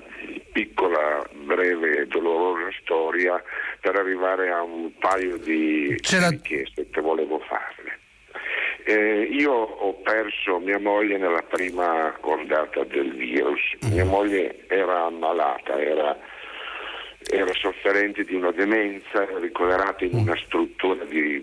piccola, 0.52 1.26
breve 1.46 2.02
e 2.02 2.06
dolorosa 2.06 2.68
storia 2.82 3.42
per 3.80 3.96
arrivare 3.96 4.50
a 4.50 4.62
un 4.62 4.92
paio 4.98 5.38
di 5.38 5.96
richieste 5.96 6.90
che 6.90 7.00
volevo 7.00 7.38
farle. 7.38 7.83
Eh, 8.86 9.28
io 9.30 9.50
ho 9.52 9.94
perso 9.94 10.58
mia 10.58 10.78
moglie 10.78 11.16
nella 11.16 11.42
prima 11.42 12.14
ondata 12.20 12.84
del 12.84 13.14
virus. 13.14 13.60
Mia 13.90 14.04
moglie 14.04 14.66
era 14.68 15.06
ammalata, 15.06 15.80
era, 15.80 16.14
era 17.30 17.52
sofferente 17.54 18.24
di 18.24 18.34
una 18.34 18.50
demenza, 18.50 19.22
era 19.22 19.38
ricoverata 19.38 20.04
in 20.04 20.14
una 20.14 20.36
struttura 20.36 21.02
di, 21.04 21.42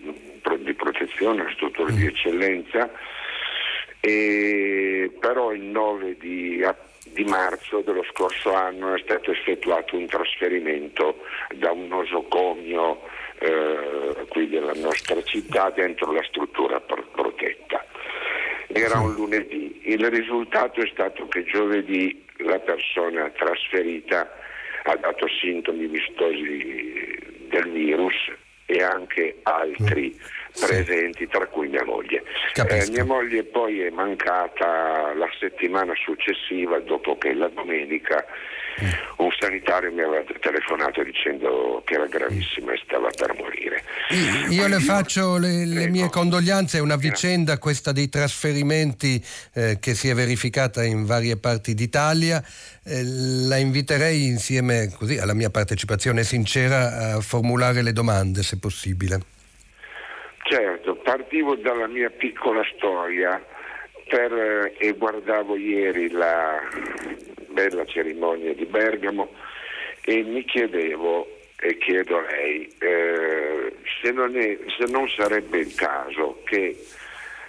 di 0.60 0.74
protezione, 0.76 1.42
una 1.42 1.52
struttura 1.54 1.92
di 1.92 2.06
eccellenza, 2.06 2.92
e, 4.00 5.12
però 5.20 5.52
il 5.52 5.64
9 5.64 6.18
di, 6.20 6.64
di 7.06 7.24
marzo 7.24 7.82
dello 7.82 8.04
scorso 8.12 8.54
anno 8.54 8.94
è 8.94 9.00
stato 9.00 9.32
effettuato 9.32 9.98
un 9.98 10.06
trasferimento 10.06 11.24
da 11.56 11.72
un 11.72 11.88
nosocomio 11.88 13.02
eh, 13.42 14.26
qui 14.30 14.48
della 14.50 14.74
nostra 14.76 15.22
città 15.24 15.72
dentro 15.72 16.12
la 16.12 16.24
struttura 16.24 16.80
protetta. 16.80 17.84
Era 18.68 19.00
un 19.00 19.14
lunedì, 19.14 19.82
il 19.86 20.10
risultato 20.10 20.80
è 20.80 20.88
stato 20.92 21.28
che 21.28 21.44
giovedì 21.44 22.24
la 22.38 22.60
persona 22.60 23.30
trasferita 23.30 24.32
ha 24.84 24.96
dato 24.96 25.28
sintomi 25.28 25.88
vistosi 25.88 27.20
del 27.50 27.70
virus 27.72 28.16
e 28.66 28.82
anche 28.82 29.40
altri 29.44 30.14
sì. 30.14 30.41
Presenti, 30.60 31.28
tra 31.28 31.48
cui 31.48 31.68
mia 31.68 31.84
moglie. 31.86 32.24
Eh, 32.56 32.90
mia 32.90 33.06
moglie 33.06 33.44
poi 33.44 33.82
è 33.82 33.90
mancata 33.90 35.14
la 35.16 35.30
settimana 35.40 35.94
successiva, 35.96 36.80
dopo 36.80 37.18
che 37.18 37.34
la 37.34 37.50
domenica 37.50 38.26
un 39.18 39.30
sanitario 39.40 39.92
mi 39.92 40.02
aveva 40.02 40.24
telefonato 40.40 41.04
dicendo 41.04 41.82
che 41.86 41.96
era 41.96 42.08
gravissima 42.08 42.74
e 42.74 42.82
stava 42.84 43.10
per 43.16 43.36
morire. 43.38 43.84
Io 44.50 44.68
le 44.68 44.80
faccio 44.80 45.38
le, 45.38 45.66
le 45.66 45.88
mie 45.88 46.10
condoglianze, 46.10 46.78
è 46.78 46.82
una 46.82 46.96
vicenda 46.96 47.58
questa 47.58 47.92
dei 47.92 48.10
trasferimenti 48.10 49.24
eh, 49.54 49.78
che 49.80 49.94
si 49.94 50.10
è 50.10 50.14
verificata 50.14 50.84
in 50.84 51.06
varie 51.06 51.38
parti 51.38 51.74
d'Italia. 51.74 52.44
Eh, 52.84 53.04
la 53.04 53.58
inviterei 53.58 54.26
insieme 54.26 54.92
così, 54.98 55.18
alla 55.18 55.34
mia 55.34 55.50
partecipazione 55.50 56.24
sincera 56.24 57.16
a 57.16 57.22
formulare 57.22 57.82
le 57.82 57.94
domande 57.94 58.42
se 58.44 58.58
possibile. 58.58 59.40
Certo, 60.44 60.96
partivo 60.96 61.56
dalla 61.56 61.88
mia 61.88 62.10
piccola 62.10 62.64
storia 62.76 63.44
per, 64.08 64.34
eh, 64.34 64.76
e 64.78 64.92
guardavo 64.94 65.56
ieri 65.56 66.10
la 66.10 66.60
bella 67.48 67.86
cerimonia 67.86 68.54
di 68.54 68.66
Bergamo 68.66 69.30
e 70.04 70.24
mi 70.24 70.44
chiedevo 70.44 71.40
e 71.60 71.78
chiedo 71.78 72.18
a 72.18 72.22
lei 72.22 72.68
eh, 72.80 73.76
se, 74.02 74.12
non 74.12 74.36
è, 74.36 74.58
se 74.78 74.92
non 74.92 75.08
sarebbe 75.08 75.60
il 75.60 75.74
caso 75.76 76.42
che 76.44 76.76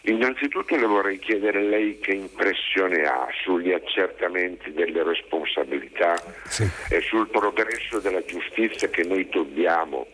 Innanzitutto 0.04 0.74
le 0.74 0.86
vorrei 0.86 1.18
chiedere 1.20 1.62
lei 1.62 2.00
che 2.00 2.10
impressione 2.10 3.02
ha 3.02 3.28
sugli 3.44 3.70
accertamenti 3.70 4.72
delle 4.72 5.04
responsabilità 5.04 6.16
sì. 6.42 6.68
e 6.88 7.00
sul 7.02 7.28
progresso 7.28 8.00
della 8.00 8.24
giustizia 8.24 8.88
che 8.88 9.04
noi 9.04 9.28
dobbiamo 9.28 10.08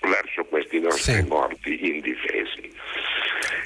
verso 0.00 0.44
questi 0.44 0.80
nostri 0.80 1.14
sì. 1.14 1.26
morti 1.26 1.88
indifesi. 1.88 2.72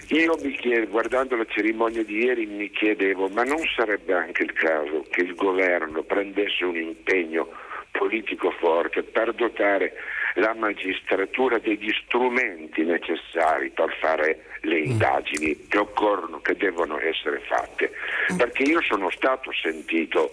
Io 0.09 0.37
mi 0.43 0.53
chiedo, 0.53 0.89
guardando 0.89 1.37
la 1.37 1.47
cerimonia 1.47 2.05
di 2.05 2.25
ieri 2.25 2.47
mi 2.47 2.71
chiedevo, 2.71 3.29
ma 3.29 3.43
non 3.43 3.63
sarebbe 3.75 4.13
anche 4.13 4.43
il 4.43 4.53
caso 4.53 5.05
che 5.11 5.23
il 5.23 5.35
governo 5.35 6.03
prendesse 6.03 6.65
un 6.65 6.77
impegno 6.77 7.49
politico 7.91 8.51
forte 8.51 9.03
per 9.03 9.33
dotare 9.33 9.95
la 10.35 10.55
magistratura 10.55 11.59
degli 11.59 11.91
strumenti 12.05 12.83
necessari 12.83 13.71
per 13.71 13.97
fare 14.01 14.45
le 14.63 14.81
mm. 14.81 14.85
indagini 14.85 15.67
che 15.69 15.79
occorrono, 15.79 16.41
che 16.41 16.57
devono 16.57 16.99
essere 16.99 17.41
fatte. 17.47 17.93
Mm. 18.33 18.37
Perché 18.37 18.63
io 18.65 18.81
sono 18.83 19.11
stato 19.11 19.51
sentito, 19.53 20.33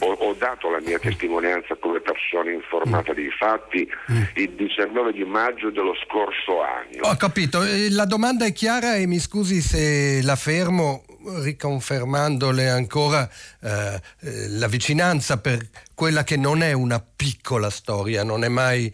ho, 0.00 0.12
ho 0.12 0.34
dato 0.34 0.70
la 0.70 0.80
mia 0.80 0.98
testimonianza 0.98 1.76
come 1.76 2.00
persona 2.00 2.50
informata 2.50 3.12
dei 3.14 3.30
fatti 3.30 3.88
mm. 4.12 4.22
il 4.34 4.50
19 4.50 5.12
di 5.12 5.24
maggio 5.24 5.70
dello 5.70 5.94
scorso 6.04 6.62
anno. 6.62 7.08
Ho 7.08 7.16
capito, 7.16 7.62
eh, 7.62 7.90
la 7.90 8.04
domanda 8.04 8.44
è 8.44 8.52
chiara 8.52 8.96
e 8.96 9.06
mi 9.06 9.18
scusi 9.18 9.60
se 9.60 10.20
la 10.22 10.36
fermo 10.36 11.04
riconfermandole 11.42 12.68
ancora 12.68 13.28
eh, 13.60 14.00
eh 14.20 14.48
la 14.50 14.68
vicinanza 14.68 15.38
per 15.38 15.58
quella 15.94 16.24
che 16.24 16.36
non 16.36 16.62
è 16.62 16.72
una 16.72 17.00
piccola 17.00 17.70
storia, 17.70 18.22
non 18.22 18.44
è 18.44 18.48
mai 18.48 18.92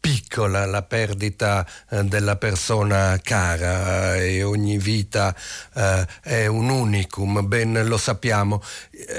piccola 0.00 0.64
la 0.66 0.82
perdita 0.82 1.66
eh, 1.90 2.04
della 2.04 2.36
persona 2.36 3.18
cara 3.22 4.16
eh, 4.16 4.36
e 4.36 4.42
ogni 4.42 4.78
vita 4.78 5.34
eh, 5.74 6.06
è 6.22 6.46
un 6.46 6.68
unicum, 6.68 7.46
ben 7.46 7.86
lo 7.86 7.96
sappiamo. 7.96 8.62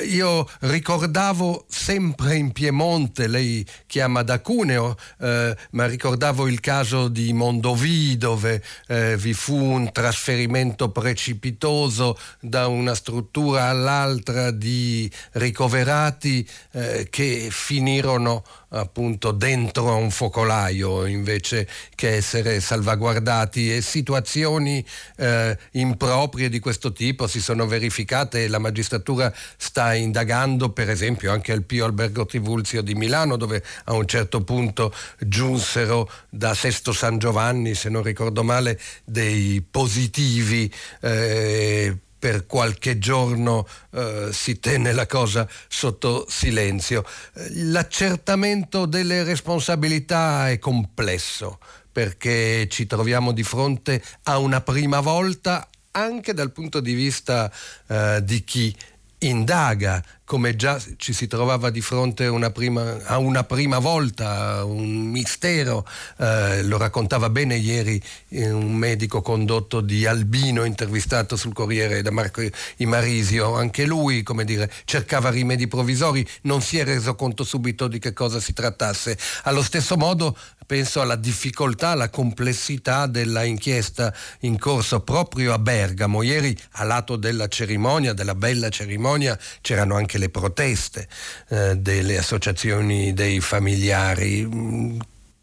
Io 0.07 0.47
ricordavo 0.61 1.65
sempre 1.67 2.35
in 2.35 2.51
Piemonte, 2.51 3.27
lei 3.27 3.65
chiama 3.85 4.23
da 4.23 4.39
Cuneo, 4.39 4.95
eh, 5.19 5.55
ma 5.71 5.85
ricordavo 5.85 6.47
il 6.47 6.59
caso 6.59 7.07
di 7.07 7.33
Mondovì 7.33 8.17
dove 8.17 8.63
eh, 8.87 9.17
vi 9.17 9.33
fu 9.33 9.55
un 9.55 9.91
trasferimento 9.91 10.89
precipitoso 10.89 12.17
da 12.39 12.67
una 12.67 12.95
struttura 12.95 13.65
all'altra 13.65 14.51
di 14.51 15.09
ricoverati 15.33 16.47
eh, 16.71 17.07
che 17.09 17.47
finirono 17.51 18.43
appunto 18.69 19.31
dentro 19.31 19.89
a 19.89 19.95
un 19.95 20.11
focolaio 20.11 21.05
invece 21.05 21.67
che 21.95 22.15
essere 22.15 22.59
salvaguardati. 22.59 23.75
E 23.75 23.81
situazioni 23.81 24.83
eh, 25.17 25.57
improprie 25.71 26.49
di 26.49 26.59
questo 26.59 26.91
tipo 26.91 27.27
si 27.27 27.41
sono 27.41 27.65
verificate 27.65 28.43
e 28.43 28.47
la 28.47 28.59
magistratura 28.59 29.33
sta 29.57 29.93
indagando 29.93 30.69
per 30.71 30.89
esempio 30.89 31.31
anche 31.31 31.51
al 31.51 31.63
Pio 31.63 31.85
Albergo 31.85 32.25
Trivulzio 32.25 32.81
di 32.81 32.95
Milano 32.95 33.37
dove 33.37 33.63
a 33.85 33.93
un 33.93 34.05
certo 34.07 34.41
punto 34.43 34.93
giunsero 35.19 36.09
da 36.29 36.53
Sesto 36.53 36.91
San 36.91 37.17
Giovanni 37.17 37.75
se 37.75 37.89
non 37.89 38.03
ricordo 38.03 38.43
male 38.43 38.79
dei 39.03 39.61
positivi 39.61 40.71
eh, 41.01 41.97
per 42.19 42.45
qualche 42.45 42.99
giorno 42.99 43.65
eh, 43.91 44.29
si 44.31 44.59
tenne 44.59 44.91
la 44.91 45.05
cosa 45.07 45.47
sotto 45.67 46.25
silenzio. 46.27 47.05
L'accertamento 47.53 48.85
delle 48.85 49.23
responsabilità 49.23 50.49
è 50.49 50.59
complesso 50.59 51.59
perché 51.91 52.67
ci 52.69 52.85
troviamo 52.85 53.31
di 53.31 53.43
fronte 53.43 54.03
a 54.23 54.37
una 54.37 54.61
prima 54.61 54.99
volta 54.99 55.67
anche 55.91 56.33
dal 56.33 56.51
punto 56.51 56.81
di 56.81 56.93
vista 56.93 57.51
eh, 57.87 58.19
di 58.23 58.43
chi 58.43 58.75
indaga 59.19 60.03
come 60.29 60.55
già 60.55 60.79
ci 60.97 61.11
si 61.11 61.25
trovava 61.25 61.71
di 61.71 61.81
fronte 61.81 62.27
una 62.27 62.51
prima, 62.51 63.03
a 63.05 63.17
una 63.17 63.43
prima 63.43 63.79
volta, 63.79 64.63
un 64.63 65.09
mistero, 65.09 65.87
eh, 66.17 66.61
lo 66.61 66.77
raccontava 66.77 67.31
bene 67.31 67.55
ieri 67.55 67.99
eh, 68.27 68.51
un 68.51 68.75
medico 68.75 69.23
condotto 69.23 69.81
di 69.81 70.05
Albino 70.05 70.65
intervistato 70.65 71.35
sul 71.35 71.53
Corriere 71.53 72.03
da 72.03 72.11
Marco 72.11 72.43
Imarisio, 72.75 73.55
anche 73.55 73.87
lui 73.87 74.23
dire, 74.45 74.71
cercava 74.85 75.31
rimedi 75.31 75.67
provvisori, 75.67 76.23
non 76.43 76.61
si 76.61 76.77
è 76.77 76.83
reso 76.83 77.15
conto 77.15 77.43
subito 77.43 77.87
di 77.87 77.97
che 77.97 78.13
cosa 78.13 78.39
si 78.39 78.53
trattasse. 78.53 79.17
Allo 79.45 79.63
stesso 79.63 79.97
modo 79.97 80.37
penso 80.69 81.01
alla 81.01 81.15
difficoltà, 81.15 81.89
alla 81.89 82.09
complessità 82.09 83.07
della 83.07 83.43
inchiesta 83.43 84.13
in 84.41 84.59
corso 84.59 84.99
proprio 84.99 85.51
a 85.51 85.57
Bergamo. 85.57 86.21
Ieri 86.21 86.55
a 86.73 86.83
lato 86.83 87.15
della 87.15 87.47
cerimonia, 87.47 88.13
della 88.13 88.35
bella 88.35 88.69
cerimonia, 88.69 89.35
c'erano 89.61 89.95
anche 89.95 90.19
le 90.19 90.29
proteste 90.29 91.07
eh, 91.47 91.75
delle 91.75 92.19
associazioni 92.19 93.13
dei 93.13 93.39
familiari 93.39 94.45
mm, 94.45 94.99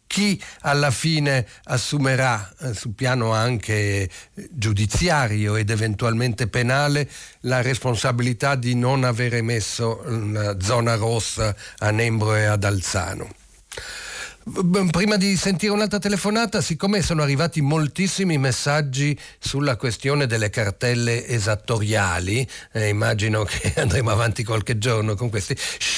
chi 0.07 0.41
alla 0.61 0.93
fine 0.93 1.45
assumerà 1.65 2.49
eh, 2.61 2.73
sul 2.73 2.93
piano 2.93 3.33
anche 3.33 4.09
giudiziario 4.51 5.57
ed 5.57 5.71
eventualmente 5.71 6.47
penale 6.47 7.11
la 7.41 7.63
responsabilità 7.63 8.55
di 8.55 8.77
non 8.77 9.03
avere 9.03 9.43
messo 9.43 10.03
una 10.05 10.61
zona 10.61 10.95
rossa 10.95 11.53
a 11.79 11.91
Nembro 11.91 12.37
e 12.37 12.45
ad 12.45 12.63
Alzano. 12.63 13.29
Prima 14.49 15.17
di 15.17 15.37
sentire 15.37 15.73
un'altra 15.73 15.99
telefonata, 15.99 16.61
siccome 16.61 17.03
sono 17.03 17.21
arrivati 17.21 17.61
moltissimi 17.61 18.39
messaggi 18.39 19.19
sulla 19.41 19.75
questione 19.75 20.29
delle 20.29 20.51
cartelle 20.51 21.27
esattoriali, 21.27 22.49
eh, 22.71 22.87
immagino 22.87 23.43
che 23.43 23.73
andremo 23.83 24.13
avanti 24.13 24.45
qualche 24.45 24.79
giorno 24.79 25.17
con 25.17 25.31
questi, 25.31 25.57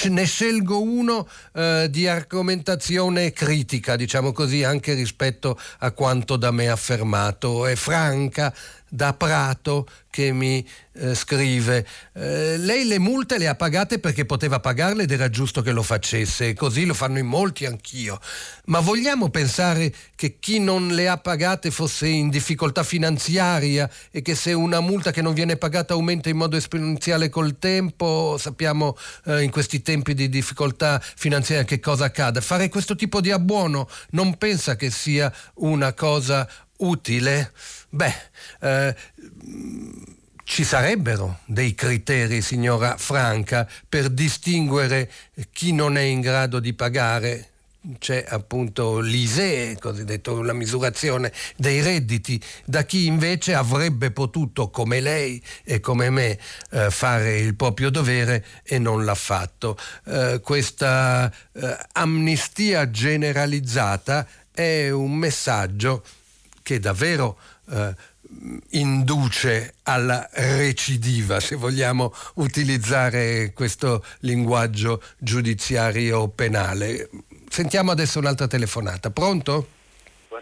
ne 0.09 0.25
scelgo 0.25 0.81
uno 0.81 1.29
eh, 1.53 1.89
di 1.91 2.09
argomentazione 2.09 3.33
critica, 3.33 3.97
diciamo 3.97 4.33
così, 4.33 4.65
anche 4.65 4.95
rispetto 4.95 5.61
a 5.81 5.91
quanto 5.91 6.37
da 6.37 6.51
me 6.51 6.71
affermato. 6.71 7.67
È 7.67 7.75
franca, 7.75 8.55
da 8.89 9.13
Prato 9.15 9.87
che 10.11 10.33
mi 10.33 10.67
eh, 10.95 11.15
scrive 11.15 11.87
eh, 12.15 12.57
lei 12.57 12.85
le 12.85 12.99
multe 12.99 13.39
le 13.39 13.47
ha 13.47 13.55
pagate 13.55 14.01
perché 14.01 14.25
poteva 14.25 14.59
pagarle 14.59 15.05
ed 15.05 15.13
era 15.13 15.31
giusto 15.31 15.63
che 15.63 15.71
lo 15.71 15.85
facesse 15.85 16.55
così 16.55 16.87
lo 16.87 16.95
fanno 16.95 17.19
in 17.19 17.27
molti 17.27 17.67
anch'io. 17.67 18.19
Ma 18.65 18.81
vogliamo 18.81 19.29
pensare 19.31 19.95
che 20.17 20.39
chi 20.41 20.59
non 20.59 20.89
le 20.89 21.09
ha 21.09 21.19
pagate 21.19 21.71
fosse 21.71 22.09
in 22.09 22.31
difficoltà 22.31 22.83
finanziaria 22.83 23.89
e 24.11 24.23
che 24.23 24.35
se 24.35 24.53
una 24.53 24.81
multa 24.81 25.13
che 25.13 25.23
non 25.23 25.35
viene 25.35 25.57
pagata 25.57 25.95
aumenta 25.95 26.29
in 26.29 26.37
modo 26.37 26.57
esponenziale 26.57 27.29
col 27.29 27.59
tempo 27.59 28.37
sappiamo 28.39 28.97
eh, 29.27 29.43
in 29.43 29.51
questi 29.51 29.83
tempi 29.83 30.15
di 30.15 30.29
difficoltà 30.29 31.01
finanziaria 31.01 31.65
che 31.65 31.79
cosa 31.79 32.07
accada? 32.07 32.41
Fare 32.41 32.69
questo 32.69 32.97
tipo 32.97 33.21
di 33.21 33.31
abbuono 33.31 33.89
non 34.11 34.37
pensa 34.37 34.75
che 34.75 34.91
sia 34.91 35.33
una 35.55 35.93
cosa 35.93 36.49
utile 36.79 37.53
Beh, 37.91 38.15
eh, 38.61 38.95
ci 40.45 40.63
sarebbero 40.63 41.41
dei 41.47 41.75
criteri, 41.75 42.43
signora 42.43 42.97
Franca, 42.99 43.67
per 43.89 44.11
distinguere 44.11 45.11
chi 45.53 45.73
non 45.73 45.97
è 45.97 46.03
in 46.03 46.21
grado 46.21 46.61
di 46.61 46.75
pagare 46.75 47.49
c'è 47.99 48.23
appunto 48.29 48.99
l'ISEE, 48.99 49.79
cosiddetto 49.79 50.43
la 50.43 50.53
misurazione 50.53 51.33
dei 51.57 51.81
redditi, 51.81 52.39
da 52.67 52.85
chi 52.85 53.07
invece 53.07 53.55
avrebbe 53.55 54.11
potuto, 54.11 54.69
come 54.69 55.01
lei 55.01 55.43
e 55.65 55.81
come 55.81 56.11
me, 56.11 56.39
eh, 56.73 56.91
fare 56.91 57.39
il 57.39 57.55
proprio 57.55 57.89
dovere 57.89 58.45
e 58.65 58.79
non 58.79 59.07
l'ha 59.07 59.15
fatto. 59.15 59.79
Eh, 60.05 60.41
questa 60.43 61.33
eh, 61.53 61.79
amnistia 61.93 62.91
generalizzata 62.91 64.27
è 64.53 64.91
un 64.91 65.15
messaggio 65.15 66.03
che 66.69 66.81
davvero 66.81 67.39
eh, 67.71 67.95
induce 68.73 69.77
alla 69.85 70.29
recidiva, 70.33 71.41
se 71.41 71.57
vogliamo 71.57 72.13
utilizzare 72.35 73.55
questo 73.55 74.05
linguaggio 74.19 75.03
giudiziario 75.17 76.29
penale. 76.29 77.09
Sentiamo 77.49 77.91
adesso 77.91 78.19
un'altra 78.19 78.47
telefonata. 78.47 79.11
Pronto? 79.11 79.78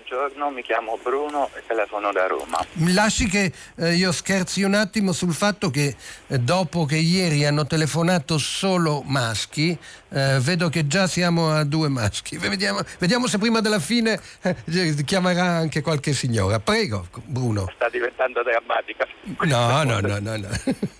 Buongiorno, 0.08 0.50
mi 0.50 0.62
chiamo 0.62 0.96
Bruno 1.02 1.50
e 1.52 1.64
telefono 1.66 2.12
da 2.12 2.28
Roma. 2.28 2.64
Mi 2.74 2.92
lasci 2.92 3.26
che 3.26 3.52
eh, 3.74 3.94
io 3.94 4.12
scherzi 4.12 4.62
un 4.62 4.74
attimo 4.74 5.10
sul 5.10 5.32
fatto 5.32 5.68
che 5.68 5.96
eh, 6.28 6.38
dopo 6.38 6.84
che 6.84 6.94
ieri 6.94 7.44
hanno 7.44 7.66
telefonato 7.66 8.38
solo 8.38 9.02
maschi, 9.04 9.76
eh, 10.10 10.38
vedo 10.38 10.68
che 10.68 10.86
già 10.86 11.08
siamo 11.08 11.50
a 11.50 11.64
due 11.64 11.88
maschi. 11.88 12.36
Vediamo, 12.38 12.82
vediamo 13.00 13.26
se 13.26 13.38
prima 13.38 13.60
della 13.60 13.80
fine 13.80 14.20
eh, 14.42 14.94
chiamerà 15.04 15.42
anche 15.42 15.82
qualche 15.82 16.12
signora. 16.12 16.60
Prego, 16.60 17.08
Bruno. 17.24 17.68
Sta 17.74 17.88
diventando 17.88 18.44
drammatica. 18.44 19.08
No, 19.40 19.82
no, 19.82 19.98
no, 19.98 20.18
no. 20.20 20.36
no. 20.36 20.48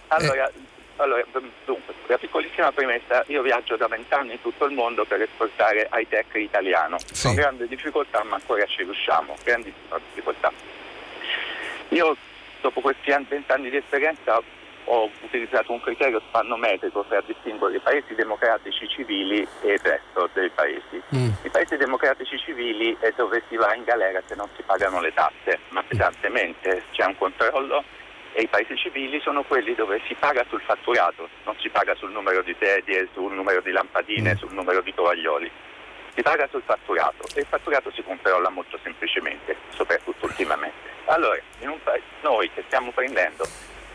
allora, 0.08 0.50
allora, 0.96 1.24
dunque, 1.64 1.85
una 2.08 2.18
piccolissima 2.18 2.72
premessa, 2.72 3.24
io 3.28 3.42
viaggio 3.42 3.76
da 3.76 3.88
vent'anni 3.88 4.32
in 4.32 4.40
tutto 4.40 4.64
il 4.66 4.74
mondo 4.74 5.04
per 5.04 5.22
esportare 5.22 5.88
high 5.92 6.08
tech 6.08 6.34
italiano, 6.34 6.98
sì. 6.98 7.26
con 7.26 7.34
grande 7.34 7.66
difficoltà 7.66 8.22
ma 8.24 8.36
ancora 8.36 8.64
ci 8.66 8.82
riusciamo, 8.82 9.36
grandissima 9.42 9.98
difficoltà. 9.98 10.52
Io 11.88 12.16
dopo 12.60 12.80
questi 12.80 13.14
vent'anni 13.28 13.70
di 13.70 13.76
esperienza 13.76 14.42
ho 14.88 15.10
utilizzato 15.22 15.72
un 15.72 15.80
criterio 15.80 16.20
spannometrico 16.28 17.04
per 17.08 17.24
distinguere 17.24 17.76
i 17.76 17.80
paesi 17.80 18.14
democratici 18.14 18.88
civili 18.88 19.46
e 19.62 19.72
il 19.72 19.80
resto 19.82 20.28
dei 20.32 20.48
paesi. 20.50 21.02
Mm. 21.14 21.30
I 21.42 21.50
paesi 21.50 21.76
democratici 21.76 22.38
civili 22.38 22.96
è 23.00 23.12
dove 23.16 23.42
si 23.48 23.56
va 23.56 23.74
in 23.74 23.82
galera 23.82 24.22
se 24.26 24.34
non 24.36 24.48
si 24.54 24.62
pagano 24.62 25.00
le 25.00 25.12
tasse, 25.12 25.58
ma 25.70 25.82
pesantemente 25.82 26.84
c'è 26.92 27.04
un 27.04 27.16
controllo 27.16 27.82
e 28.36 28.42
i 28.42 28.48
paesi 28.48 28.76
civili 28.76 29.18
sono 29.20 29.44
quelli 29.44 29.74
dove 29.74 29.98
si 30.06 30.14
paga 30.14 30.44
sul 30.50 30.60
fatturato, 30.60 31.26
non 31.44 31.56
si 31.58 31.70
paga 31.70 31.94
sul 31.94 32.10
numero 32.10 32.42
di 32.42 32.54
sedie, 32.60 33.08
sul 33.14 33.32
numero 33.32 33.62
di 33.62 33.70
lampadine, 33.70 34.34
mm. 34.34 34.36
sul 34.36 34.52
numero 34.52 34.82
di 34.82 34.92
tovaglioli. 34.92 35.50
Si 36.14 36.20
paga 36.20 36.46
sul 36.50 36.60
fatturato 36.62 37.24
e 37.34 37.40
il 37.40 37.46
fatturato 37.46 37.90
si 37.92 38.02
controlla 38.02 38.50
molto 38.50 38.78
semplicemente, 38.82 39.56
soprattutto 39.70 40.26
ultimamente. 40.26 40.76
Allora, 41.06 41.40
pa- 41.82 41.98
noi 42.20 42.50
che 42.52 42.62
stiamo 42.66 42.90
prendendo 42.90 43.46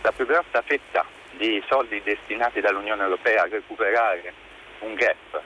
la 0.01 0.11
più 0.11 0.25
grossa 0.25 0.63
fetta 0.63 1.05
di 1.37 1.63
soldi 1.69 2.01
destinati 2.01 2.61
dall'Unione 2.61 3.03
Europea 3.03 3.43
a 3.43 3.47
recuperare 3.47 4.33
un 4.79 4.95
gap 4.95 5.39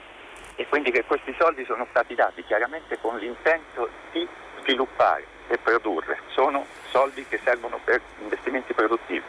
e 0.55 0.65
quindi 0.67 0.91
che 0.91 1.03
questi 1.03 1.35
soldi 1.37 1.65
sono 1.65 1.85
stati 1.89 2.15
dati 2.15 2.45
chiaramente 2.45 2.97
con 3.01 3.17
l'intento 3.17 3.89
di 4.13 4.25
sviluppare 4.61 5.34
e 5.47 5.57
produrre, 5.57 6.19
sono 6.27 6.65
soldi 6.89 7.25
che 7.27 7.39
servono 7.43 7.79
per 7.83 8.01
investimenti 8.19 8.73
produttivi. 8.73 9.23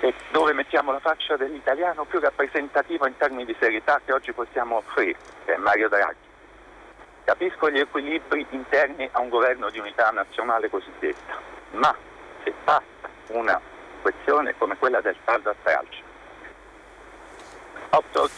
E 0.00 0.14
dove 0.30 0.52
mettiamo 0.52 0.92
la 0.92 1.00
faccia 1.00 1.36
dell'italiano 1.36 2.04
più 2.04 2.20
rappresentativo 2.20 3.06
in 3.06 3.16
termini 3.16 3.44
di 3.44 3.56
serietà 3.58 4.00
che 4.04 4.12
oggi 4.12 4.32
possiamo 4.32 4.76
offrire, 4.76 5.18
che 5.44 5.54
è 5.54 5.56
Mario 5.56 5.88
Draghi. 5.88 6.32
Capisco 7.24 7.70
gli 7.70 7.78
equilibri 7.78 8.46
interni 8.50 9.08
a 9.12 9.20
un 9.20 9.28
governo 9.28 9.70
di 9.70 9.78
unità 9.78 10.10
nazionale 10.10 10.68
cosiddetta, 10.68 11.38
ma 11.70 11.94
se 12.42 12.52
passa 12.64 12.82
una 13.28 13.58
questione 14.02 14.54
come 14.58 14.76
quella 14.76 15.00
del 15.00 15.16
saldo 15.24 15.50
a 15.50 15.54
stralcio, 15.60 16.02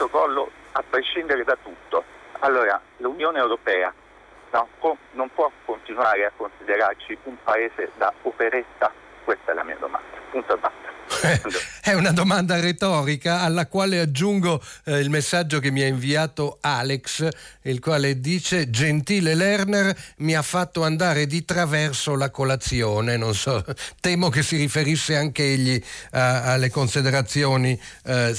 protocollo 0.06 0.50
a 0.72 0.84
prescindere 0.88 1.42
da 1.42 1.56
tutto, 1.62 2.04
allora 2.40 2.80
l'Unione 2.98 3.38
Europea 3.38 3.92
no, 4.56 4.96
non 5.12 5.28
può 5.34 5.50
continuare 5.64 6.24
a 6.24 6.32
considerarci 6.34 7.18
un 7.24 7.36
paese 7.42 7.90
da 7.96 8.12
operetta? 8.22 8.90
Questa 9.24 9.52
è 9.52 9.54
la 9.54 9.64
mia 9.64 9.76
domanda. 9.78 10.16
Punto 10.30 10.54
e 10.54 10.58
basta. 10.58 10.85
È 11.86 11.92
una 11.92 12.10
domanda 12.10 12.58
retorica 12.58 13.42
alla 13.42 13.66
quale 13.66 14.00
aggiungo 14.00 14.60
eh, 14.84 14.98
il 14.98 15.08
messaggio 15.08 15.60
che 15.60 15.70
mi 15.70 15.82
ha 15.82 15.86
inviato 15.86 16.58
Alex, 16.60 17.28
il 17.62 17.78
quale 17.78 18.20
dice 18.20 18.70
gentile 18.70 19.36
Lerner 19.36 19.96
mi 20.18 20.34
ha 20.34 20.42
fatto 20.42 20.82
andare 20.82 21.26
di 21.26 21.44
traverso 21.44 22.16
la 22.16 22.30
colazione, 22.30 23.16
non 23.16 23.34
so, 23.34 23.64
temo 24.00 24.30
che 24.30 24.42
si 24.42 24.56
riferisse 24.56 25.16
anche 25.16 25.44
egli 25.44 25.80
a, 26.10 26.54
alle 26.54 26.70
considerazioni. 26.70 27.78
Eh, 28.04 28.36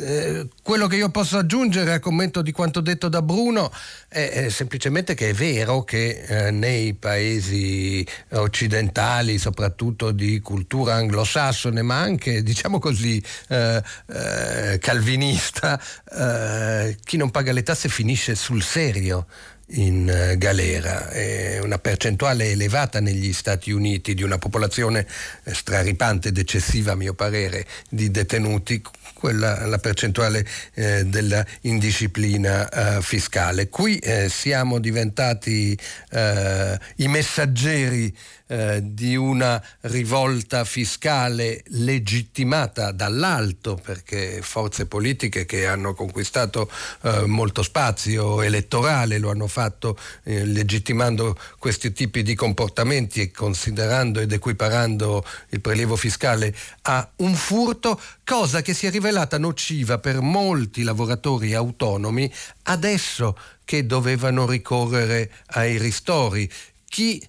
eh, 0.00 0.48
quello 0.62 0.86
che 0.88 0.96
io 0.96 1.10
posso 1.10 1.38
aggiungere 1.38 1.92
a 1.92 2.00
commento 2.00 2.42
di 2.42 2.50
quanto 2.50 2.80
detto 2.80 3.08
da 3.08 3.22
Bruno 3.22 3.72
è, 4.08 4.30
è 4.30 4.48
semplicemente 4.48 5.14
che 5.14 5.30
è 5.30 5.32
vero 5.32 5.84
che 5.84 6.24
eh, 6.26 6.50
nei 6.50 6.94
paesi 6.94 8.04
occidentali, 8.30 9.38
soprattutto 9.38 10.10
di 10.10 10.40
cultura 10.40 10.94
anglosassone, 10.94 11.82
ma 11.82 11.99
anche 12.00 12.42
diciamo 12.42 12.78
così 12.78 13.22
eh, 13.48 13.82
eh, 14.06 14.78
calvinista, 14.80 15.80
eh, 16.10 16.96
chi 17.04 17.16
non 17.16 17.30
paga 17.30 17.52
le 17.52 17.62
tasse 17.62 17.88
finisce 17.88 18.34
sul 18.34 18.62
serio 18.62 19.26
in 19.72 20.08
eh, 20.08 20.36
galera, 20.36 21.08
è 21.10 21.60
una 21.62 21.78
percentuale 21.78 22.50
elevata 22.50 23.00
negli 23.00 23.32
Stati 23.32 23.70
Uniti 23.70 24.14
di 24.14 24.22
una 24.22 24.38
popolazione 24.38 25.06
straripante 25.44 26.28
ed 26.28 26.38
eccessiva 26.38 26.92
a 26.92 26.96
mio 26.96 27.14
parere 27.14 27.66
di 27.88 28.10
detenuti 28.10 28.82
quella, 29.14 29.66
la 29.66 29.78
percentuale 29.78 30.44
eh, 30.74 31.04
della 31.04 31.44
indisciplina 31.62 32.96
eh, 32.96 33.02
fiscale. 33.02 33.68
Qui 33.68 33.98
eh, 33.98 34.28
siamo 34.28 34.78
diventati 34.78 35.78
eh, 36.10 36.78
i 36.96 37.06
messaggeri 37.08 38.16
eh, 38.50 38.80
di 38.82 39.14
una 39.14 39.62
rivolta 39.82 40.64
fiscale 40.64 41.62
legittimata 41.68 42.90
dall'alto, 42.90 43.78
perché 43.80 44.40
forze 44.42 44.86
politiche 44.86 45.46
che 45.46 45.68
hanno 45.68 45.94
conquistato 45.94 46.68
eh, 47.02 47.26
molto 47.26 47.62
spazio 47.62 48.42
elettorale 48.42 49.18
lo 49.18 49.30
hanno 49.30 49.46
fatto 49.46 49.96
eh, 50.24 50.44
legittimando 50.44 51.38
questi 51.58 51.92
tipi 51.92 52.24
di 52.24 52.34
comportamenti 52.34 53.20
e 53.20 53.30
considerando 53.30 54.18
ed 54.18 54.32
equiparando 54.32 55.24
il 55.50 55.60
prelievo 55.60 55.94
fiscale 55.94 56.52
a 56.82 57.08
un 57.16 57.34
furto, 57.34 58.00
cosa 58.24 58.62
che 58.62 58.74
si 58.74 58.86
è 58.86 58.90
rivelata 58.90 59.38
nociva 59.38 59.98
per 59.98 60.20
molti 60.20 60.82
lavoratori 60.82 61.54
autonomi 61.54 62.28
adesso 62.64 63.38
che 63.64 63.86
dovevano 63.86 64.44
ricorrere 64.44 65.30
ai 65.50 65.78
ristori. 65.78 66.50
Chi 66.88 67.24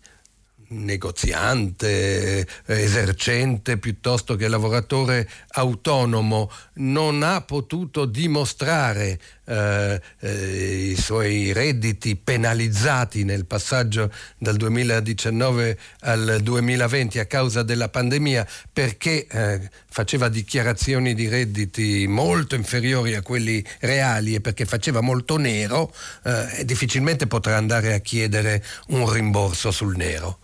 negoziante, 0.72 2.48
esercente 2.66 3.78
piuttosto 3.78 4.36
che 4.36 4.48
lavoratore 4.48 5.28
autonomo 5.50 6.50
non 6.82 7.24
ha 7.24 7.42
potuto 7.42 8.06
dimostrare 8.06 9.20
eh, 9.46 10.02
eh, 10.20 10.90
i 10.92 10.96
suoi 10.96 11.54
redditi 11.54 12.16
penalizzati 12.16 13.24
nel 13.24 13.46
passaggio 13.46 14.12
dal 14.38 14.56
2019 14.56 15.78
al 16.02 16.40
2020 16.42 17.20
a 17.20 17.26
causa 17.26 17.64
della 17.64 17.90
pandemia 17.90 18.46
perché 18.72 19.28
eh, 19.28 19.70
faceva 19.88 20.28
dichiarazioni 20.28 21.14
di 21.14 21.28
redditi 21.28 22.08
molto 22.08 22.56
inferiori 22.56 23.14
a 23.14 23.22
quelli 23.22 23.64
reali 23.82 24.36
e 24.36 24.42
perché 24.42 24.66
faceva 24.66 25.02
molto 25.02 25.38
nero, 25.38 25.94
eh, 26.24 26.66
difficilmente 26.66 27.28
potrà 27.28 27.58
andare 27.58 27.94
a 27.94 28.00
chiedere 28.00 28.64
un 28.88 29.12
rimborso 29.12 29.72
sul 29.72 29.96
nero. 29.96 30.40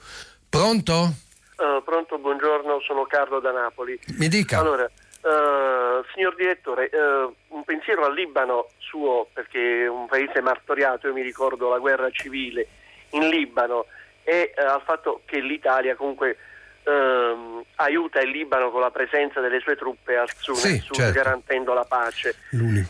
Pronto? 0.49 1.13
Uh, 1.57 1.83
pronto, 1.83 2.19
buongiorno, 2.19 2.79
sono 2.85 3.05
Carlo 3.05 3.39
da 3.39 3.51
Napoli. 3.51 3.99
Mi 4.17 4.27
dica. 4.27 4.59
Allora, 4.59 4.87
uh, 5.21 6.03
signor 6.13 6.35
direttore, 6.35 6.89
uh, 6.93 7.33
un 7.49 7.63
pensiero 7.63 8.05
al 8.05 8.13
Libano 8.13 8.69
suo, 8.77 9.27
perché 9.33 9.83
è 9.83 9.87
un 9.87 10.07
paese 10.07 10.41
martoriato, 10.41 11.07
io 11.07 11.13
mi 11.13 11.21
ricordo 11.21 11.69
la 11.69 11.79
guerra 11.79 12.09
civile 12.11 12.67
in 13.11 13.27
Libano 13.29 13.85
e 14.23 14.53
al 14.55 14.81
fatto 14.83 15.21
che 15.25 15.39
l'Italia 15.39 15.95
comunque 15.95 16.37
ehm, 16.83 17.63
aiuta 17.75 18.19
il 18.19 18.29
Libano 18.29 18.71
con 18.71 18.81
la 18.81 18.91
presenza 18.91 19.39
delle 19.39 19.61
sue 19.61 19.77
truppe 19.77 20.17
al 20.17 20.29
sud, 20.35 20.55
sì, 20.55 20.79
sud 20.79 20.95
certo. 20.95 21.13
garantendo 21.13 21.73
la 21.73 21.85
pace. 21.85 22.35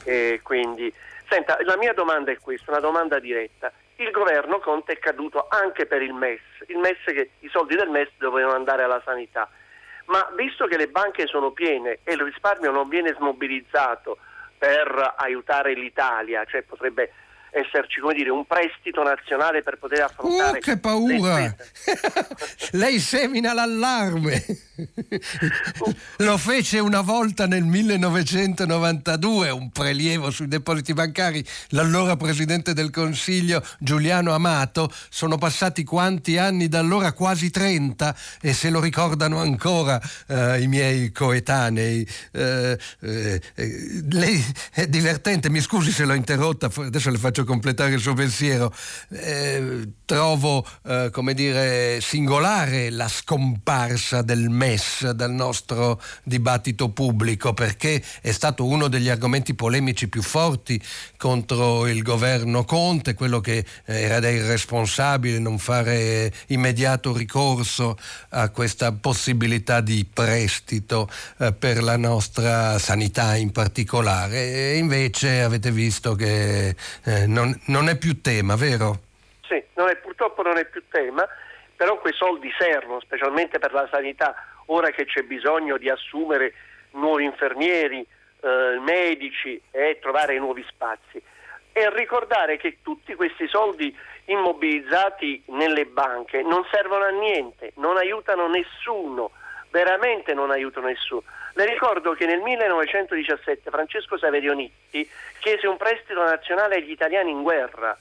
E 0.03 0.39
quindi, 0.41 0.91
senta, 1.29 1.57
la 1.61 1.77
mia 1.77 1.93
domanda 1.93 2.31
è 2.31 2.39
questa, 2.39 2.71
una 2.71 2.79
domanda 2.79 3.19
diretta 3.19 3.71
il 3.97 4.11
governo 4.11 4.59
Conte 4.59 4.93
è 4.93 4.99
caduto 4.99 5.47
anche 5.49 5.85
per 5.85 6.01
il 6.01 6.13
MES, 6.13 6.41
il 6.67 6.77
MES 6.77 6.97
che 7.05 7.31
i 7.39 7.49
soldi 7.49 7.75
del 7.75 7.89
MES 7.89 8.09
dovevano 8.17 8.55
andare 8.55 8.83
alla 8.83 9.01
sanità. 9.03 9.49
Ma 10.07 10.29
visto 10.35 10.67
che 10.67 10.77
le 10.77 10.87
banche 10.87 11.27
sono 11.27 11.51
piene 11.51 11.99
e 12.03 12.13
il 12.13 12.21
risparmio 12.21 12.71
non 12.71 12.87
viene 12.87 13.13
smobilizzato 13.13 14.17
per 14.57 15.15
aiutare 15.17 15.73
l'Italia, 15.73 16.45
cioè 16.45 16.63
potrebbe 16.63 17.11
esserci 17.59 17.99
come 17.99 18.13
dire, 18.13 18.29
un 18.29 18.45
prestito 18.45 19.03
nazionale 19.03 19.61
per 19.61 19.77
poter 19.77 20.01
affrontare. 20.01 20.57
Uh, 20.57 20.61
che 20.61 20.77
paura! 20.77 21.55
Lei 22.71 22.99
semina 22.99 23.53
l'allarme. 23.53 24.43
Lo 26.17 26.37
fece 26.37 26.79
una 26.79 27.01
volta 27.01 27.47
nel 27.47 27.63
1992, 27.63 29.49
un 29.49 29.71
prelievo 29.71 30.29
sui 30.29 30.47
depositi 30.47 30.93
bancari. 30.93 31.43
L'allora 31.69 32.15
presidente 32.15 32.73
del 32.73 32.91
Consiglio 32.91 33.63
Giuliano 33.79 34.33
Amato. 34.33 34.91
Sono 35.09 35.37
passati 35.37 35.83
quanti 35.83 36.37
anni 36.37 36.67
da 36.67 36.79
allora? 36.79 37.13
Quasi 37.13 37.49
30 37.49 38.15
e 38.41 38.53
se 38.53 38.69
lo 38.69 38.79
ricordano 38.79 39.39
ancora 39.39 39.99
eh, 40.27 40.61
i 40.61 40.67
miei 40.67 41.11
coetanei. 41.11 42.07
Eh, 42.31 42.77
eh, 43.01 43.41
eh, 43.55 44.03
lei 44.09 44.43
è 44.71 44.87
divertente, 44.87 45.49
mi 45.49 45.61
scusi 45.61 45.91
se 45.91 46.05
l'ho 46.05 46.13
interrotta, 46.13 46.69
adesso 46.75 47.09
le 47.09 47.17
faccio 47.17 47.43
completare 47.47 47.93
il 47.93 47.99
suo 47.99 48.13
pensiero. 48.13 48.71
Eh, 49.09 49.93
trovo, 50.05 50.65
eh, 50.85 51.09
come 51.11 51.33
dire, 51.33 51.99
singolare 52.01 52.91
la 52.91 53.07
scomparsa 53.07 54.21
del 54.21 54.49
MES 54.49 55.09
dal 55.09 55.31
nostro 55.31 55.99
dibattito 56.23 56.89
pubblico 56.89 57.53
perché 57.53 58.03
è 58.21 58.31
stato 58.31 58.65
uno 58.65 58.87
degli 58.87 59.09
argomenti 59.09 59.55
polemici 59.55 60.07
più 60.07 60.21
forti 60.21 60.81
contro 61.17 61.87
il 61.87 62.03
governo 62.03 62.63
Conte, 62.63 63.15
quello 63.15 63.39
che 63.39 63.65
era 63.85 64.19
da 64.19 64.29
irresponsabile 64.29 65.39
non 65.39 65.57
fare 65.57 66.31
immediato 66.47 67.15
ricorso 67.15 67.97
a 68.29 68.49
questa 68.49 68.91
possibilità 68.91 69.81
di 69.81 70.05
prestito 70.11 71.09
eh, 71.39 71.53
per 71.53 71.81
la 71.81 71.97
nostra 71.97 72.77
sanità 72.79 73.35
in 73.35 73.51
particolare. 73.51 74.71
E 74.71 74.77
invece 74.77 75.41
avete 75.41 75.71
visto 75.71 76.15
che 76.15 76.75
eh, 77.03 77.26
non, 77.27 77.59
non, 77.67 77.89
è 77.89 77.97
più 77.97 78.21
tema, 78.21 78.55
vero? 78.55 78.99
Sì, 79.47 79.61
non 79.75 79.89
è, 79.89 79.95
purtroppo 79.97 80.41
non 80.41 80.57
è 80.57 80.65
più 80.65 80.83
tema, 80.89 81.27
però 81.75 81.99
quei 81.99 82.13
soldi 82.13 82.51
servono, 82.57 82.99
specialmente 83.01 83.59
per 83.59 83.73
la 83.73 83.87
sanità, 83.91 84.35
ora 84.65 84.89
che 84.89 85.05
c'è 85.05 85.21
bisogno 85.21 85.77
di 85.77 85.89
assumere 85.89 86.53
nuovi 86.91 87.25
infermieri, 87.25 88.05
eh, 88.39 88.79
medici 88.79 89.61
e 89.71 89.99
trovare 90.01 90.37
nuovi 90.39 90.65
spazi. 90.67 91.21
E 91.71 91.89
ricordare 91.93 92.57
che 92.57 92.77
tutti 92.81 93.13
questi 93.13 93.47
soldi 93.47 93.95
immobilizzati 94.25 95.43
nelle 95.47 95.85
banche 95.85 96.41
non 96.41 96.65
servono 96.71 97.03
a 97.05 97.09
niente, 97.09 97.73
non 97.75 97.97
aiutano 97.97 98.47
nessuno, 98.47 99.31
veramente 99.77 100.33
non 100.33 100.49
aiutano 100.49 100.87
nessuno. 100.87 101.21
Le 101.53 101.65
ricordo 101.65 102.13
che 102.13 102.25
nel 102.25 102.39
1917 102.39 103.69
Francesco 103.69 104.17
Saverionitti 104.17 105.07
chiese 105.39 105.67
un 105.67 105.77
prestito 105.77 106.23
nazionale 106.23 106.77
agli 106.77 106.89
italiani 106.89 107.29
in 107.29 107.43
guerra 107.43 107.95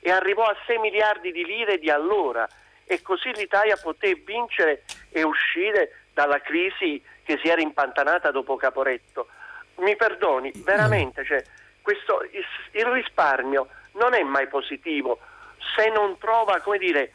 e 0.00 0.10
arrivò 0.10 0.42
a 0.42 0.56
6 0.66 0.78
miliardi 0.78 1.30
di 1.30 1.44
lire 1.44 1.78
di 1.78 1.90
allora 1.90 2.48
e 2.84 3.00
così 3.02 3.32
l'Italia 3.34 3.76
poté 3.76 4.14
vincere 4.14 4.82
e 5.12 5.22
uscire 5.22 6.06
dalla 6.12 6.40
crisi 6.40 7.00
che 7.22 7.38
si 7.40 7.48
era 7.48 7.60
impantanata 7.60 8.32
dopo 8.32 8.56
Caporetto. 8.56 9.28
Mi 9.76 9.94
perdoni, 9.94 10.50
veramente, 10.56 11.24
cioè, 11.24 11.42
questo, 11.80 12.26
il, 12.32 12.84
risparmio 12.86 13.68
non 13.92 14.14
è 14.14 14.22
mai 14.24 14.48
positivo 14.48 15.20
se 15.76 15.88
non 15.88 16.18
trova, 16.18 16.60
dire, 16.78 17.12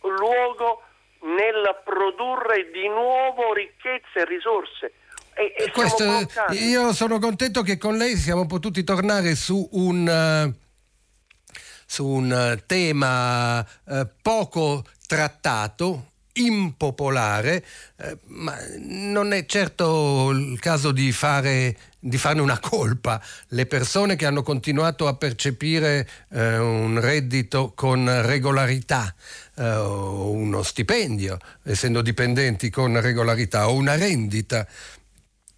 luogo 0.00 0.82
nel 1.22 1.82
produrre 1.84 2.70
di 2.72 2.88
nuovo 2.88 3.52
ricchezze 3.52 4.20
e 4.20 4.24
risorse. 4.24 4.92
E, 5.34 5.54
e 5.56 5.70
Questo, 5.70 6.04
io 6.52 6.92
sono 6.92 7.18
contento 7.18 7.62
che 7.62 7.78
con 7.78 7.96
lei 7.96 8.16
siamo 8.16 8.46
potuti 8.46 8.84
tornare 8.84 9.34
su 9.34 9.68
un, 9.72 10.06
uh, 10.06 11.62
su 11.86 12.06
un 12.06 12.60
tema 12.66 13.60
uh, 13.60 14.06
poco 14.20 14.84
trattato, 15.06 16.09
impopolare, 16.34 17.64
eh, 17.96 18.18
ma 18.26 18.56
non 18.78 19.32
è 19.32 19.44
certo 19.46 20.30
il 20.30 20.58
caso 20.60 20.92
di, 20.92 21.12
fare, 21.12 21.76
di 21.98 22.18
farne 22.18 22.40
una 22.40 22.58
colpa. 22.58 23.22
Le 23.48 23.66
persone 23.66 24.16
che 24.16 24.26
hanno 24.26 24.42
continuato 24.42 25.06
a 25.06 25.14
percepire 25.14 26.08
eh, 26.30 26.58
un 26.58 27.00
reddito 27.00 27.72
con 27.74 28.22
regolarità, 28.22 29.14
eh, 29.56 29.76
uno 29.76 30.62
stipendio, 30.62 31.38
essendo 31.64 32.02
dipendenti 32.02 32.70
con 32.70 33.00
regolarità, 33.00 33.68
o 33.68 33.74
una 33.74 33.96
rendita 33.96 34.66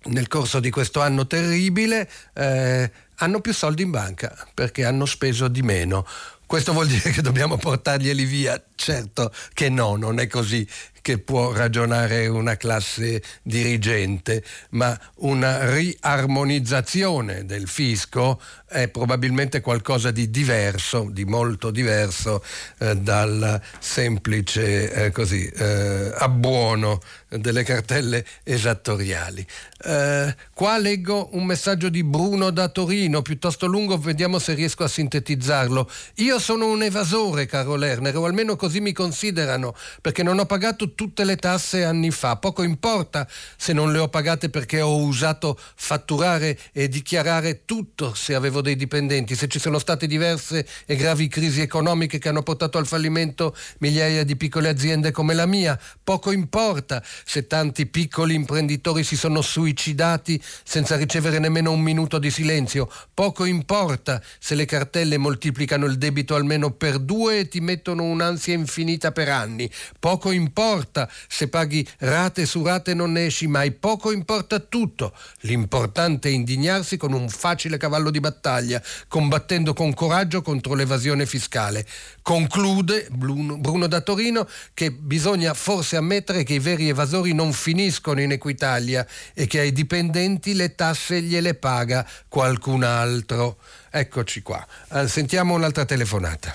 nel 0.04 0.26
corso 0.26 0.58
di 0.58 0.70
questo 0.70 1.00
anno 1.00 1.26
terribile, 1.26 2.08
eh, 2.34 2.90
hanno 3.16 3.40
più 3.40 3.52
soldi 3.52 3.82
in 3.82 3.90
banca 3.90 4.34
perché 4.52 4.84
hanno 4.84 5.06
speso 5.06 5.48
di 5.48 5.62
meno. 5.62 6.06
Questo 6.52 6.74
vuol 6.74 6.86
dire 6.86 7.12
che 7.12 7.22
dobbiamo 7.22 7.56
portarglieli 7.56 8.26
via? 8.26 8.62
Certo 8.74 9.32
che 9.54 9.70
no, 9.70 9.96
non 9.96 10.20
è 10.20 10.26
così 10.26 10.68
che 11.02 11.18
può 11.18 11.52
ragionare 11.52 12.28
una 12.28 12.56
classe 12.56 13.22
dirigente, 13.42 14.42
ma 14.70 14.98
una 15.16 15.70
riarmonizzazione 15.70 17.44
del 17.44 17.68
fisco 17.68 18.40
è 18.66 18.88
probabilmente 18.88 19.60
qualcosa 19.60 20.10
di 20.10 20.30
diverso, 20.30 21.08
di 21.10 21.24
molto 21.24 21.70
diverso 21.70 22.42
eh, 22.78 22.96
dal 22.96 23.60
semplice 23.78 24.90
eh, 24.92 25.10
così, 25.10 25.46
eh, 25.46 26.12
abbuono 26.16 27.00
delle 27.28 27.64
cartelle 27.64 28.24
esattoriali. 28.44 29.46
Eh, 29.84 30.34
qua 30.54 30.78
leggo 30.78 31.30
un 31.32 31.44
messaggio 31.44 31.88
di 31.88 32.02
Bruno 32.04 32.50
da 32.50 32.68
Torino, 32.68 33.20
piuttosto 33.22 33.66
lungo, 33.66 33.98
vediamo 33.98 34.38
se 34.38 34.54
riesco 34.54 34.84
a 34.84 34.88
sintetizzarlo. 34.88 35.90
Io 36.16 36.38
sono 36.38 36.66
un 36.66 36.82
evasore, 36.82 37.46
caro 37.46 37.74
Lerner, 37.74 38.16
o 38.16 38.24
almeno 38.24 38.56
così 38.56 38.80
mi 38.80 38.92
considerano, 38.92 39.74
perché 40.00 40.22
non 40.22 40.38
ho 40.38 40.46
pagato 40.46 40.91
tutte 40.94 41.24
le 41.24 41.36
tasse 41.36 41.84
anni 41.84 42.10
fa. 42.10 42.36
Poco 42.36 42.62
importa 42.62 43.26
se 43.56 43.72
non 43.72 43.92
le 43.92 43.98
ho 43.98 44.08
pagate 44.08 44.50
perché 44.50 44.80
ho 44.80 44.96
usato 44.98 45.58
fatturare 45.74 46.58
e 46.72 46.88
dichiarare 46.88 47.64
tutto 47.64 48.14
se 48.14 48.34
avevo 48.34 48.60
dei 48.60 48.76
dipendenti, 48.76 49.34
se 49.34 49.48
ci 49.48 49.58
sono 49.58 49.78
state 49.78 50.06
diverse 50.06 50.66
e 50.86 50.96
gravi 50.96 51.28
crisi 51.28 51.60
economiche 51.60 52.18
che 52.18 52.28
hanno 52.28 52.42
portato 52.42 52.78
al 52.78 52.86
fallimento 52.86 53.56
migliaia 53.78 54.24
di 54.24 54.36
piccole 54.36 54.68
aziende 54.68 55.10
come 55.10 55.34
la 55.34 55.46
mia. 55.46 55.78
Poco 56.02 56.30
importa 56.32 57.02
se 57.24 57.46
tanti 57.46 57.86
piccoli 57.86 58.34
imprenditori 58.34 59.04
si 59.04 59.16
sono 59.16 59.42
suicidati 59.42 60.40
senza 60.64 60.96
ricevere 60.96 61.38
nemmeno 61.38 61.72
un 61.72 61.80
minuto 61.80 62.18
di 62.18 62.30
silenzio. 62.30 62.90
Poco 63.14 63.44
importa 63.44 64.22
se 64.38 64.54
le 64.54 64.64
cartelle 64.64 65.18
moltiplicano 65.18 65.86
il 65.86 65.98
debito 65.98 66.34
almeno 66.34 66.70
per 66.70 66.98
due 66.98 67.40
e 67.40 67.48
ti 67.48 67.60
mettono 67.60 68.02
un'ansia 68.04 68.54
infinita 68.54 69.12
per 69.12 69.28
anni. 69.28 69.70
Poco 69.98 70.30
importa 70.30 70.81
se 71.28 71.48
paghi 71.48 71.86
rate 71.98 72.46
su 72.46 72.62
rate 72.62 72.94
non 72.94 73.12
ne 73.12 73.26
esci 73.26 73.46
mai. 73.46 73.72
Poco 73.72 74.12
importa 74.12 74.58
tutto. 74.58 75.14
L'importante 75.40 76.28
è 76.28 76.32
indignarsi 76.32 76.96
con 76.96 77.12
un 77.12 77.28
facile 77.28 77.76
cavallo 77.76 78.10
di 78.10 78.20
battaglia, 78.20 78.82
combattendo 79.08 79.72
con 79.72 79.94
coraggio 79.94 80.42
contro 80.42 80.74
l'evasione 80.74 81.26
fiscale. 81.26 81.86
Conclude 82.22 83.08
Bruno 83.10 83.86
da 83.86 84.00
Torino 84.00 84.48
che 84.74 84.90
bisogna 84.92 85.54
forse 85.54 85.96
ammettere 85.96 86.42
che 86.42 86.54
i 86.54 86.58
veri 86.58 86.88
evasori 86.88 87.32
non 87.32 87.52
finiscono 87.52 88.20
in 88.20 88.32
Equitalia 88.32 89.06
e 89.34 89.46
che 89.46 89.60
ai 89.60 89.72
dipendenti 89.72 90.54
le 90.54 90.74
tasse 90.74 91.20
gliele 91.22 91.54
paga 91.54 92.08
qualcun 92.28 92.82
altro. 92.82 93.58
Eccoci 93.90 94.42
qua. 94.42 94.66
Eh, 94.92 95.08
sentiamo 95.08 95.54
un'altra 95.54 95.84
telefonata. 95.84 96.54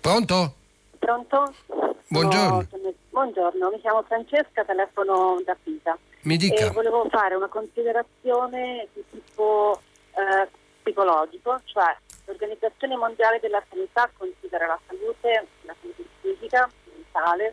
Pronto? 0.00 0.56
Pronto? 1.04 1.54
Buongiorno. 2.08 2.66
No, 2.70 2.94
buongiorno, 3.10 3.68
mi 3.68 3.80
chiamo 3.82 4.02
Francesca, 4.04 4.64
telefono 4.64 5.38
da 5.44 5.54
Pisa. 5.62 5.98
Mi 6.22 6.38
dica. 6.38 6.64
E 6.64 6.70
volevo 6.70 7.06
fare 7.10 7.34
una 7.34 7.48
considerazione 7.48 8.88
di 8.94 9.04
tipo 9.10 9.78
eh, 10.12 10.48
psicologico, 10.82 11.60
cioè 11.64 11.94
l'Organizzazione 12.24 12.96
Mondiale 12.96 13.38
della 13.38 13.62
Sanità 13.68 14.10
considera 14.16 14.66
la 14.66 14.80
salute, 14.86 15.46
la 15.62 15.74
salute 15.78 16.04
fisica, 16.22 16.70
mentale, 16.94 17.52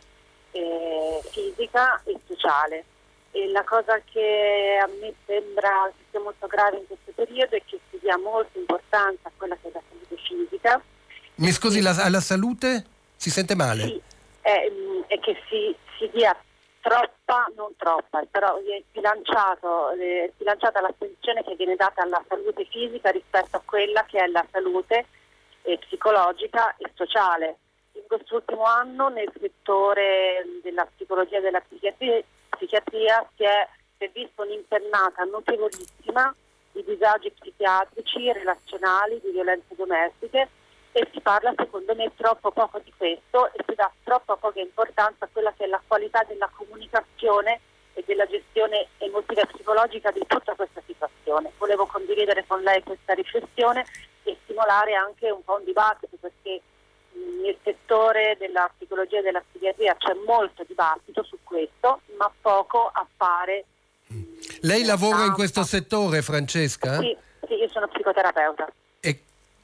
eh, 0.52 1.20
fisica 1.30 2.00
e 2.04 2.18
sociale. 2.26 2.84
E 3.32 3.50
la 3.50 3.64
cosa 3.64 4.00
che 4.02 4.78
a 4.80 4.88
me 4.98 5.12
sembra 5.26 5.92
che 5.94 6.04
sia 6.10 6.20
molto 6.20 6.46
grave 6.46 6.78
in 6.78 6.86
questo 6.86 7.12
periodo 7.14 7.54
è 7.54 7.62
che 7.66 7.78
si 7.90 7.98
dia 8.00 8.16
molta 8.16 8.58
importanza 8.58 9.28
a 9.28 9.32
quella 9.36 9.56
che 9.60 9.68
è 9.68 9.72
la 9.74 9.82
salute 9.90 10.16
fisica. 10.22 10.82
Mi 11.34 11.50
scusi, 11.50 11.82
la, 11.82 11.94
alla 12.02 12.20
salute 12.20 12.86
si 13.22 13.30
sente 13.30 13.54
male? 13.54 13.84
Sì, 13.84 14.02
è, 14.40 14.68
è 15.06 15.20
che 15.20 15.40
si, 15.48 15.72
si 15.96 16.10
dia 16.12 16.36
troppa, 16.80 17.46
non 17.54 17.70
troppa, 17.76 18.20
però 18.28 18.56
è 18.56 18.82
bilanciato, 18.90 19.90
è 19.90 20.28
bilanciata 20.36 20.80
l'attenzione 20.80 21.44
che 21.44 21.54
viene 21.54 21.76
data 21.76 22.02
alla 22.02 22.20
salute 22.26 22.64
fisica 22.64 23.10
rispetto 23.10 23.58
a 23.58 23.62
quella 23.64 24.04
che 24.06 24.18
è 24.18 24.26
la 24.26 24.44
salute 24.50 25.06
eh, 25.62 25.78
psicologica 25.78 26.74
e 26.78 26.90
sociale. 26.94 27.58
In 27.92 28.02
quest'ultimo 28.08 28.64
anno 28.64 29.08
nel 29.08 29.30
settore 29.38 30.44
della 30.60 30.84
psicologia 30.96 31.38
e 31.38 31.42
della 31.42 31.60
psichiatria, 31.60 32.20
psichiatria 32.48 33.24
si, 33.36 33.44
è, 33.44 33.68
si 33.98 34.04
è 34.04 34.10
vista 34.12 34.42
un'impennata 34.42 35.22
notevolissima 35.22 36.34
di 36.72 36.82
disagi 36.82 37.30
psichiatrici, 37.30 38.32
relazionali, 38.32 39.20
di 39.22 39.30
violenze 39.30 39.76
domestiche 39.76 40.48
e 40.92 41.08
si 41.12 41.20
parla 41.20 41.52
secondo 41.56 41.94
me 41.94 42.12
troppo 42.14 42.50
poco 42.50 42.78
di 42.84 42.92
questo 42.96 43.52
e 43.52 43.64
si 43.66 43.74
dà 43.74 43.90
troppo 44.04 44.36
poca 44.36 44.60
importanza 44.60 45.24
a 45.24 45.28
quella 45.32 45.52
che 45.56 45.64
è 45.64 45.66
la 45.66 45.80
qualità 45.86 46.22
della 46.28 46.50
comunicazione 46.54 47.60
e 47.94 48.04
della 48.06 48.26
gestione 48.26 48.88
emotiva 48.98 49.42
e 49.42 49.46
psicologica 49.46 50.10
di 50.10 50.24
tutta 50.26 50.54
questa 50.54 50.82
situazione. 50.86 51.52
Volevo 51.58 51.86
condividere 51.86 52.44
con 52.46 52.60
lei 52.62 52.82
questa 52.82 53.14
riflessione 53.14 53.84
e 54.22 54.36
stimolare 54.44 54.94
anche 54.94 55.30
un 55.30 55.42
po' 55.42 55.56
un 55.56 55.64
dibattito 55.64 56.16
perché 56.20 56.60
nel 57.42 57.56
settore 57.62 58.36
della 58.38 58.70
psicologia 58.76 59.18
e 59.18 59.22
della 59.22 59.42
psichiatria 59.48 59.96
c'è 59.96 60.14
molto 60.26 60.64
dibattito 60.66 61.22
su 61.22 61.38
questo, 61.42 62.00
ma 62.16 62.30
poco 62.40 62.90
appare. 62.92 63.64
Lei 64.60 64.84
lavora 64.84 65.24
in 65.24 65.32
questo 65.32 65.62
settore, 65.62 66.22
Francesca? 66.22 66.98
Sì, 66.98 67.16
sì 67.46 67.54
io 67.54 67.68
sono 67.68 67.88
psicoterapeuta. 67.88 68.70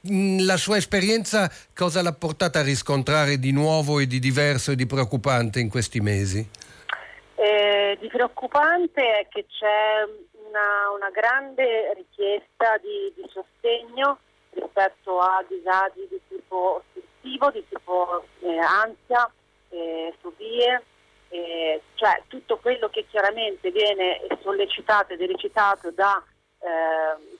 Mm, 0.07 0.45
la 0.45 0.55
sua 0.55 0.77
esperienza 0.77 1.51
cosa 1.75 2.01
l'ha 2.01 2.13
portata 2.13 2.59
a 2.59 2.63
riscontrare 2.63 3.37
di 3.37 3.51
nuovo 3.51 3.99
e 3.99 4.07
di 4.07 4.19
diverso 4.19 4.71
e 4.71 4.75
di 4.75 4.85
preoccupante 4.85 5.59
in 5.59 5.69
questi 5.69 5.99
mesi? 5.99 6.47
Eh, 7.35 7.97
di 7.99 8.07
preoccupante 8.07 9.01
è 9.01 9.27
che 9.27 9.45
c'è 9.47 10.07
una, 10.47 10.91
una 10.95 11.09
grande 11.09 11.93
richiesta 11.95 12.77
di, 12.77 13.11
di, 13.13 13.29
sostegno 13.29 14.19
rispetto 14.51 15.19
a 15.19 15.43
disagi 15.47 16.07
di 16.09 16.19
tipo 16.29 16.81
ossessivo, 16.81 17.51
di 17.51 17.65
tipo 17.67 18.23
eh, 18.39 18.57
ansia, 18.57 19.29
eh, 19.69 20.13
fobie, 20.21 20.81
eh, 21.27 21.81
cioè 21.95 22.23
tutto 22.27 22.57
quello 22.57 22.87
che 22.87 23.05
chiaramente 23.09 23.69
viene 23.69 24.21
sollecitato 24.41 25.11
ed 25.11 25.21
elicitato 25.21 25.91
da 25.91 26.23
eh, 26.59 27.38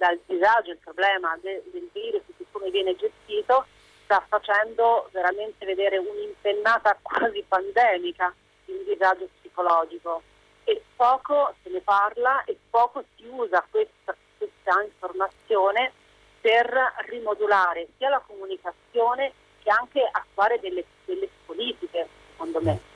dal 0.00 0.18
disagio, 0.24 0.70
il 0.70 0.78
problema 0.78 1.36
de, 1.42 1.62
del 1.70 1.90
virus, 1.92 2.22
di 2.34 2.46
come 2.50 2.70
viene 2.70 2.96
gestito, 2.96 3.66
sta 4.04 4.24
facendo 4.26 5.10
veramente 5.12 5.66
vedere 5.66 5.98
un'impennata 5.98 6.96
quasi 7.02 7.44
pandemica 7.46 8.34
di 8.64 8.72
un 8.72 8.84
disagio 8.84 9.28
psicologico 9.38 10.22
e 10.64 10.82
poco 10.96 11.54
se 11.62 11.68
ne 11.68 11.80
parla 11.80 12.44
e 12.44 12.56
poco 12.70 13.04
si 13.14 13.26
usa 13.26 13.62
questa, 13.70 14.16
questa 14.38 14.82
informazione 14.82 15.92
per 16.40 16.72
rimodulare 17.08 17.88
sia 17.98 18.08
la 18.08 18.22
comunicazione 18.26 19.32
che 19.62 19.68
anche 19.68 20.08
attuare 20.10 20.58
delle, 20.60 20.82
delle 21.04 21.28
politiche, 21.44 22.08
secondo 22.30 22.62
me. 22.62 22.89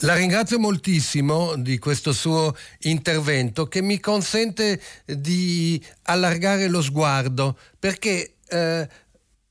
La 0.00 0.16
ringrazio 0.16 0.58
moltissimo 0.58 1.54
di 1.56 1.78
questo 1.78 2.12
suo 2.12 2.54
intervento 2.80 3.66
che 3.68 3.80
mi 3.80 4.00
consente 4.00 4.80
di 5.06 5.82
allargare 6.02 6.66
lo 6.66 6.82
sguardo 6.82 7.56
perché 7.78 8.34
eh, 8.48 8.88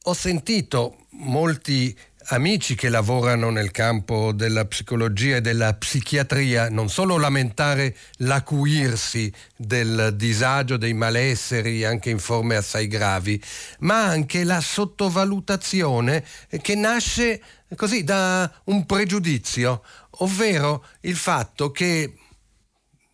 ho 0.04 0.14
sentito 0.14 1.08
molti 1.12 1.98
amici 2.28 2.76
che 2.76 2.90
lavorano 2.90 3.50
nel 3.50 3.72
campo 3.72 4.32
della 4.32 4.66
psicologia 4.66 5.38
e 5.38 5.42
della 5.42 5.74
psichiatria 5.74 6.70
non 6.70 6.90
solo 6.90 7.18
lamentare 7.18 7.96
l'acuirsi 8.18 9.32
del 9.56 10.14
disagio, 10.16 10.78
dei 10.78 10.94
malesseri 10.94 11.84
anche 11.84 12.10
in 12.10 12.20
forme 12.20 12.56
assai 12.56 12.88
gravi, 12.88 13.42
ma 13.80 14.06
anche 14.06 14.44
la 14.44 14.62
sottovalutazione 14.62 16.24
che 16.62 16.76
nasce 16.76 17.42
così 17.76 18.04
da 18.04 18.52
un 18.66 18.86
pregiudizio 18.86 19.84
ovvero 20.18 20.86
il 21.02 21.16
fatto 21.16 21.72
che 21.72 22.14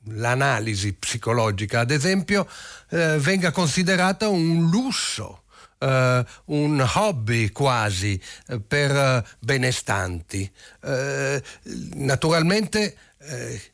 l'analisi 0.05 0.93
psicologica, 0.93 1.81
ad 1.81 1.91
esempio, 1.91 2.47
eh, 2.89 3.17
venga 3.19 3.51
considerata 3.51 4.27
un 4.27 4.69
lusso. 4.69 5.43
Uh, 5.79 6.25
un 6.47 6.85
hobby 6.95 7.51
quasi 7.51 8.21
uh, 8.47 8.61
per 8.67 8.91
uh, 8.91 9.23
benestanti. 9.39 10.51
naturalmente 11.95 12.97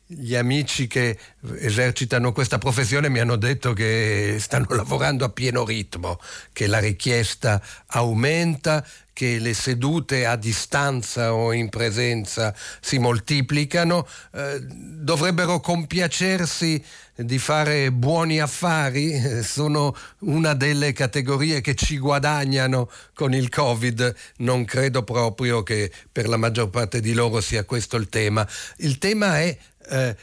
gli 0.06 0.34
amici 0.34 0.86
che 0.86 1.18
esercitano 1.58 2.32
questa 2.32 2.58
professione 2.58 3.08
mi 3.08 3.20
hanno 3.20 3.36
detto 3.36 3.72
che 3.72 4.36
stanno 4.38 4.66
lavorando 4.74 5.24
a 5.24 5.30
pieno 5.30 5.64
ritmo, 5.64 6.20
che 6.52 6.66
la 6.66 6.78
richiesta 6.78 7.60
aumenta, 7.86 8.84
che 9.16 9.38
le 9.38 9.54
sedute 9.54 10.26
a 10.26 10.36
distanza 10.36 11.32
o 11.32 11.54
in 11.54 11.70
presenza 11.70 12.54
si 12.82 12.98
moltiplicano, 12.98 14.06
eh, 14.34 14.60
dovrebbero 14.60 15.58
compiacersi 15.58 16.84
di 17.14 17.38
fare 17.38 17.90
buoni 17.92 18.40
affari, 18.40 19.18
sono 19.42 19.96
una 20.18 20.52
delle 20.52 20.92
categorie 20.92 21.62
che 21.62 21.74
ci 21.74 21.96
guadagnano 21.96 22.90
con 23.14 23.32
il 23.32 23.48
Covid, 23.48 24.14
non 24.38 24.66
credo 24.66 25.02
proprio 25.02 25.62
che 25.62 25.90
per 26.12 26.28
la 26.28 26.36
maggior 26.36 26.68
parte 26.68 27.00
di 27.00 27.14
loro 27.14 27.40
sia 27.40 27.64
questo 27.64 27.96
il 27.96 28.10
tema. 28.10 28.46
Il 28.80 28.98
tema 28.98 29.40
è 29.40 29.56
eh, 29.88 30.16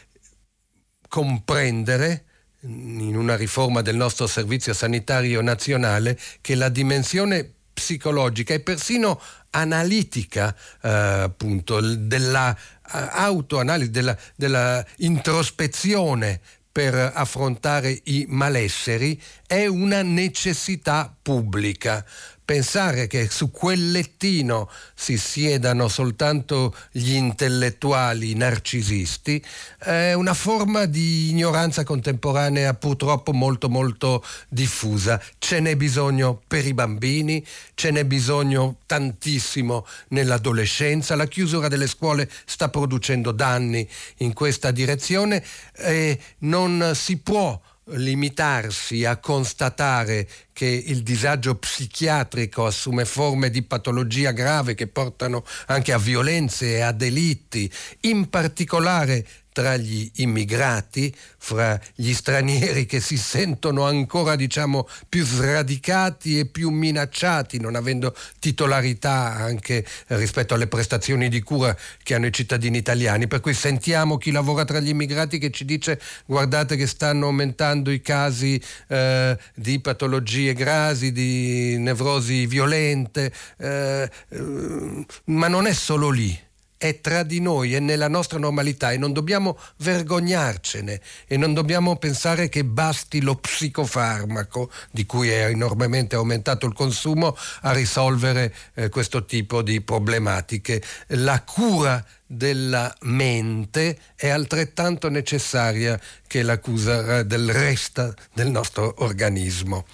comprendere 1.07 2.25
in 2.59 3.17
una 3.17 3.35
riforma 3.35 3.81
del 3.81 3.95
nostro 3.95 4.27
servizio 4.27 4.75
sanitario 4.75 5.41
nazionale 5.41 6.15
che 6.41 6.53
la 6.53 6.69
dimensione 6.69 7.52
psicologica 7.73 8.53
e 8.53 8.59
persino 8.59 9.19
analitica 9.49 10.55
eh, 10.81 10.89
appunto 10.89 11.79
della 11.81 12.55
autoanalisi, 12.81 13.89
della, 13.89 14.17
della 14.35 14.85
introspezione 14.97 16.39
per 16.73 16.95
affrontare 16.95 18.01
i 18.05 18.25
malesseri 18.27 19.21
è 19.45 19.67
una 19.67 20.01
necessità 20.01 21.15
pubblica 21.21 22.03
pensare 22.45 23.07
che 23.07 23.29
su 23.29 23.51
quel 23.51 23.91
lettino 23.91 24.69
si 24.93 25.17
siedano 25.17 25.87
soltanto 25.87 26.75
gli 26.91 27.13
intellettuali 27.13 28.33
narcisisti 28.35 29.43
è 29.77 30.13
una 30.13 30.33
forma 30.33 30.85
di 30.85 31.29
ignoranza 31.29 31.83
contemporanea 31.83 32.73
purtroppo 32.73 33.31
molto 33.33 33.69
molto 33.69 34.23
diffusa. 34.49 35.21
Ce 35.37 35.59
n'è 35.59 35.75
bisogno 35.75 36.41
per 36.45 36.65
i 36.65 36.73
bambini, 36.73 37.45
ce 37.73 37.91
n'è 37.91 38.05
bisogno 38.05 38.77
tantissimo 38.85 39.85
nell'adolescenza, 40.09 41.15
la 41.15 41.27
chiusura 41.27 41.67
delle 41.67 41.87
scuole 41.87 42.29
sta 42.45 42.69
producendo 42.69 43.31
danni 43.31 43.87
in 44.17 44.33
questa 44.33 44.71
direzione 44.71 45.43
e 45.75 46.19
non 46.39 46.91
si 46.93 47.17
può 47.17 47.59
limitarsi 47.85 49.03
a 49.05 49.17
constatare 49.17 50.27
che 50.53 50.65
il 50.65 51.03
disagio 51.03 51.55
psichiatrico 51.55 52.65
assume 52.65 53.05
forme 53.05 53.49
di 53.49 53.63
patologia 53.63 54.31
grave 54.31 54.75
che 54.75 54.87
portano 54.87 55.43
anche 55.67 55.91
a 55.91 55.97
violenze 55.97 56.75
e 56.75 56.81
a 56.81 56.91
delitti, 56.91 57.69
in 58.01 58.29
particolare 58.29 59.25
tra 59.53 59.77
gli 59.77 60.11
immigrati, 60.15 61.15
fra 61.37 61.79
gli 61.95 62.11
stranieri 62.13 62.85
che 62.85 62.99
si 62.99 63.17
sentono 63.17 63.85
ancora 63.85 64.35
diciamo 64.35 64.87
più 65.07 65.23
sradicati 65.23 66.39
e 66.39 66.45
più 66.47 66.69
minacciati, 66.69 67.59
non 67.59 67.75
avendo 67.75 68.13
titolarità 68.39 69.35
anche 69.35 69.85
rispetto 70.07 70.55
alle 70.55 70.67
prestazioni 70.67 71.29
di 71.29 71.41
cura 71.41 71.77
che 72.01 72.15
hanno 72.15 72.25
i 72.25 72.33
cittadini 72.33 72.77
italiani. 72.77 73.27
Per 73.27 73.39
cui 73.39 73.53
sentiamo 73.53 74.17
chi 74.17 74.31
lavora 74.31 74.65
tra 74.65 74.79
gli 74.79 74.89
immigrati 74.89 75.37
che 75.37 75.51
ci 75.51 75.63
dice 75.63 76.01
guardate 76.25 76.75
che 76.75 76.87
stanno 76.87 77.27
aumentando 77.27 77.91
i 77.91 78.01
casi 78.01 78.61
eh, 78.87 79.37
di 79.55 79.79
patologie 79.79 80.53
grasi, 80.53 81.11
di 81.11 81.77
nevrosi 81.77 82.47
violente, 82.47 83.31
eh, 83.57 84.09
eh, 84.29 85.05
ma 85.25 85.47
non 85.47 85.67
è 85.67 85.73
solo 85.73 86.09
lì 86.09 86.51
è 86.83 86.99
tra 86.99 87.23
di 87.23 87.39
noi, 87.39 87.75
è 87.75 87.79
nella 87.79 88.09
nostra 88.09 88.37
normalità 88.37 88.91
e 88.91 88.97
non 88.97 89.13
dobbiamo 89.13 89.57
vergognarcene 89.77 90.99
e 91.25 91.37
non 91.37 91.53
dobbiamo 91.53 91.95
pensare 91.95 92.49
che 92.49 92.65
basti 92.65 93.21
lo 93.21 93.35
psicofarmaco, 93.35 94.69
di 94.91 95.05
cui 95.05 95.29
è 95.29 95.45
enormemente 95.45 96.17
aumentato 96.17 96.65
il 96.65 96.73
consumo, 96.73 97.37
a 97.61 97.71
risolvere 97.71 98.53
eh, 98.73 98.89
questo 98.89 99.23
tipo 99.23 99.61
di 99.61 99.79
problematiche. 99.79 100.81
La 101.15 101.41
cura 101.43 102.03
della 102.25 102.93
mente 103.03 103.97
è 104.17 104.27
altrettanto 104.27 105.07
necessaria 105.07 105.97
che 106.27 106.43
l'accusa 106.43 107.23
del 107.23 107.49
resto 107.49 108.13
del 108.33 108.49
nostro 108.49 108.95
organismo. 108.97 109.85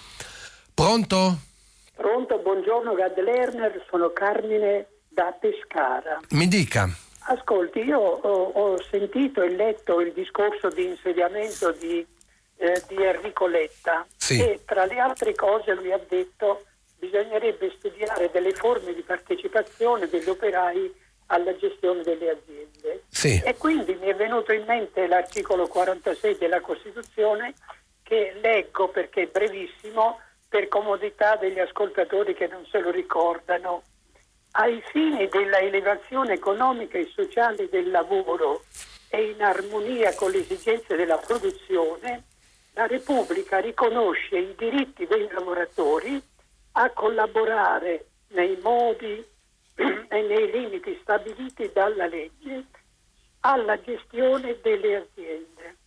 Pronto? 0.73 1.37
Pronto, 1.93 2.39
buongiorno 2.39 2.95
Gad 2.95 3.19
Lerner, 3.19 3.85
sono 3.91 4.09
Carmine 4.11 4.87
da 5.19 5.35
Pescara. 5.37 6.21
Mi 6.29 6.47
dica. 6.47 6.87
Ascolti, 7.23 7.79
io 7.79 7.99
ho, 7.99 8.51
ho 8.51 8.81
sentito 8.83 9.41
e 9.41 9.49
letto 9.49 9.99
il 9.99 10.13
discorso 10.13 10.69
di 10.69 10.85
insediamento 10.85 11.73
di, 11.73 12.05
eh, 12.55 12.83
di 12.87 13.03
Enrico 13.03 13.45
Letta 13.45 14.07
sì. 14.15 14.41
e 14.41 14.61
tra 14.63 14.85
le 14.85 14.97
altre 14.97 15.35
cose 15.35 15.73
lui 15.73 15.91
ha 15.91 15.99
detto 16.07 16.63
bisognerebbe 16.97 17.69
studiare 17.77 18.29
delle 18.31 18.53
forme 18.53 18.93
di 18.93 19.01
partecipazione 19.01 20.07
degli 20.07 20.29
operai 20.29 20.89
alla 21.27 21.55
gestione 21.57 22.01
delle 22.01 22.29
aziende. 22.29 23.03
Sì. 23.09 23.41
E 23.43 23.57
quindi 23.57 23.95
mi 23.95 24.07
è 24.07 24.15
venuto 24.15 24.53
in 24.53 24.63
mente 24.65 25.05
l'articolo 25.05 25.67
46 25.67 26.37
della 26.37 26.61
Costituzione 26.61 27.53
che 28.03 28.37
leggo 28.41 28.87
perché 28.87 29.23
è 29.23 29.27
brevissimo 29.27 30.21
per 30.47 30.69
comodità 30.69 31.35
degli 31.35 31.59
ascoltatori 31.59 32.33
che 32.33 32.47
non 32.47 32.65
se 32.71 32.79
lo 32.79 32.89
ricordano 32.89 33.83
ai 34.51 34.81
fini 34.91 35.27
della 35.27 35.59
elevazione 35.59 36.33
economica 36.33 36.97
e 36.97 37.11
sociale 37.13 37.69
del 37.69 37.91
lavoro 37.91 38.63
e 39.09 39.31
in 39.31 39.41
armonia 39.41 40.13
con 40.15 40.31
le 40.31 40.39
esigenze 40.39 40.95
della 40.95 41.17
produzione, 41.17 42.23
la 42.73 42.87
Repubblica 42.87 43.59
riconosce 43.59 44.37
i 44.37 44.55
diritti 44.57 45.05
dei 45.07 45.27
lavoratori 45.31 46.21
a 46.73 46.89
collaborare 46.91 48.05
nei 48.29 48.57
modi 48.61 49.23
e 49.75 50.21
nei 50.21 50.51
limiti 50.51 50.97
stabiliti 51.01 51.69
dalla 51.73 52.05
legge 52.07 52.65
alla 53.41 53.79
gestione 53.81 54.57
delle 54.61 54.95
aziende. 54.95 55.77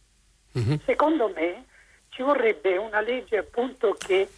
Mm-hmm. 0.59 0.77
Secondo 0.85 1.29
me 1.29 1.67
ci 2.11 2.23
vorrebbe 2.23 2.77
una 2.77 3.01
legge 3.01 3.39
appunto 3.39 3.95
che 3.99 4.29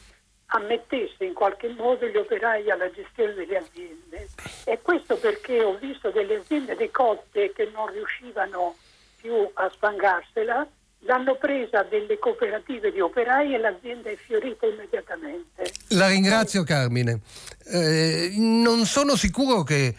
ammettesse 0.54 1.24
in 1.24 1.34
qualche 1.34 1.68
modo 1.76 2.06
gli 2.06 2.16
operai 2.16 2.70
alla 2.70 2.90
gestione 2.90 3.34
delle 3.34 3.58
aziende. 3.58 4.28
E 4.64 4.80
questo 4.80 5.16
perché 5.16 5.62
ho 5.62 5.76
visto 5.76 6.10
delle 6.10 6.36
aziende 6.36 6.76
decotte 6.76 7.52
che 7.52 7.70
non 7.72 7.90
riuscivano 7.92 8.76
più 9.20 9.50
a 9.54 9.70
sfangarsela, 9.72 10.66
l'hanno 11.00 11.34
presa 11.36 11.82
delle 11.82 12.18
cooperative 12.18 12.92
di 12.92 13.00
operai 13.00 13.54
e 13.54 13.58
l'azienda 13.58 14.10
è 14.10 14.16
fiorita 14.16 14.66
immediatamente. 14.66 15.72
La 15.88 16.08
ringrazio 16.08 16.62
Carmine. 16.62 17.20
Eh, 17.66 18.32
non 18.36 18.84
sono 18.84 19.16
sicuro 19.16 19.62
che 19.62 19.94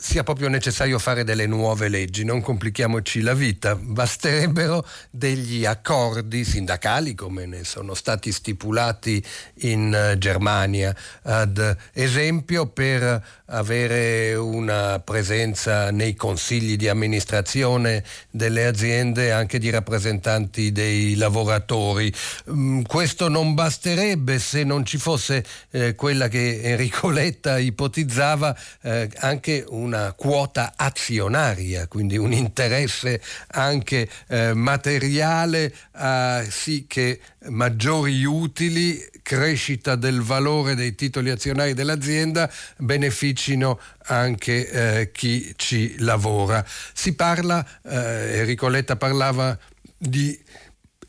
sia 0.00 0.22
proprio 0.22 0.48
necessario 0.48 0.98
fare 0.98 1.24
delle 1.24 1.46
nuove 1.46 1.88
leggi, 1.88 2.24
non 2.24 2.40
complichiamoci 2.40 3.20
la 3.20 3.34
vita, 3.34 3.76
basterebbero 3.76 4.86
degli 5.10 5.66
accordi 5.66 6.42
sindacali 6.42 7.14
come 7.14 7.44
ne 7.44 7.64
sono 7.64 7.92
stati 7.92 8.32
stipulati 8.32 9.22
in 9.56 9.92
eh, 9.94 10.16
Germania, 10.16 10.96
ad 11.24 11.76
esempio 11.92 12.66
per 12.66 13.22
avere 13.50 14.34
una 14.34 15.00
presenza 15.00 15.90
nei 15.90 16.14
consigli 16.14 16.76
di 16.76 16.88
amministrazione 16.88 18.02
delle 18.30 18.64
aziende 18.64 19.32
anche 19.32 19.58
di 19.58 19.68
rappresentanti 19.68 20.72
dei 20.72 21.14
lavoratori. 21.16 22.12
Mm, 22.50 22.82
questo 22.82 23.28
non 23.28 23.52
basterebbe 23.52 24.38
se 24.38 24.64
non 24.64 24.86
ci 24.86 24.96
fosse 24.96 25.44
eh, 25.70 25.94
quella 25.94 26.28
che 26.28 26.60
Enrico 26.62 27.10
Letta 27.20 27.58
ipotizzava 27.58 28.56
eh, 28.80 29.10
anche 29.18 29.64
un 29.68 29.90
una 29.90 30.12
quota 30.12 30.74
azionaria, 30.76 31.88
quindi 31.88 32.16
un 32.16 32.32
interesse 32.32 33.20
anche 33.48 34.08
eh, 34.28 34.54
materiale 34.54 35.74
a 35.92 36.44
sì 36.48 36.84
che 36.86 37.18
maggiori 37.48 38.24
utili, 38.24 39.02
crescita 39.22 39.96
del 39.96 40.20
valore 40.20 40.74
dei 40.74 40.94
titoli 40.94 41.30
azionari 41.30 41.72
dell'azienda 41.72 42.50
beneficino 42.76 43.80
anche 44.04 44.68
eh, 44.68 45.10
chi 45.12 45.52
ci 45.56 45.96
lavora. 45.98 46.64
Si 46.92 47.14
parla, 47.14 47.66
eh, 47.82 48.38
Enrico 48.38 48.68
Letta 48.68 48.96
parlava 48.96 49.58
di 49.96 50.38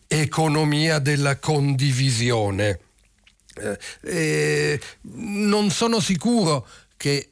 economia 0.08 1.00
della 1.00 1.38
condivisione. 1.38 2.80
Eh, 4.02 4.80
non 5.02 5.70
sono 5.70 6.00
sicuro 6.00 6.66
che 6.96 7.31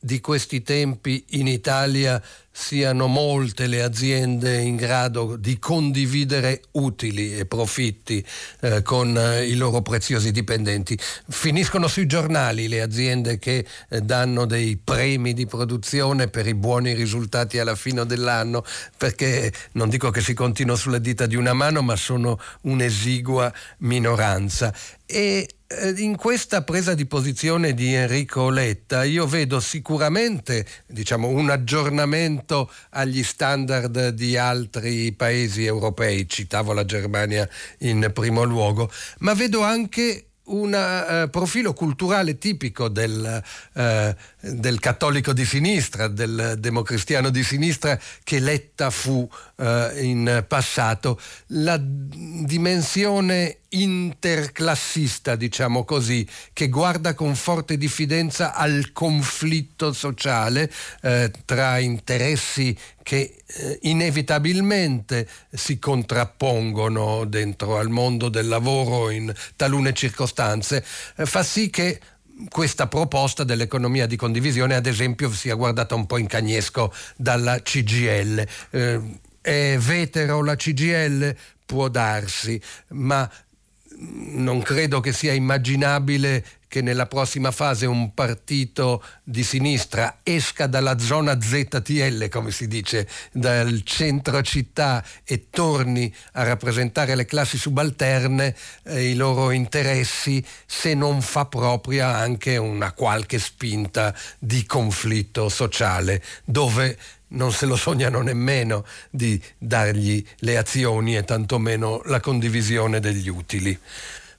di 0.00 0.20
questi 0.20 0.62
tempi 0.62 1.22
in 1.30 1.46
Italia 1.46 2.22
siano 2.50 3.06
molte 3.06 3.66
le 3.66 3.82
aziende 3.82 4.60
in 4.60 4.76
grado 4.76 5.36
di 5.36 5.58
condividere 5.58 6.62
utili 6.72 7.36
e 7.36 7.46
profitti 7.46 8.24
eh, 8.60 8.82
con 8.82 9.16
eh, 9.16 9.44
i 9.46 9.54
loro 9.54 9.82
preziosi 9.82 10.32
dipendenti. 10.32 10.98
Finiscono 11.28 11.86
sui 11.86 12.06
giornali 12.06 12.68
le 12.68 12.80
aziende 12.80 13.38
che 13.38 13.64
eh, 13.88 14.00
danno 14.00 14.46
dei 14.46 14.76
premi 14.82 15.32
di 15.32 15.46
produzione 15.46 16.28
per 16.28 16.46
i 16.46 16.54
buoni 16.54 16.94
risultati 16.94 17.58
alla 17.58 17.76
fine 17.76 18.04
dell'anno, 18.04 18.64
perché 18.96 19.52
non 19.72 19.88
dico 19.88 20.10
che 20.10 20.22
si 20.22 20.34
continua 20.34 20.76
sulle 20.76 21.00
dita 21.00 21.26
di 21.26 21.36
una 21.36 21.52
mano, 21.52 21.82
ma 21.82 21.94
sono 21.94 22.40
un'esigua 22.62 23.52
minoranza. 23.78 24.74
E 25.06 25.18
eh, 25.18 25.48
in 25.96 26.16
questa 26.16 26.62
presa 26.64 26.94
di 26.94 27.06
posizione 27.06 27.74
di 27.74 27.94
Enrico 27.94 28.50
Letta 28.50 29.04
io 29.04 29.26
vedo 29.26 29.60
sicuramente 29.60 30.66
diciamo, 30.86 31.28
un 31.28 31.48
aggiornamento 31.48 32.68
agli 32.90 33.22
standard 33.22 34.08
di 34.08 34.36
altri 34.36 35.12
paesi 35.12 35.64
europei, 35.64 36.28
citavo 36.28 36.72
la 36.72 36.84
Germania 36.84 37.48
in 37.78 38.10
primo 38.12 38.42
luogo, 38.42 38.90
ma 39.18 39.34
vedo 39.34 39.62
anche 39.62 40.29
un 40.50 40.72
uh, 40.72 41.30
profilo 41.30 41.72
culturale 41.72 42.38
tipico 42.38 42.88
del, 42.88 43.42
uh, 43.74 44.14
del, 44.40 44.78
cattolico 44.78 45.32
di 45.32 45.44
sinistra, 45.44 46.08
del 46.08 46.56
democristiano 46.58 47.30
di 47.30 47.42
sinistra 47.42 47.98
che 48.22 48.38
Letta 48.38 48.90
fu 48.90 49.28
uh, 49.56 49.64
in 50.00 50.44
passato, 50.46 51.20
la 51.48 51.78
dimensione 51.80 53.58
interclassista, 53.70 55.36
diciamo 55.36 55.84
così, 55.84 56.26
che 56.52 56.68
guarda 56.68 57.14
con 57.14 57.34
forte 57.34 57.76
diffidenza 57.76 58.54
al 58.54 58.92
conflitto 58.92 59.92
sociale 59.92 60.70
eh, 61.02 61.30
tra 61.44 61.78
interessi 61.78 62.76
che 63.02 63.42
eh, 63.46 63.78
inevitabilmente 63.82 65.28
si 65.50 65.78
contrappongono 65.78 67.24
dentro 67.24 67.78
al 67.78 67.88
mondo 67.88 68.28
del 68.28 68.48
lavoro 68.48 69.10
in 69.10 69.32
talune 69.56 69.92
circostanze, 69.92 70.84
eh, 71.16 71.26
fa 71.26 71.42
sì 71.42 71.70
che 71.70 72.00
questa 72.48 72.86
proposta 72.86 73.44
dell'economia 73.44 74.06
di 74.06 74.16
condivisione, 74.16 74.74
ad 74.74 74.86
esempio, 74.86 75.30
sia 75.30 75.54
guardata 75.54 75.94
un 75.94 76.06
po' 76.06 76.16
in 76.16 76.26
cagnesco 76.26 76.92
dalla 77.16 77.60
CGL. 77.60 78.46
Eh, 78.70 79.00
è 79.40 79.76
vetero 79.78 80.42
la 80.42 80.56
CGL? 80.56 81.34
Può 81.66 81.88
darsi, 81.88 82.60
ma 82.88 83.30
non 84.00 84.62
credo 84.62 85.00
che 85.00 85.12
sia 85.12 85.32
immaginabile 85.32 86.44
che 86.70 86.82
nella 86.82 87.06
prossima 87.06 87.50
fase 87.50 87.84
un 87.84 88.14
partito 88.14 89.02
di 89.24 89.42
sinistra 89.42 90.20
esca 90.22 90.68
dalla 90.68 91.00
zona 91.00 91.38
ZTL, 91.40 92.28
come 92.28 92.52
si 92.52 92.68
dice, 92.68 93.08
dal 93.32 93.82
centro 93.82 94.40
città 94.42 95.04
e 95.24 95.48
torni 95.50 96.14
a 96.34 96.44
rappresentare 96.44 97.16
le 97.16 97.24
classi 97.24 97.58
subalterne, 97.58 98.54
eh, 98.84 99.10
i 99.10 99.16
loro 99.16 99.50
interessi, 99.50 100.44
se 100.64 100.94
non 100.94 101.20
fa 101.22 101.46
propria 101.46 102.14
anche 102.14 102.56
una 102.56 102.92
qualche 102.92 103.40
spinta 103.40 104.14
di 104.38 104.64
conflitto 104.64 105.48
sociale, 105.48 106.22
dove 106.44 106.96
non 107.30 107.52
se 107.52 107.66
lo 107.66 107.76
sognano 107.76 108.20
nemmeno 108.20 108.84
di 109.10 109.40
dargli 109.58 110.24
le 110.38 110.56
azioni 110.56 111.16
e 111.16 111.24
tantomeno 111.24 112.02
la 112.04 112.20
condivisione 112.20 113.00
degli 113.00 113.28
utili. 113.28 113.78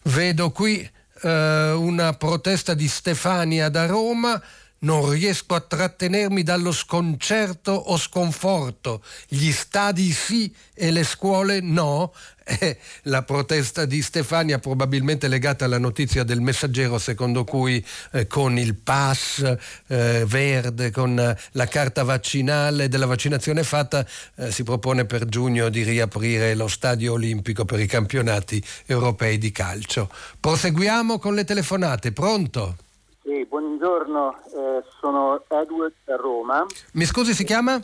Vedo 0.03 0.51
qui 0.51 0.89
eh, 1.21 1.71
una 1.71 2.13
protesta 2.13 2.73
di 2.73 2.87
Stefania 2.87 3.69
da 3.69 3.85
Roma 3.85 4.41
non 4.81 5.09
riesco 5.09 5.55
a 5.55 5.59
trattenermi 5.59 6.43
dallo 6.43 6.71
sconcerto 6.71 7.71
o 7.71 7.97
sconforto. 7.97 9.03
Gli 9.27 9.51
stadi 9.51 10.11
sì 10.11 10.53
e 10.73 10.91
le 10.91 11.03
scuole 11.03 11.59
no. 11.61 12.13
Eh, 12.43 12.77
la 13.03 13.21
protesta 13.21 13.85
di 13.85 14.01
Stefania 14.01 14.57
probabilmente 14.59 15.29
legata 15.29 15.63
alla 15.63 15.77
notizia 15.77 16.23
del 16.23 16.41
messaggero 16.41 16.97
secondo 16.97 17.45
cui 17.45 17.85
eh, 18.11 18.27
con 18.27 18.57
il 18.57 18.75
pass 18.75 19.55
eh, 19.87 20.25
verde, 20.27 20.89
con 20.89 21.37
la 21.51 21.67
carta 21.67 22.03
vaccinale 22.03 22.89
della 22.89 23.05
vaccinazione 23.05 23.63
fatta, 23.63 24.05
eh, 24.35 24.51
si 24.51 24.63
propone 24.63 25.05
per 25.05 25.27
giugno 25.27 25.69
di 25.69 25.83
riaprire 25.83 26.55
lo 26.55 26.67
stadio 26.67 27.13
olimpico 27.13 27.63
per 27.63 27.79
i 27.79 27.87
campionati 27.87 28.61
europei 28.87 29.37
di 29.37 29.51
calcio. 29.51 30.09
Proseguiamo 30.39 31.19
con 31.19 31.35
le 31.35 31.45
telefonate. 31.45 32.11
Pronto? 32.11 32.75
Sì, 33.23 33.45
buongiorno, 33.45 34.35
eh, 34.45 34.83
sono 34.99 35.43
Edward 35.47 35.93
da 36.03 36.15
Roma. 36.15 36.65
Mi 36.93 37.05
scusi, 37.05 37.33
si 37.33 37.43
chiama? 37.43 37.79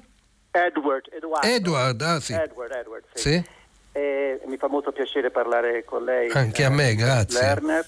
Edward, 0.50 1.10
Eduardo. 1.12 1.48
Edward, 1.48 2.02
ah 2.02 2.20
sì. 2.20 2.34
Edward, 2.34 2.72
Edward, 2.72 3.04
sì. 3.14 3.30
sì? 3.30 3.44
Eh, 3.92 4.42
mi 4.48 4.58
fa 4.58 4.68
molto 4.68 4.92
piacere 4.92 5.30
parlare 5.30 5.84
con 5.86 6.04
lei. 6.04 6.32
Anche 6.32 6.64
a 6.64 6.72
me, 6.72 6.96
grazie. 6.96 7.40
Lerner. 7.40 7.88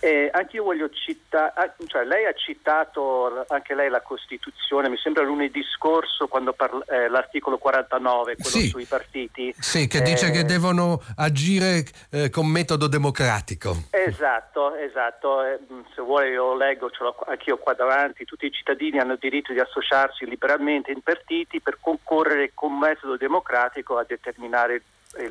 Eh, 0.00 0.30
anche 0.32 0.56
io 0.56 0.64
voglio 0.64 0.88
citare, 0.90 1.52
ah, 1.56 1.74
cioè 1.86 2.04
lei 2.04 2.26
ha 2.26 2.32
citato 2.32 3.44
anche 3.48 3.74
lei 3.74 3.90
la 3.90 4.00
Costituzione, 4.00 4.88
mi 4.88 4.96
sembra 4.96 5.24
lunedì 5.24 5.62
scorso 5.74 6.28
quando 6.28 6.52
parla, 6.52 6.84
eh, 6.88 7.08
l'articolo 7.08 7.58
49, 7.58 8.36
quello 8.36 8.50
sì, 8.50 8.68
sui 8.68 8.84
partiti. 8.84 9.54
Sì, 9.58 9.86
che 9.88 10.02
dice 10.02 10.30
che 10.30 10.40
eh, 10.40 10.44
devono 10.44 11.02
agire 11.16 11.84
eh, 12.10 12.30
con 12.30 12.46
metodo 12.46 12.86
democratico. 12.86 13.76
Esatto, 13.90 14.74
esatto. 14.76 15.44
Eh, 15.44 15.58
se 15.94 16.02
vuole 16.02 16.30
io 16.30 16.54
leggo, 16.54 16.90
ce 16.90 17.02
l'ho 17.02 17.16
anch'io 17.26 17.58
qua 17.58 17.74
davanti, 17.74 18.24
tutti 18.24 18.46
i 18.46 18.52
cittadini 18.52 18.98
hanno 18.98 19.14
il 19.14 19.18
diritto 19.18 19.52
di 19.52 19.60
associarsi 19.60 20.26
liberamente 20.26 20.92
in 20.92 21.02
partiti 21.02 21.60
per 21.60 21.78
concorrere 21.80 22.52
con 22.54 22.78
metodo 22.78 23.16
democratico 23.16 23.98
a 23.98 24.04
determinare 24.06 24.74
eh, 24.74 24.82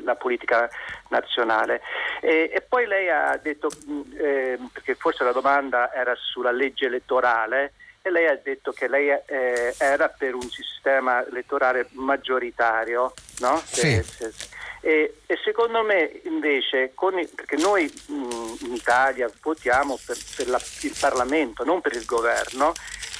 la 0.02 0.14
politica 0.16 0.68
nazionale. 1.08 1.80
E, 2.20 2.50
e, 2.52 2.60
poi 2.60 2.86
lei 2.86 3.08
ha 3.08 3.38
detto, 3.42 3.68
eh, 4.16 4.58
perché 4.72 4.94
forse 4.94 5.24
la 5.24 5.32
domanda 5.32 5.92
era 5.92 6.14
sulla 6.14 6.50
legge 6.50 6.86
elettorale, 6.86 7.72
e 8.02 8.10
lei 8.10 8.26
ha 8.26 8.38
detto 8.42 8.72
che 8.72 8.88
lei 8.88 9.08
eh, 9.08 9.74
era 9.78 10.08
per 10.08 10.34
un 10.34 10.48
sistema 10.48 11.26
elettorale 11.26 11.88
maggioritario, 11.92 13.12
no? 13.40 13.60
Sì. 13.64 14.02
Se, 14.02 14.30
se, 14.30 14.32
e, 14.80 15.20
e, 15.26 15.38
secondo 15.44 15.82
me 15.82 16.20
invece, 16.24 16.92
i, 16.94 17.26
perché 17.26 17.56
noi 17.56 17.92
mh, 18.06 18.66
in 18.66 18.74
Italia 18.74 19.30
votiamo 19.42 19.98
per, 20.04 20.16
per 20.36 20.48
la, 20.48 20.60
il 20.82 20.96
Parlamento, 20.98 21.64
non 21.64 21.80
per 21.80 21.94
il 21.94 22.04
governo, 22.04 22.72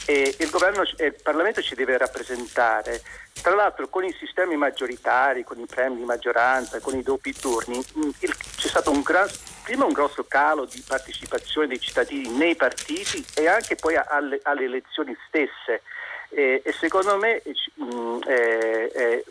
e 0.07 0.35
il, 0.39 0.51
governo, 0.51 0.83
il 0.83 1.15
Parlamento 1.23 1.61
ci 1.61 1.75
deve 1.75 1.99
rappresentare. 1.99 3.03
Tra 3.43 3.55
l'altro 3.55 3.89
con 3.89 4.05
i 4.05 4.13
sistemi 4.19 4.57
maggioritari, 4.57 5.45
con 5.45 5.59
i 5.61 5.67
premi 5.67 5.97
di 5.97 6.05
maggioranza, 6.05 6.81
con 6.81 6.97
i 6.97 7.03
doppi 7.03 7.35
turni, 7.35 7.77
mm, 7.77 8.11
il, 8.21 8.37
c'è 8.57 8.69
stato 8.69 8.91
un 8.91 9.03
gran, 9.03 9.29
prima 9.63 9.85
un 9.85 9.93
grosso 9.93 10.25
calo 10.25 10.65
di 10.65 10.83
partecipazione 10.87 11.67
dei 11.67 11.79
cittadini 11.79 12.31
nei 12.31 12.57
partiti 12.57 13.25
e 13.35 13.49
anche 13.49 13.77
poi 13.77 13.97
alle, 13.97 14.41
alle 14.45 14.65
elezioni 14.65 15.15
stesse. 15.27 15.83
E, 16.31 16.63
e 16.65 16.73
secondo 16.73 17.17
me 17.17 17.43
mh, 17.75 18.19
eh, 18.27 18.93
eh, 18.95 19.25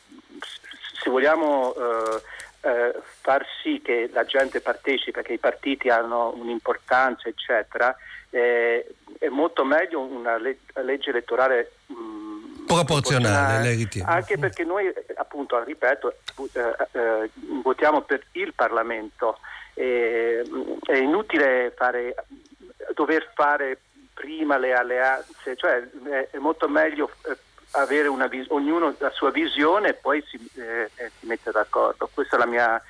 se 1.01 1.09
vogliamo 1.09 1.73
eh, 1.75 2.21
eh, 2.61 2.95
far 3.21 3.45
sì 3.61 3.81
che 3.83 4.09
la 4.11 4.25
gente 4.25 4.61
partecipa, 4.61 5.21
che 5.21 5.33
i 5.33 5.37
partiti 5.37 5.89
hanno 5.89 6.33
un'importanza, 6.35 7.29
eccetera, 7.29 7.95
eh, 8.29 8.85
è 9.19 9.27
molto 9.29 9.63
meglio 9.63 10.01
una 10.01 10.37
legge 10.37 11.09
elettorale 11.09 11.73
mm, 11.91 12.65
proporzionale? 12.65 13.87
Anche 14.03 14.37
perché 14.37 14.63
noi, 14.63 14.91
appunto, 15.15 15.63
ripeto, 15.63 16.15
votiamo 17.63 18.01
per 18.01 18.25
il 18.33 18.53
Parlamento. 18.53 19.39
è 19.73 20.41
inutile 20.95 21.71
fare, 21.75 22.15
dover 22.93 23.31
fare 23.35 23.79
prima 24.13 24.57
le 24.57 24.73
alleanze, 24.73 25.55
cioè 25.55 25.87
è 26.31 26.37
molto 26.37 26.67
meglio 26.67 27.11
avere 27.81 28.07
una 28.07 28.27
vis- 28.27 28.49
ognuno 28.49 28.95
la 28.99 29.11
sua 29.11 29.31
visione 29.31 29.89
e 29.89 29.93
poi 29.93 30.23
si, 30.27 30.37
eh, 30.55 30.89
eh, 30.95 31.11
si 31.19 31.25
mette 31.25 31.51
d'accordo. 31.51 32.09
Questa 32.13 32.35
è 32.35 32.39
la 32.39 32.45
mia 32.45 32.81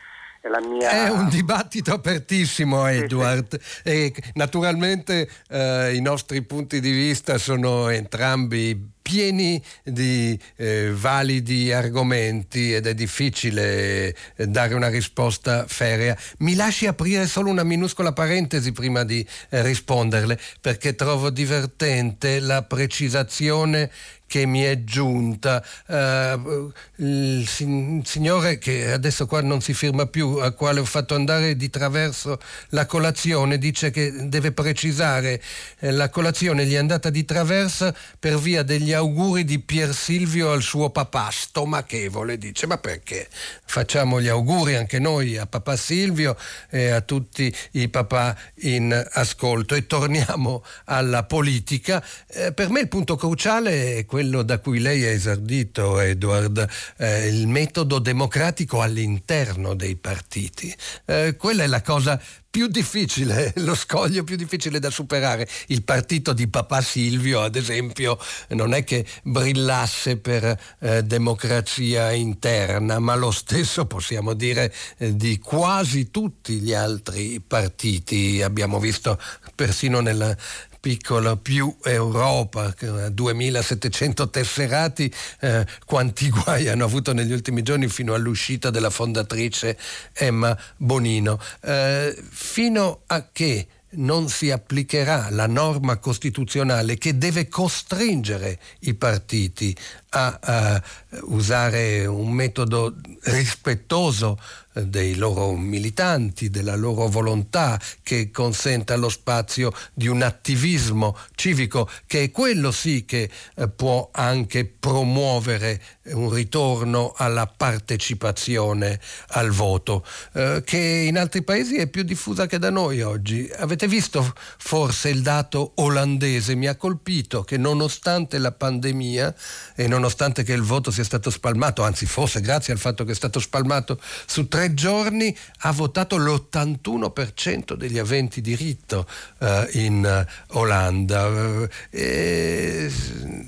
è, 0.42 0.50
mia... 0.66 0.90
è 0.90 1.10
un 1.10 1.28
dibattito 1.30 1.94
apertissimo, 1.94 2.88
Edward. 2.88 3.60
Sì, 3.60 3.70
sì. 3.70 3.82
E 3.84 4.14
naturalmente 4.34 5.30
eh, 5.50 5.94
i 5.96 6.02
nostri 6.02 6.42
punti 6.44 6.80
di 6.80 6.92
vista 6.92 7.38
sono 7.38 7.90
entrambi 7.90 8.96
pieni 9.08 9.64
di 9.84 10.38
eh, 10.58 10.92
validi 10.94 11.72
argomenti 11.72 12.74
ed 12.74 12.88
è 12.88 12.94
difficile 12.94 14.14
eh, 14.36 14.48
dare 14.48 14.74
una 14.74 14.90
risposta 14.90 15.66
ferrea. 15.66 16.18
Mi 16.40 16.56
lasci 16.56 16.88
aprire 16.88 17.26
solo 17.26 17.50
una 17.50 17.64
minuscola 17.64 18.12
parentesi 18.12 18.74
prima 18.74 19.06
di 19.06 19.26
eh, 19.50 19.62
risponderle, 19.62 20.38
perché 20.60 20.96
trovo 20.96 21.30
divertente 21.30 22.42
la 22.42 22.64
precisazione 22.64 23.90
che 24.28 24.46
mi 24.46 24.62
è 24.62 24.84
giunta. 24.84 25.64
Uh, 25.88 26.72
il 26.98 27.48
signore 27.48 28.58
che 28.58 28.92
adesso 28.92 29.26
qua 29.26 29.42
non 29.42 29.62
si 29.62 29.74
firma 29.74 30.06
più, 30.06 30.36
al 30.36 30.54
quale 30.54 30.80
ho 30.80 30.86
fatto 30.86 31.16
andare 31.16 31.56
di 31.56 31.70
traverso 31.70 32.40
la 32.70 32.86
colazione, 32.86 33.58
dice 33.58 33.90
che 33.90 34.28
deve 34.28 34.52
precisare 34.52 35.42
eh, 35.80 35.92
la 35.92 36.10
colazione 36.10 36.66
gli 36.66 36.74
è 36.74 36.78
andata 36.78 37.10
di 37.10 37.26
traverso 37.26 37.96
per 38.20 38.38
via 38.38 38.64
degli 38.64 38.94
auguri 38.94 39.46
di 39.46 39.60
Pier 39.60 39.94
Silvio 39.94 40.52
al 40.52 40.62
suo 40.62 40.90
papà, 40.90 41.30
stomachevole, 41.32 42.38
dice, 42.38 42.68
ma 42.68 42.78
perché? 42.78 43.28
Facciamo 43.66 44.22
gli 44.22 44.28
auguri 44.28 44.76
anche 44.76 45.00
noi 45.00 45.38
a 45.38 45.46
papà 45.46 45.76
Silvio 45.76 46.36
e 46.70 46.90
a 46.90 47.02
tutti 47.02 47.54
i 47.72 47.88
papà 47.90 48.38
in 48.62 49.08
ascolto 49.12 49.76
e 49.76 49.88
torniamo 49.88 50.64
alla 50.86 51.24
politica. 51.24 52.04
Eh, 52.28 52.52
per 52.52 52.70
me 52.70 52.82
il 52.82 52.88
punto 52.88 53.16
cruciale 53.16 53.98
è 53.98 54.06
quello 54.18 54.42
da 54.42 54.58
cui 54.58 54.80
lei 54.80 55.06
ha 55.06 55.12
esordito, 55.12 56.00
Edward, 56.00 56.68
eh, 56.98 57.28
il 57.28 57.48
metodo 57.48 58.00
democratico 58.00 58.82
all'interno 58.82 59.76
dei 59.76 59.96
partiti. 59.96 60.76
Eh, 61.06 61.36
quella 61.38 61.62
è 61.62 61.68
la 61.68 61.84
cosa 61.84 62.20
più 62.50 62.66
difficile, 62.66 63.54
lo 63.62 63.76
scoglio 63.76 64.24
più 64.24 64.36
difficile 64.36 64.80
da 64.80 64.90
superare. 64.90 65.48
Il 65.68 65.84
partito 65.84 66.34
di 66.34 66.48
papà 66.48 66.82
Silvio, 66.82 67.42
ad 67.42 67.56
esempio, 67.56 68.18
non 68.50 68.74
è 68.74 68.84
che 68.84 69.06
brillasse 69.22 70.18
per 70.18 70.60
eh, 70.80 71.04
democrazia 71.04 72.12
interna, 72.12 72.98
ma 72.98 73.14
lo 73.14 73.30
stesso 73.30 73.86
possiamo 73.86 74.34
dire 74.34 74.74
eh, 74.98 75.16
di 75.16 75.38
quasi 75.38 76.10
tutti 76.10 76.54
gli 76.54 76.74
altri 76.74 77.40
partiti. 77.46 78.42
Abbiamo 78.42 78.80
visto 78.80 79.22
persino 79.54 80.00
nella 80.00 80.36
piccola 80.80 81.36
più 81.36 81.76
Europa, 81.84 82.74
2700 83.12 84.30
tesserati, 84.30 85.12
eh, 85.40 85.66
quanti 85.86 86.30
guai 86.32 86.68
hanno 86.68 86.86
avuto 86.86 87.14
negli 87.14 87.32
ultimi 87.32 87.64
giorni 87.64 87.88
fino 87.88 88.14
all'uscita 88.14 88.70
della 88.70 88.90
fondatrice 88.90 89.78
Emma 90.14 90.58
Bonino. 90.78 91.40
Eh, 91.62 92.16
fino 92.30 93.02
a 93.08 93.28
che 93.32 93.68
non 93.90 94.28
si 94.28 94.52
applicherà 94.52 95.30
la 95.30 95.48
norma 95.48 95.98
costituzionale 95.98 96.98
che 96.98 97.18
deve 97.18 97.48
costringere 97.48 98.60
i 98.80 98.94
partiti 98.94 99.76
a, 100.10 100.38
a 100.42 100.84
usare 101.22 102.06
un 102.06 102.32
metodo 102.32 102.96
rispettoso 103.24 104.38
eh, 104.38 104.67
dei 104.86 105.16
loro 105.16 105.56
militanti, 105.56 106.50
della 106.50 106.76
loro 106.76 107.08
volontà 107.08 107.80
che 108.04 108.32
consenta 108.32 108.96
lo 108.96 109.10
spazio 109.10 109.72
di 109.94 110.08
un 110.08 110.22
attivismo 110.22 111.18
civico 111.36 111.90
che 112.06 112.24
è 112.24 112.32
quello 112.32 112.72
sì 112.72 113.06
che 113.06 113.30
eh, 113.56 113.70
può 113.70 114.10
anche 114.12 114.66
promuovere 114.66 115.82
un 116.14 116.32
ritorno 116.32 117.14
alla 117.16 117.48
partecipazione 117.48 119.00
al 119.30 119.50
voto, 119.50 120.06
eh, 120.34 120.62
che 120.66 120.78
in 120.78 121.18
altri 121.18 121.44
paesi 121.44 121.76
è 121.76 121.88
più 121.88 122.04
diffusa 122.04 122.46
che 122.46 122.60
da 122.60 122.70
noi 122.70 123.02
oggi. 123.02 123.50
Avete 123.58 123.88
visto 123.88 124.34
forse 124.58 125.10
il 125.10 125.22
dato 125.22 125.74
olandese? 125.76 126.56
Mi 126.56 126.68
ha 126.68 126.76
colpito 126.76 127.44
che 127.44 127.58
nonostante 127.58 128.38
la 128.38 128.52
pandemia 128.52 129.34
e 129.76 129.88
nonostante 129.88 130.44
che 130.44 130.54
il 130.54 130.62
voto 130.62 130.92
sia 130.92 131.04
stato 131.04 131.30
spalmato, 131.30 131.84
anzi 131.84 132.06
forse 132.06 132.42
grazie 132.42 132.74
al 132.74 132.80
fatto 132.80 133.04
che 133.04 133.12
è 133.12 133.16
stato 133.16 133.40
spalmato 133.40 134.00
su 134.26 134.48
tre 134.48 134.67
giorni, 134.74 135.36
ha 135.60 135.72
votato 135.72 136.18
l'81% 136.18 137.74
degli 137.74 137.98
aventi 137.98 138.42
diritto 138.42 139.08
eh, 139.40 139.68
in 139.74 140.26
Olanda. 140.50 141.68
Eh, 141.90 142.92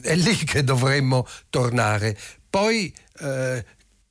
è 0.02 0.16
lì 0.16 0.36
che 0.36 0.64
dovremmo 0.64 1.28
tornare. 1.50 2.18
Poi 2.50 2.94
eh, 3.20 3.66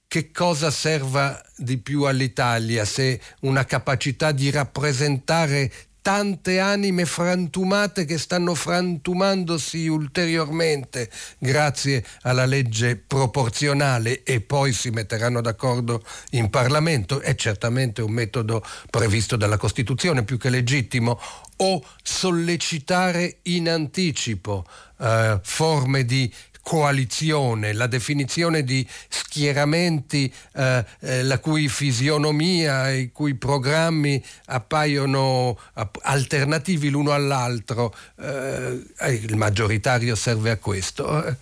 che 0.09 0.31
cosa 0.31 0.71
serva 0.71 1.41
di 1.55 1.77
più 1.79 2.05
all'Italia 2.05 2.87
se 2.87 3.21
una 3.41 3.65
capacità 3.65 4.33
di 4.33 4.51
rappresentare 4.51 5.71
tante 6.09 6.59
anime 6.59 7.05
frantumate 7.05 8.07
che 8.07 8.17
stanno 8.17 8.55
frantumandosi 8.55 9.89
ulteriormente 9.89 11.11
grazie 11.39 12.03
alla 12.23 12.47
legge 12.47 12.97
proporzionale 12.97 14.23
e 14.23 14.41
poi 14.41 14.73
si 14.73 14.89
metteranno 14.89 15.43
d'accordo 15.43 16.03
in 16.31 16.49
Parlamento, 16.49 17.21
è 17.21 17.35
certamente 17.35 18.01
un 18.01 18.13
metodo 18.13 18.65
previsto 18.89 19.37
dalla 19.37 19.59
Costituzione 19.59 20.25
più 20.25 20.39
che 20.39 20.49
legittimo, 20.49 21.21
o 21.57 21.85
sollecitare 22.03 23.41
in 23.43 23.69
anticipo 23.69 24.65
eh, 25.01 25.39
forme 25.43 26.07
di 26.07 26.33
coalizione, 26.69 27.73
la 27.73 27.87
definizione 27.87 28.63
di 28.63 28.87
schieramenti 29.09 30.31
eh, 30.53 30.85
eh, 31.01 31.23
la 31.23 31.39
cui 31.39 31.67
fisionomia 31.67 32.91
i 32.91 33.11
cui 33.11 33.35
programmi 33.37 34.23
appaiono 34.49 35.59
alternativi 36.03 36.91
l'uno 36.91 37.13
all'altro, 37.13 37.95
eh, 38.21 38.83
eh, 38.99 39.13
il 39.13 39.37
maggioritario 39.37 40.15
serve 40.15 40.51
a 40.51 40.59
questo. 40.59 41.25
Eh, 41.25 41.37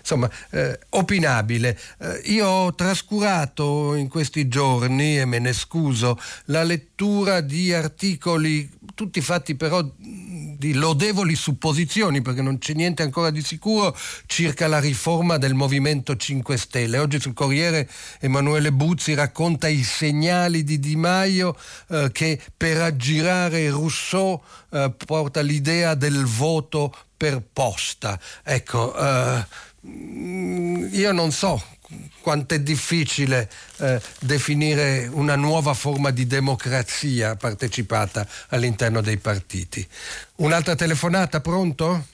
insomma, 0.00 0.28
eh, 0.50 0.76
opinabile. 0.88 1.78
io 2.24 2.48
ho 2.48 2.74
trascurato 2.74 3.94
in 3.94 4.08
questi 4.08 4.48
giorni, 4.48 5.20
e 5.20 5.24
me 5.26 5.38
ne 5.38 5.52
scuso, 5.52 6.18
la 6.46 6.64
lettura 6.64 7.40
di 7.40 7.72
articoli, 7.72 8.68
tutti 8.94 9.20
fatti 9.20 9.54
però 9.54 9.86
di 9.96 10.74
lodevoli 10.74 11.34
supposizioni, 11.34 12.22
perché 12.22 12.40
non 12.40 12.58
c'è 12.58 12.72
niente 12.72 13.02
ancora 13.02 13.30
di 13.30 13.42
sicuro 13.42 13.96
circa 14.26 14.68
la 14.68 14.78
riforma 14.78 15.36
del 15.36 15.54
Movimento 15.54 16.16
5 16.16 16.56
Stelle. 16.56 16.98
Oggi 16.98 17.20
sul 17.20 17.34
Corriere 17.34 17.88
Emanuele 18.20 18.72
Buzzi 18.72 19.14
racconta 19.14 19.66
i 19.66 19.82
segnali 19.82 20.62
di 20.62 20.78
Di 20.78 20.94
Maio 20.94 21.56
eh, 21.88 22.10
che 22.12 22.40
per 22.56 22.80
aggirare 22.80 23.70
Rousseau 23.70 24.40
eh, 24.70 24.92
porta 25.04 25.40
l'idea 25.40 25.94
del 25.94 26.24
voto 26.24 26.94
per 27.16 27.42
posta. 27.52 28.18
Ecco, 28.44 28.96
eh, 28.96 29.46
io 29.82 31.12
non 31.12 31.32
so 31.32 31.60
quanto 32.22 32.54
è 32.54 32.60
difficile 32.60 33.50
eh, 33.80 34.00
definire 34.20 35.08
una 35.12 35.36
nuova 35.36 35.74
forma 35.74 36.10
di 36.10 36.26
democrazia 36.26 37.36
partecipata 37.36 38.26
all'interno 38.50 39.02
dei 39.02 39.18
partiti. 39.18 39.86
Un'altra 40.36 40.74
telefonata, 40.74 41.40
pronto? 41.40 42.04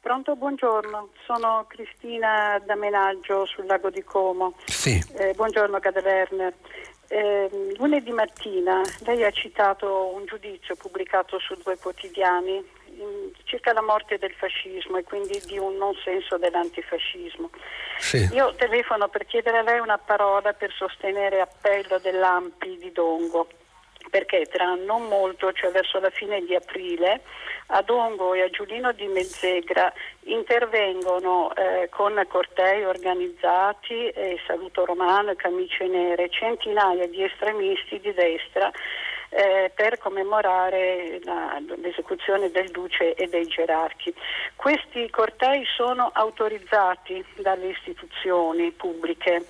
Pronto, 0.00 0.36
buongiorno, 0.36 1.10
sono 1.26 1.66
Cristina 1.68 2.58
da 2.64 2.76
Menaggio 2.76 3.44
sul 3.44 3.66
lago 3.66 3.90
di 3.90 4.02
Como. 4.02 4.54
Sì. 4.64 5.04
Eh, 5.16 5.34
buongiorno 5.34 5.78
Cadelerner. 5.80 6.54
Eh, 7.08 7.74
lunedì 7.76 8.10
mattina 8.10 8.80
lei 9.00 9.24
ha 9.24 9.30
citato 9.30 10.14
un 10.14 10.24
giudizio 10.26 10.76
pubblicato 10.76 11.38
su 11.38 11.54
due 11.62 11.76
quotidiani 11.78 12.62
circa 13.44 13.72
la 13.72 13.82
morte 13.82 14.18
del 14.18 14.32
fascismo 14.32 14.96
e 14.96 15.04
quindi 15.04 15.40
di 15.46 15.58
un 15.58 15.76
non 15.76 15.94
senso 16.04 16.38
dell'antifascismo. 16.38 17.50
Sì. 17.98 18.28
Io 18.32 18.54
telefono 18.54 19.08
per 19.08 19.26
chiedere 19.26 19.58
a 19.58 19.62
lei 19.62 19.78
una 19.80 19.98
parola 19.98 20.52
per 20.52 20.72
sostenere 20.72 21.40
appello 21.40 21.98
dell'Ampi 21.98 22.76
di 22.78 22.92
Dongo 22.92 23.48
perché 24.10 24.46
tra 24.46 24.74
non 24.74 25.06
molto, 25.08 25.52
cioè 25.52 25.70
verso 25.70 26.00
la 26.00 26.10
fine 26.10 26.40
di 26.44 26.54
aprile, 26.54 27.22
a 27.66 27.82
Dongo 27.82 28.34
e 28.34 28.42
a 28.42 28.50
Giulino 28.50 28.92
di 28.92 29.06
Mezzegra 29.06 29.92
intervengono 30.24 31.54
eh, 31.54 31.88
con 31.90 32.24
cortei 32.28 32.84
organizzati, 32.84 34.08
eh, 34.08 34.38
Saluto 34.46 34.84
Romano 34.84 35.30
e 35.32 35.36
Camicie 35.36 35.86
Nere, 35.86 36.30
centinaia 36.30 37.06
di 37.06 37.22
estremisti 37.22 38.00
di 38.00 38.12
destra 38.14 38.72
eh, 39.30 39.70
per 39.74 39.98
commemorare 39.98 41.20
la, 41.22 41.60
l'esecuzione 41.76 42.50
del 42.50 42.70
duce 42.70 43.14
e 43.14 43.28
dei 43.28 43.46
gerarchi. 43.46 44.12
Questi 44.56 45.08
cortei 45.10 45.64
sono 45.76 46.10
autorizzati 46.12 47.24
dalle 47.36 47.68
istituzioni 47.68 48.70
pubbliche 48.72 49.44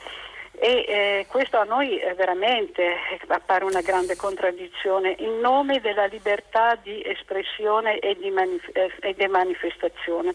e 0.61 0.85
eh, 0.89 1.27
questo 1.29 1.59
a 1.59 1.65
noi 1.65 2.01
veramente 2.17 2.97
appare 3.29 3.65
una 3.65 3.81
grande 3.81 4.17
contraddizione 4.17 5.15
in 5.19 5.39
nome 5.39 5.81
della 5.81 6.07
libertà 6.07 6.75
di 6.75 7.01
espressione 7.05 8.01
e 8.01 8.17
di, 8.17 8.31
manif- 8.31 8.77
eh, 8.77 8.91
e 9.01 9.15
di 9.15 9.27
manifestazione. 9.29 10.35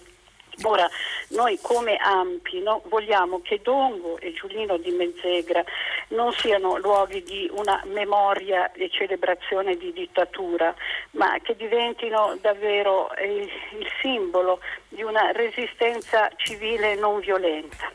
Ora, 0.62 0.88
noi 1.30 1.58
come 1.62 1.98
Ampi 1.98 2.62
no, 2.62 2.84
vogliamo 2.88 3.42
che 3.42 3.60
Dongo 3.64 4.20
e 4.20 4.34
Giulino 4.34 4.78
di 4.78 4.92
Mezzegra 4.92 5.64
non 6.10 6.32
siano 6.34 6.78
luoghi 6.78 7.24
di 7.24 7.50
una 7.54 7.82
memoria 7.86 8.72
e 8.72 8.90
celebrazione 8.92 9.76
di 9.76 9.92
dittatura, 9.92 10.74
ma 11.12 11.40
che 11.42 11.56
diventino 11.56 12.38
davvero 12.40 13.10
il, 13.24 13.50
il 13.80 13.88
simbolo 14.02 14.60
di 14.90 15.02
una 15.02 15.32
resistenza 15.32 16.30
civile 16.38 16.96
non 16.96 17.20
violenta. 17.20 17.92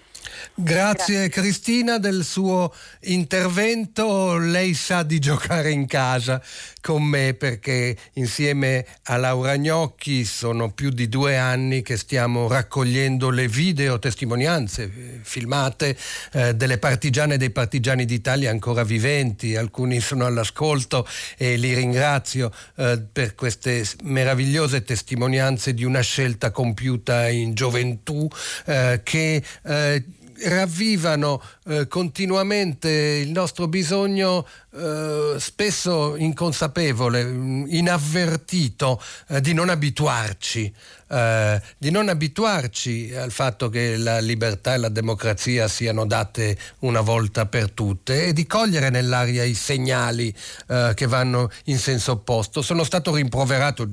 Grazie, 0.54 1.14
Grazie, 1.14 1.28
Cristina 1.28 1.98
del 1.98 2.24
suo 2.24 2.72
intervento. 3.02 4.36
Lei 4.38 4.74
sa 4.74 5.04
di 5.04 5.20
giocare 5.20 5.70
in 5.70 5.86
casa 5.86 6.42
con 6.80 7.02
me 7.02 7.34
perché 7.34 7.96
insieme 8.14 8.86
a 9.04 9.16
Laura 9.16 9.56
Gnocchi 9.56 10.24
sono 10.24 10.70
più 10.70 10.90
di 10.90 11.08
due 11.08 11.36
anni 11.36 11.82
che 11.82 11.96
stiamo 11.96 12.48
raccogliendo 12.48 13.30
le 13.30 13.48
video 13.48 13.98
testimonianze 13.98 14.82
eh, 14.84 15.20
filmate 15.22 15.96
eh, 16.32 16.54
delle 16.54 16.78
partigiane 16.78 17.34
e 17.34 17.38
dei 17.38 17.50
partigiani 17.50 18.04
d'Italia 18.04 18.50
ancora 18.50 18.84
viventi. 18.84 19.56
Alcuni 19.56 20.00
sono 20.00 20.26
all'ascolto 20.26 21.06
e 21.36 21.56
li 21.56 21.74
ringrazio 21.74 22.52
eh, 22.76 23.02
per 23.10 23.34
queste 23.34 23.84
meravigliose 24.02 24.82
testimonianze 24.82 25.74
di 25.74 25.84
una 25.84 26.00
scelta 26.00 26.50
compiuta 26.50 27.28
in 27.28 27.54
gioventù 27.54 28.28
eh, 28.66 29.00
che 29.02 29.42
eh, 29.64 30.04
ravvivano 30.44 31.42
eh, 31.66 31.88
continuamente 31.88 32.88
il 32.90 33.30
nostro 33.30 33.68
bisogno 33.68 34.46
eh, 34.70 35.36
spesso 35.38 36.14
inconsapevole, 36.16 37.22
inavvertito, 37.22 39.02
eh, 39.28 39.40
di 39.40 39.52
non 39.52 39.70
abituarci, 39.70 40.72
eh, 41.08 41.62
di 41.76 41.90
non 41.90 42.08
abituarci 42.08 43.14
al 43.14 43.32
fatto 43.32 43.68
che 43.68 43.96
la 43.96 44.18
libertà 44.18 44.74
e 44.74 44.78
la 44.78 44.88
democrazia 44.88 45.68
siano 45.68 46.06
date 46.06 46.56
una 46.80 47.00
volta 47.00 47.46
per 47.46 47.70
tutte 47.70 48.26
e 48.26 48.32
di 48.32 48.46
cogliere 48.46 48.90
nell'aria 48.90 49.42
i 49.42 49.54
segnali 49.54 50.34
eh, 50.68 50.92
che 50.94 51.06
vanno 51.06 51.50
in 51.64 51.78
senso 51.78 52.12
opposto. 52.12 52.62
Sono 52.62 52.84
stato 52.84 53.14
rimproverato 53.14 53.88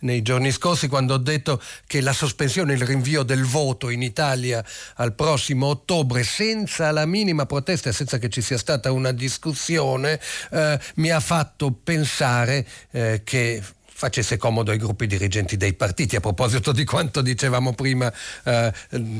nei 0.00 0.22
giorni 0.22 0.50
scorsi 0.50 0.88
quando 0.88 1.14
ho 1.14 1.18
detto 1.18 1.60
che 1.86 2.00
la 2.00 2.12
sospensione, 2.12 2.74
il 2.74 2.82
rinvio 2.82 3.22
del 3.22 3.44
voto 3.44 3.88
in 3.88 4.02
Italia 4.02 4.64
al 4.96 5.14
prossimo 5.14 5.66
ottobre 5.66 6.22
senza 6.22 6.90
la 6.90 7.06
minima 7.06 7.46
protesta 7.46 7.88
e 7.88 7.92
senza 7.92 8.18
che 8.18 8.28
ci 8.28 8.42
sia 8.42 8.58
stata 8.58 8.92
una 8.92 9.12
discussione 9.12 10.20
eh, 10.50 10.78
mi 10.96 11.10
ha 11.10 11.20
fatto 11.20 11.70
pensare 11.72 12.66
eh, 12.90 13.22
che 13.24 13.62
facesse 13.98 14.36
comodo 14.36 14.70
ai 14.70 14.78
gruppi 14.78 15.08
dirigenti 15.08 15.56
dei 15.56 15.72
partiti. 15.72 16.14
A 16.14 16.20
proposito 16.20 16.70
di 16.70 16.84
quanto 16.84 17.20
dicevamo 17.20 17.72
prima 17.72 18.12
eh, 18.44 18.72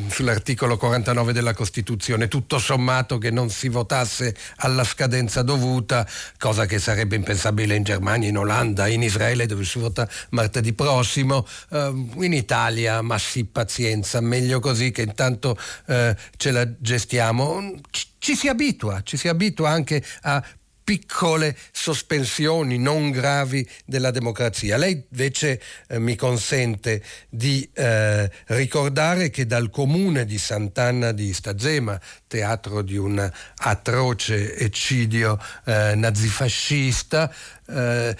sull'articolo 0.09 0.77
49 0.77 1.33
della 1.33 1.53
Costituzione, 1.53 2.29
tutto 2.29 2.61
sommato 2.61 3.19
che 3.19 3.33
non 3.33 3.51
si 3.51 3.69
votasse 3.69 4.37
alla 4.59 4.85
scadenza 4.85 5.43
dovuta, 5.43 6.07
cosa 6.39 6.65
che 6.67 6.79
sarebbe 6.79 7.17
impensabile 7.17 7.75
in 7.75 7.83
Germania, 7.83 8.29
in 8.29 8.39
Olanda, 8.39 8.87
in 8.87 9.03
Israele 9.03 9.47
dove 9.47 9.65
si 9.65 9.81
vota 9.81 10.09
martedì 10.31 10.73
prossimo, 10.73 11.45
eh, 11.71 11.93
in 12.19 12.33
Italia, 12.33 13.03
ma 13.03 13.19
sì, 13.19 13.47
pazienza, 13.47 14.21
meglio 14.21 14.61
così 14.61 14.93
che 14.93 15.03
intanto 15.03 15.59
eh, 15.87 16.15
ce 16.37 16.51
la 16.53 16.65
gestiamo. 16.79 17.81
Ci, 17.91 18.07
ci 18.19 18.37
si 18.37 18.49
abitua, 18.49 19.01
ci 19.03 19.17
si 19.17 19.27
abitua 19.27 19.71
anche 19.71 20.05
a 20.23 20.45
piccole 20.89 21.55
sospensioni 21.70 22.78
non 22.78 23.10
gravi 23.10 23.69
della 23.85 24.10
democrazia. 24.10 24.78
Lei 24.78 25.05
invece 25.10 25.60
eh, 25.86 25.98
mi 25.98 26.16
consente 26.16 27.02
di 27.28 27.69
eh, 27.74 28.31
ricordare 28.47 29.28
che 29.28 29.44
dal 29.44 29.69
comune 29.69 30.24
di 30.24 30.39
Sant'Anna 30.39 31.12
di 31.12 31.35
Stazema, 31.35 32.01
teatro 32.27 32.81
di 32.81 32.97
un 32.97 33.31
atroce 33.56 34.56
eccidio 34.56 35.39
eh, 35.66 35.93
nazifascista, 35.94 37.31
eh, 37.70 38.16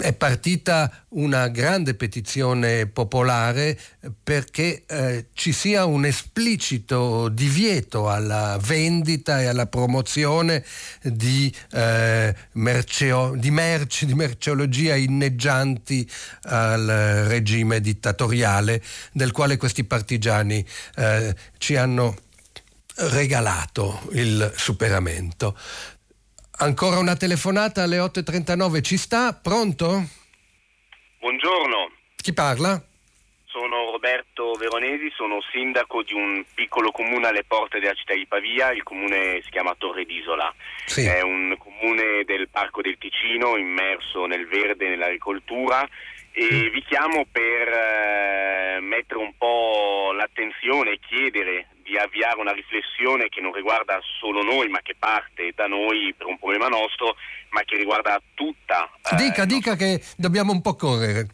è 0.00 0.12
partita 0.12 1.04
una 1.10 1.48
grande 1.48 1.94
petizione 1.94 2.86
popolare 2.86 3.76
perché 4.22 4.84
eh, 4.86 5.26
ci 5.32 5.52
sia 5.52 5.84
un 5.86 6.04
esplicito 6.04 7.28
divieto 7.28 8.08
alla 8.08 8.58
vendita 8.60 9.40
e 9.40 9.46
alla 9.46 9.66
promozione 9.66 10.64
di, 11.02 11.52
eh, 11.72 12.34
merceo, 12.52 13.34
di 13.36 13.50
merci, 13.50 14.06
di 14.06 14.14
merceologia 14.14 14.94
inneggianti 14.94 16.08
al 16.44 16.86
regime 17.26 17.80
dittatoriale 17.80 18.82
del 19.12 19.32
quale 19.32 19.56
questi 19.56 19.84
partigiani 19.84 20.64
eh, 20.96 21.34
ci 21.58 21.76
hanno 21.76 22.16
regalato 22.96 24.02
il 24.12 24.52
superamento. 24.56 25.56
Ancora 26.56 26.98
una 26.98 27.16
telefonata 27.16 27.82
alle 27.82 27.98
8.39 27.98 28.82
ci 28.82 28.96
sta? 28.96 29.32
Pronto? 29.32 30.08
Buongiorno. 31.18 31.90
Chi 32.16 32.32
parla? 32.32 32.82
Sono 33.54 33.92
Roberto 33.92 34.54
Veronesi, 34.58 35.12
sono 35.14 35.38
sindaco 35.52 36.02
di 36.02 36.12
un 36.12 36.42
piccolo 36.54 36.90
comune 36.90 37.28
alle 37.28 37.44
porte 37.46 37.78
della 37.78 37.94
città 37.94 38.12
di 38.12 38.26
Pavia, 38.26 38.72
il 38.72 38.82
comune 38.82 39.40
si 39.44 39.50
chiama 39.50 39.76
Torre 39.78 40.04
d'Isola. 40.04 40.52
Sì. 40.86 41.06
È 41.06 41.20
un 41.20 41.54
comune 41.56 42.24
del 42.24 42.48
Parco 42.48 42.82
del 42.82 42.98
Ticino 42.98 43.56
immerso 43.56 44.26
nel 44.26 44.48
verde 44.48 44.86
e 44.86 44.88
nell'agricoltura 44.88 45.88
e 46.32 46.68
vi 46.68 46.82
chiamo 46.82 47.26
per 47.30 47.68
eh, 47.68 48.80
mettere 48.80 49.20
un 49.20 49.32
po' 49.38 50.10
l'attenzione 50.10 50.94
e 50.94 50.98
chiedere 51.06 51.68
di 51.84 51.96
avviare 51.96 52.40
una 52.40 52.52
riflessione 52.52 53.28
che 53.28 53.40
non 53.40 53.52
riguarda 53.52 54.00
solo 54.18 54.42
noi, 54.42 54.68
ma 54.68 54.80
che 54.82 54.96
parte 54.98 55.52
da 55.54 55.68
noi 55.68 56.12
per 56.18 56.26
un 56.26 56.40
problema 56.40 56.66
nostro, 56.66 57.14
ma 57.50 57.60
che 57.60 57.76
riguarda 57.76 58.20
tutta. 58.34 58.90
Eh, 59.12 59.14
dica, 59.14 59.44
dica 59.44 59.76
che 59.76 60.02
dobbiamo 60.16 60.50
un 60.50 60.60
po' 60.60 60.74
correre. 60.74 61.28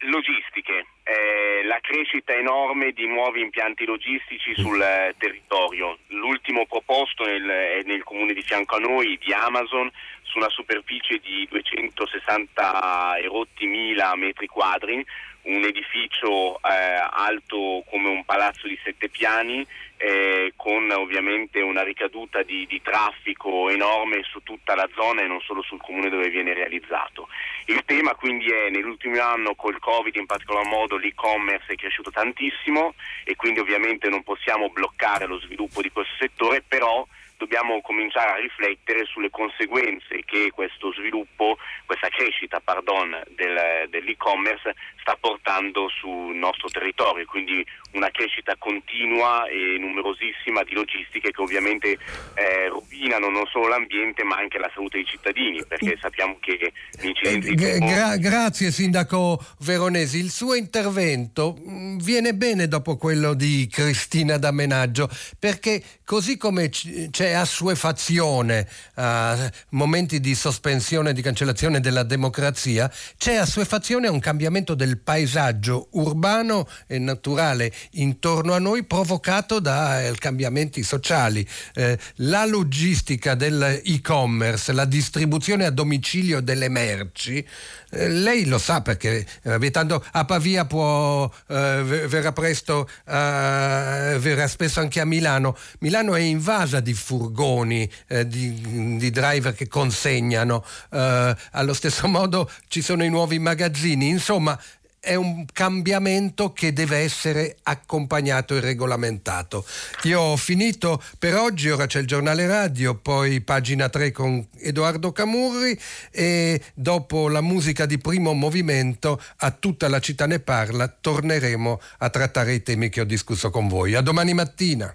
Logistiche, 0.00 0.86
eh, 1.10 1.64
la 1.64 1.78
crescita 1.80 2.32
enorme 2.32 2.92
di 2.92 3.06
nuovi 3.06 3.40
impianti 3.40 3.84
logistici 3.84 4.54
sul 4.54 4.80
eh, 4.80 5.14
territorio. 5.18 5.98
L'ultimo 6.08 6.66
proposto 6.66 7.24
nel, 7.24 7.48
è 7.48 7.80
nel 7.84 8.04
comune 8.04 8.32
di 8.32 8.42
fianco 8.42 8.76
a 8.76 8.78
noi 8.78 9.18
di 9.18 9.32
Amazon 9.32 9.90
su 10.22 10.38
una 10.38 10.48
superficie 10.48 11.18
di 11.18 11.46
260 11.50 13.18
erotti 13.18 13.66
mila 13.66 14.14
metri 14.14 14.46
quadri, 14.46 15.04
un 15.42 15.64
edificio 15.64 16.56
eh, 16.62 17.02
alto 17.10 17.82
come 17.90 18.08
un 18.08 18.24
palazzo 18.24 18.68
di 18.68 18.78
sette 18.84 19.08
piani 19.08 19.66
eh, 20.02 20.54
con 20.56 20.90
ovviamente 20.92 21.60
una 21.60 21.82
ricaduta 21.82 22.42
di, 22.42 22.66
di, 22.66 22.80
traffico 22.80 23.68
enorme 23.68 24.22
su 24.22 24.42
tutta 24.42 24.74
la 24.74 24.88
zona 24.94 25.20
e 25.20 25.26
non 25.26 25.40
solo 25.40 25.60
sul 25.60 25.78
comune 25.78 26.08
dove 26.08 26.30
viene 26.30 26.54
realizzato. 26.54 27.28
Il 27.66 27.82
tema 27.84 28.14
quindi 28.14 28.50
è 28.50 28.70
nell'ultimo 28.70 29.20
anno 29.20 29.54
col 29.54 29.78
Covid 29.78 30.16
in 30.16 30.24
particolar 30.24 30.64
modo 30.64 30.96
l'e-commerce 30.96 31.74
è 31.74 31.76
cresciuto 31.76 32.10
tantissimo 32.10 32.94
e 33.24 33.36
quindi 33.36 33.60
ovviamente 33.60 34.08
non 34.08 34.22
possiamo 34.22 34.70
bloccare 34.70 35.26
lo 35.26 35.38
sviluppo 35.38 35.82
di 35.82 35.90
questo 35.90 36.14
settore, 36.18 36.62
però 36.66 37.06
dobbiamo 37.40 37.80
cominciare 37.80 38.32
a 38.32 38.36
riflettere 38.36 39.06
sulle 39.06 39.30
conseguenze 39.30 40.20
che 40.26 40.50
questo 40.52 40.92
sviluppo, 40.92 41.56
questa 41.86 42.08
crescita 42.08 42.60
pardon, 42.60 43.18
del, 43.34 43.88
dell'e-commerce 43.88 44.74
sta 45.00 45.16
portando 45.18 45.88
sul 45.88 46.36
nostro 46.36 46.68
territorio, 46.68 47.24
quindi 47.24 47.64
una 47.92 48.10
crescita 48.10 48.54
continua 48.58 49.48
e 49.48 49.78
numerosissima 49.78 50.62
di 50.64 50.74
logistiche 50.74 51.30
che 51.30 51.40
ovviamente 51.40 51.96
eh, 52.34 52.68
rovinano 52.68 53.30
non 53.30 53.46
solo 53.46 53.68
l'ambiente 53.68 54.22
ma 54.22 54.36
anche 54.36 54.58
la 54.58 54.70
salute 54.74 54.98
dei 54.98 55.06
cittadini, 55.06 55.64
perché 55.66 55.96
sappiamo 55.98 56.36
che 56.40 56.72
gli 57.00 57.06
incidenti... 57.06 57.48
Eh, 57.54 57.78
gra- 57.78 58.18
grazie 58.18 58.70
Sindaco 58.70 59.42
Veronesi, 59.60 60.18
il 60.18 60.30
suo 60.30 60.54
intervento 60.54 61.56
mm, 61.58 61.98
viene 61.98 62.34
bene 62.34 62.68
dopo 62.68 62.98
quello 62.98 63.32
di 63.32 63.66
Cristina 63.70 64.36
D'Amenaggio, 64.36 65.08
perché 65.38 65.82
così 66.04 66.36
come 66.36 66.68
c'è 66.68 67.29
assuefazione 67.34 68.66
a 68.94 69.50
momenti 69.70 70.20
di 70.20 70.34
sospensione, 70.34 71.12
di 71.12 71.22
cancellazione 71.22 71.80
della 71.80 72.02
democrazia, 72.02 72.90
c'è 73.16 73.34
assuefazione 73.34 74.06
a 74.06 74.10
un 74.10 74.20
cambiamento 74.20 74.74
del 74.74 74.98
paesaggio 74.98 75.88
urbano 75.92 76.68
e 76.86 76.98
naturale 76.98 77.72
intorno 77.92 78.52
a 78.52 78.58
noi 78.58 78.84
provocato 78.84 79.58
dai 79.60 80.08
eh, 80.08 80.14
cambiamenti 80.18 80.82
sociali. 80.82 81.46
Eh, 81.74 81.98
la 82.16 82.44
logistica 82.44 83.34
dell'e-commerce, 83.34 84.72
la 84.72 84.84
distribuzione 84.84 85.64
a 85.64 85.70
domicilio 85.70 86.40
delle 86.40 86.68
merci, 86.68 87.46
eh, 87.90 88.08
lei 88.08 88.46
lo 88.46 88.58
sa 88.58 88.82
perché 88.82 89.26
eh, 89.42 89.50
abitando 89.50 90.04
a 90.12 90.24
Pavia 90.24 90.64
può, 90.64 91.30
eh, 91.48 91.82
verrà 92.08 92.32
presto, 92.32 92.88
eh, 93.06 94.16
verrà 94.18 94.46
spesso 94.46 94.80
anche 94.80 95.00
a 95.00 95.04
Milano. 95.04 95.56
Milano 95.80 96.14
è 96.14 96.20
invasa 96.20 96.80
di 96.80 96.94
furgoni, 97.20 97.90
eh, 98.08 98.26
di, 98.26 98.96
di, 98.96 99.10
driver 99.10 99.54
che 99.54 99.68
consegnano. 99.68 100.64
Eh, 100.90 101.36
allo 101.52 101.74
stesso 101.74 102.08
modo 102.08 102.50
ci 102.68 102.80
sono 102.80 103.04
i 103.04 103.10
nuovi 103.10 103.38
magazzini. 103.38 104.08
Insomma, 104.08 104.58
è 104.98 105.14
un 105.14 105.46
cambiamento 105.50 106.52
che 106.52 106.74
deve 106.74 106.98
essere 106.98 107.56
accompagnato 107.62 108.54
e 108.54 108.60
regolamentato. 108.60 109.64
Io 110.02 110.20
ho 110.20 110.36
finito 110.36 111.02
per 111.18 111.36
oggi, 111.36 111.70
ora 111.70 111.86
c'è 111.86 112.00
il 112.00 112.06
giornale 112.06 112.46
radio, 112.46 112.94
poi 112.94 113.40
pagina 113.40 113.88
3 113.88 114.12
con 114.12 114.46
Edoardo 114.58 115.10
Camurri 115.12 115.78
e 116.10 116.60
dopo 116.74 117.28
la 117.28 117.40
musica 117.40 117.86
di 117.86 117.96
primo 117.96 118.34
movimento 118.34 119.20
a 119.38 119.50
tutta 119.50 119.88
la 119.88 120.00
città 120.00 120.26
ne 120.26 120.40
parla, 120.40 120.86
torneremo 120.88 121.80
a 121.98 122.10
trattare 122.10 122.52
i 122.52 122.62
temi 122.62 122.90
che 122.90 123.00
ho 123.00 123.04
discusso 123.04 123.48
con 123.48 123.68
voi. 123.68 123.94
A 123.94 124.02
domani 124.02 124.34
mattina. 124.34 124.94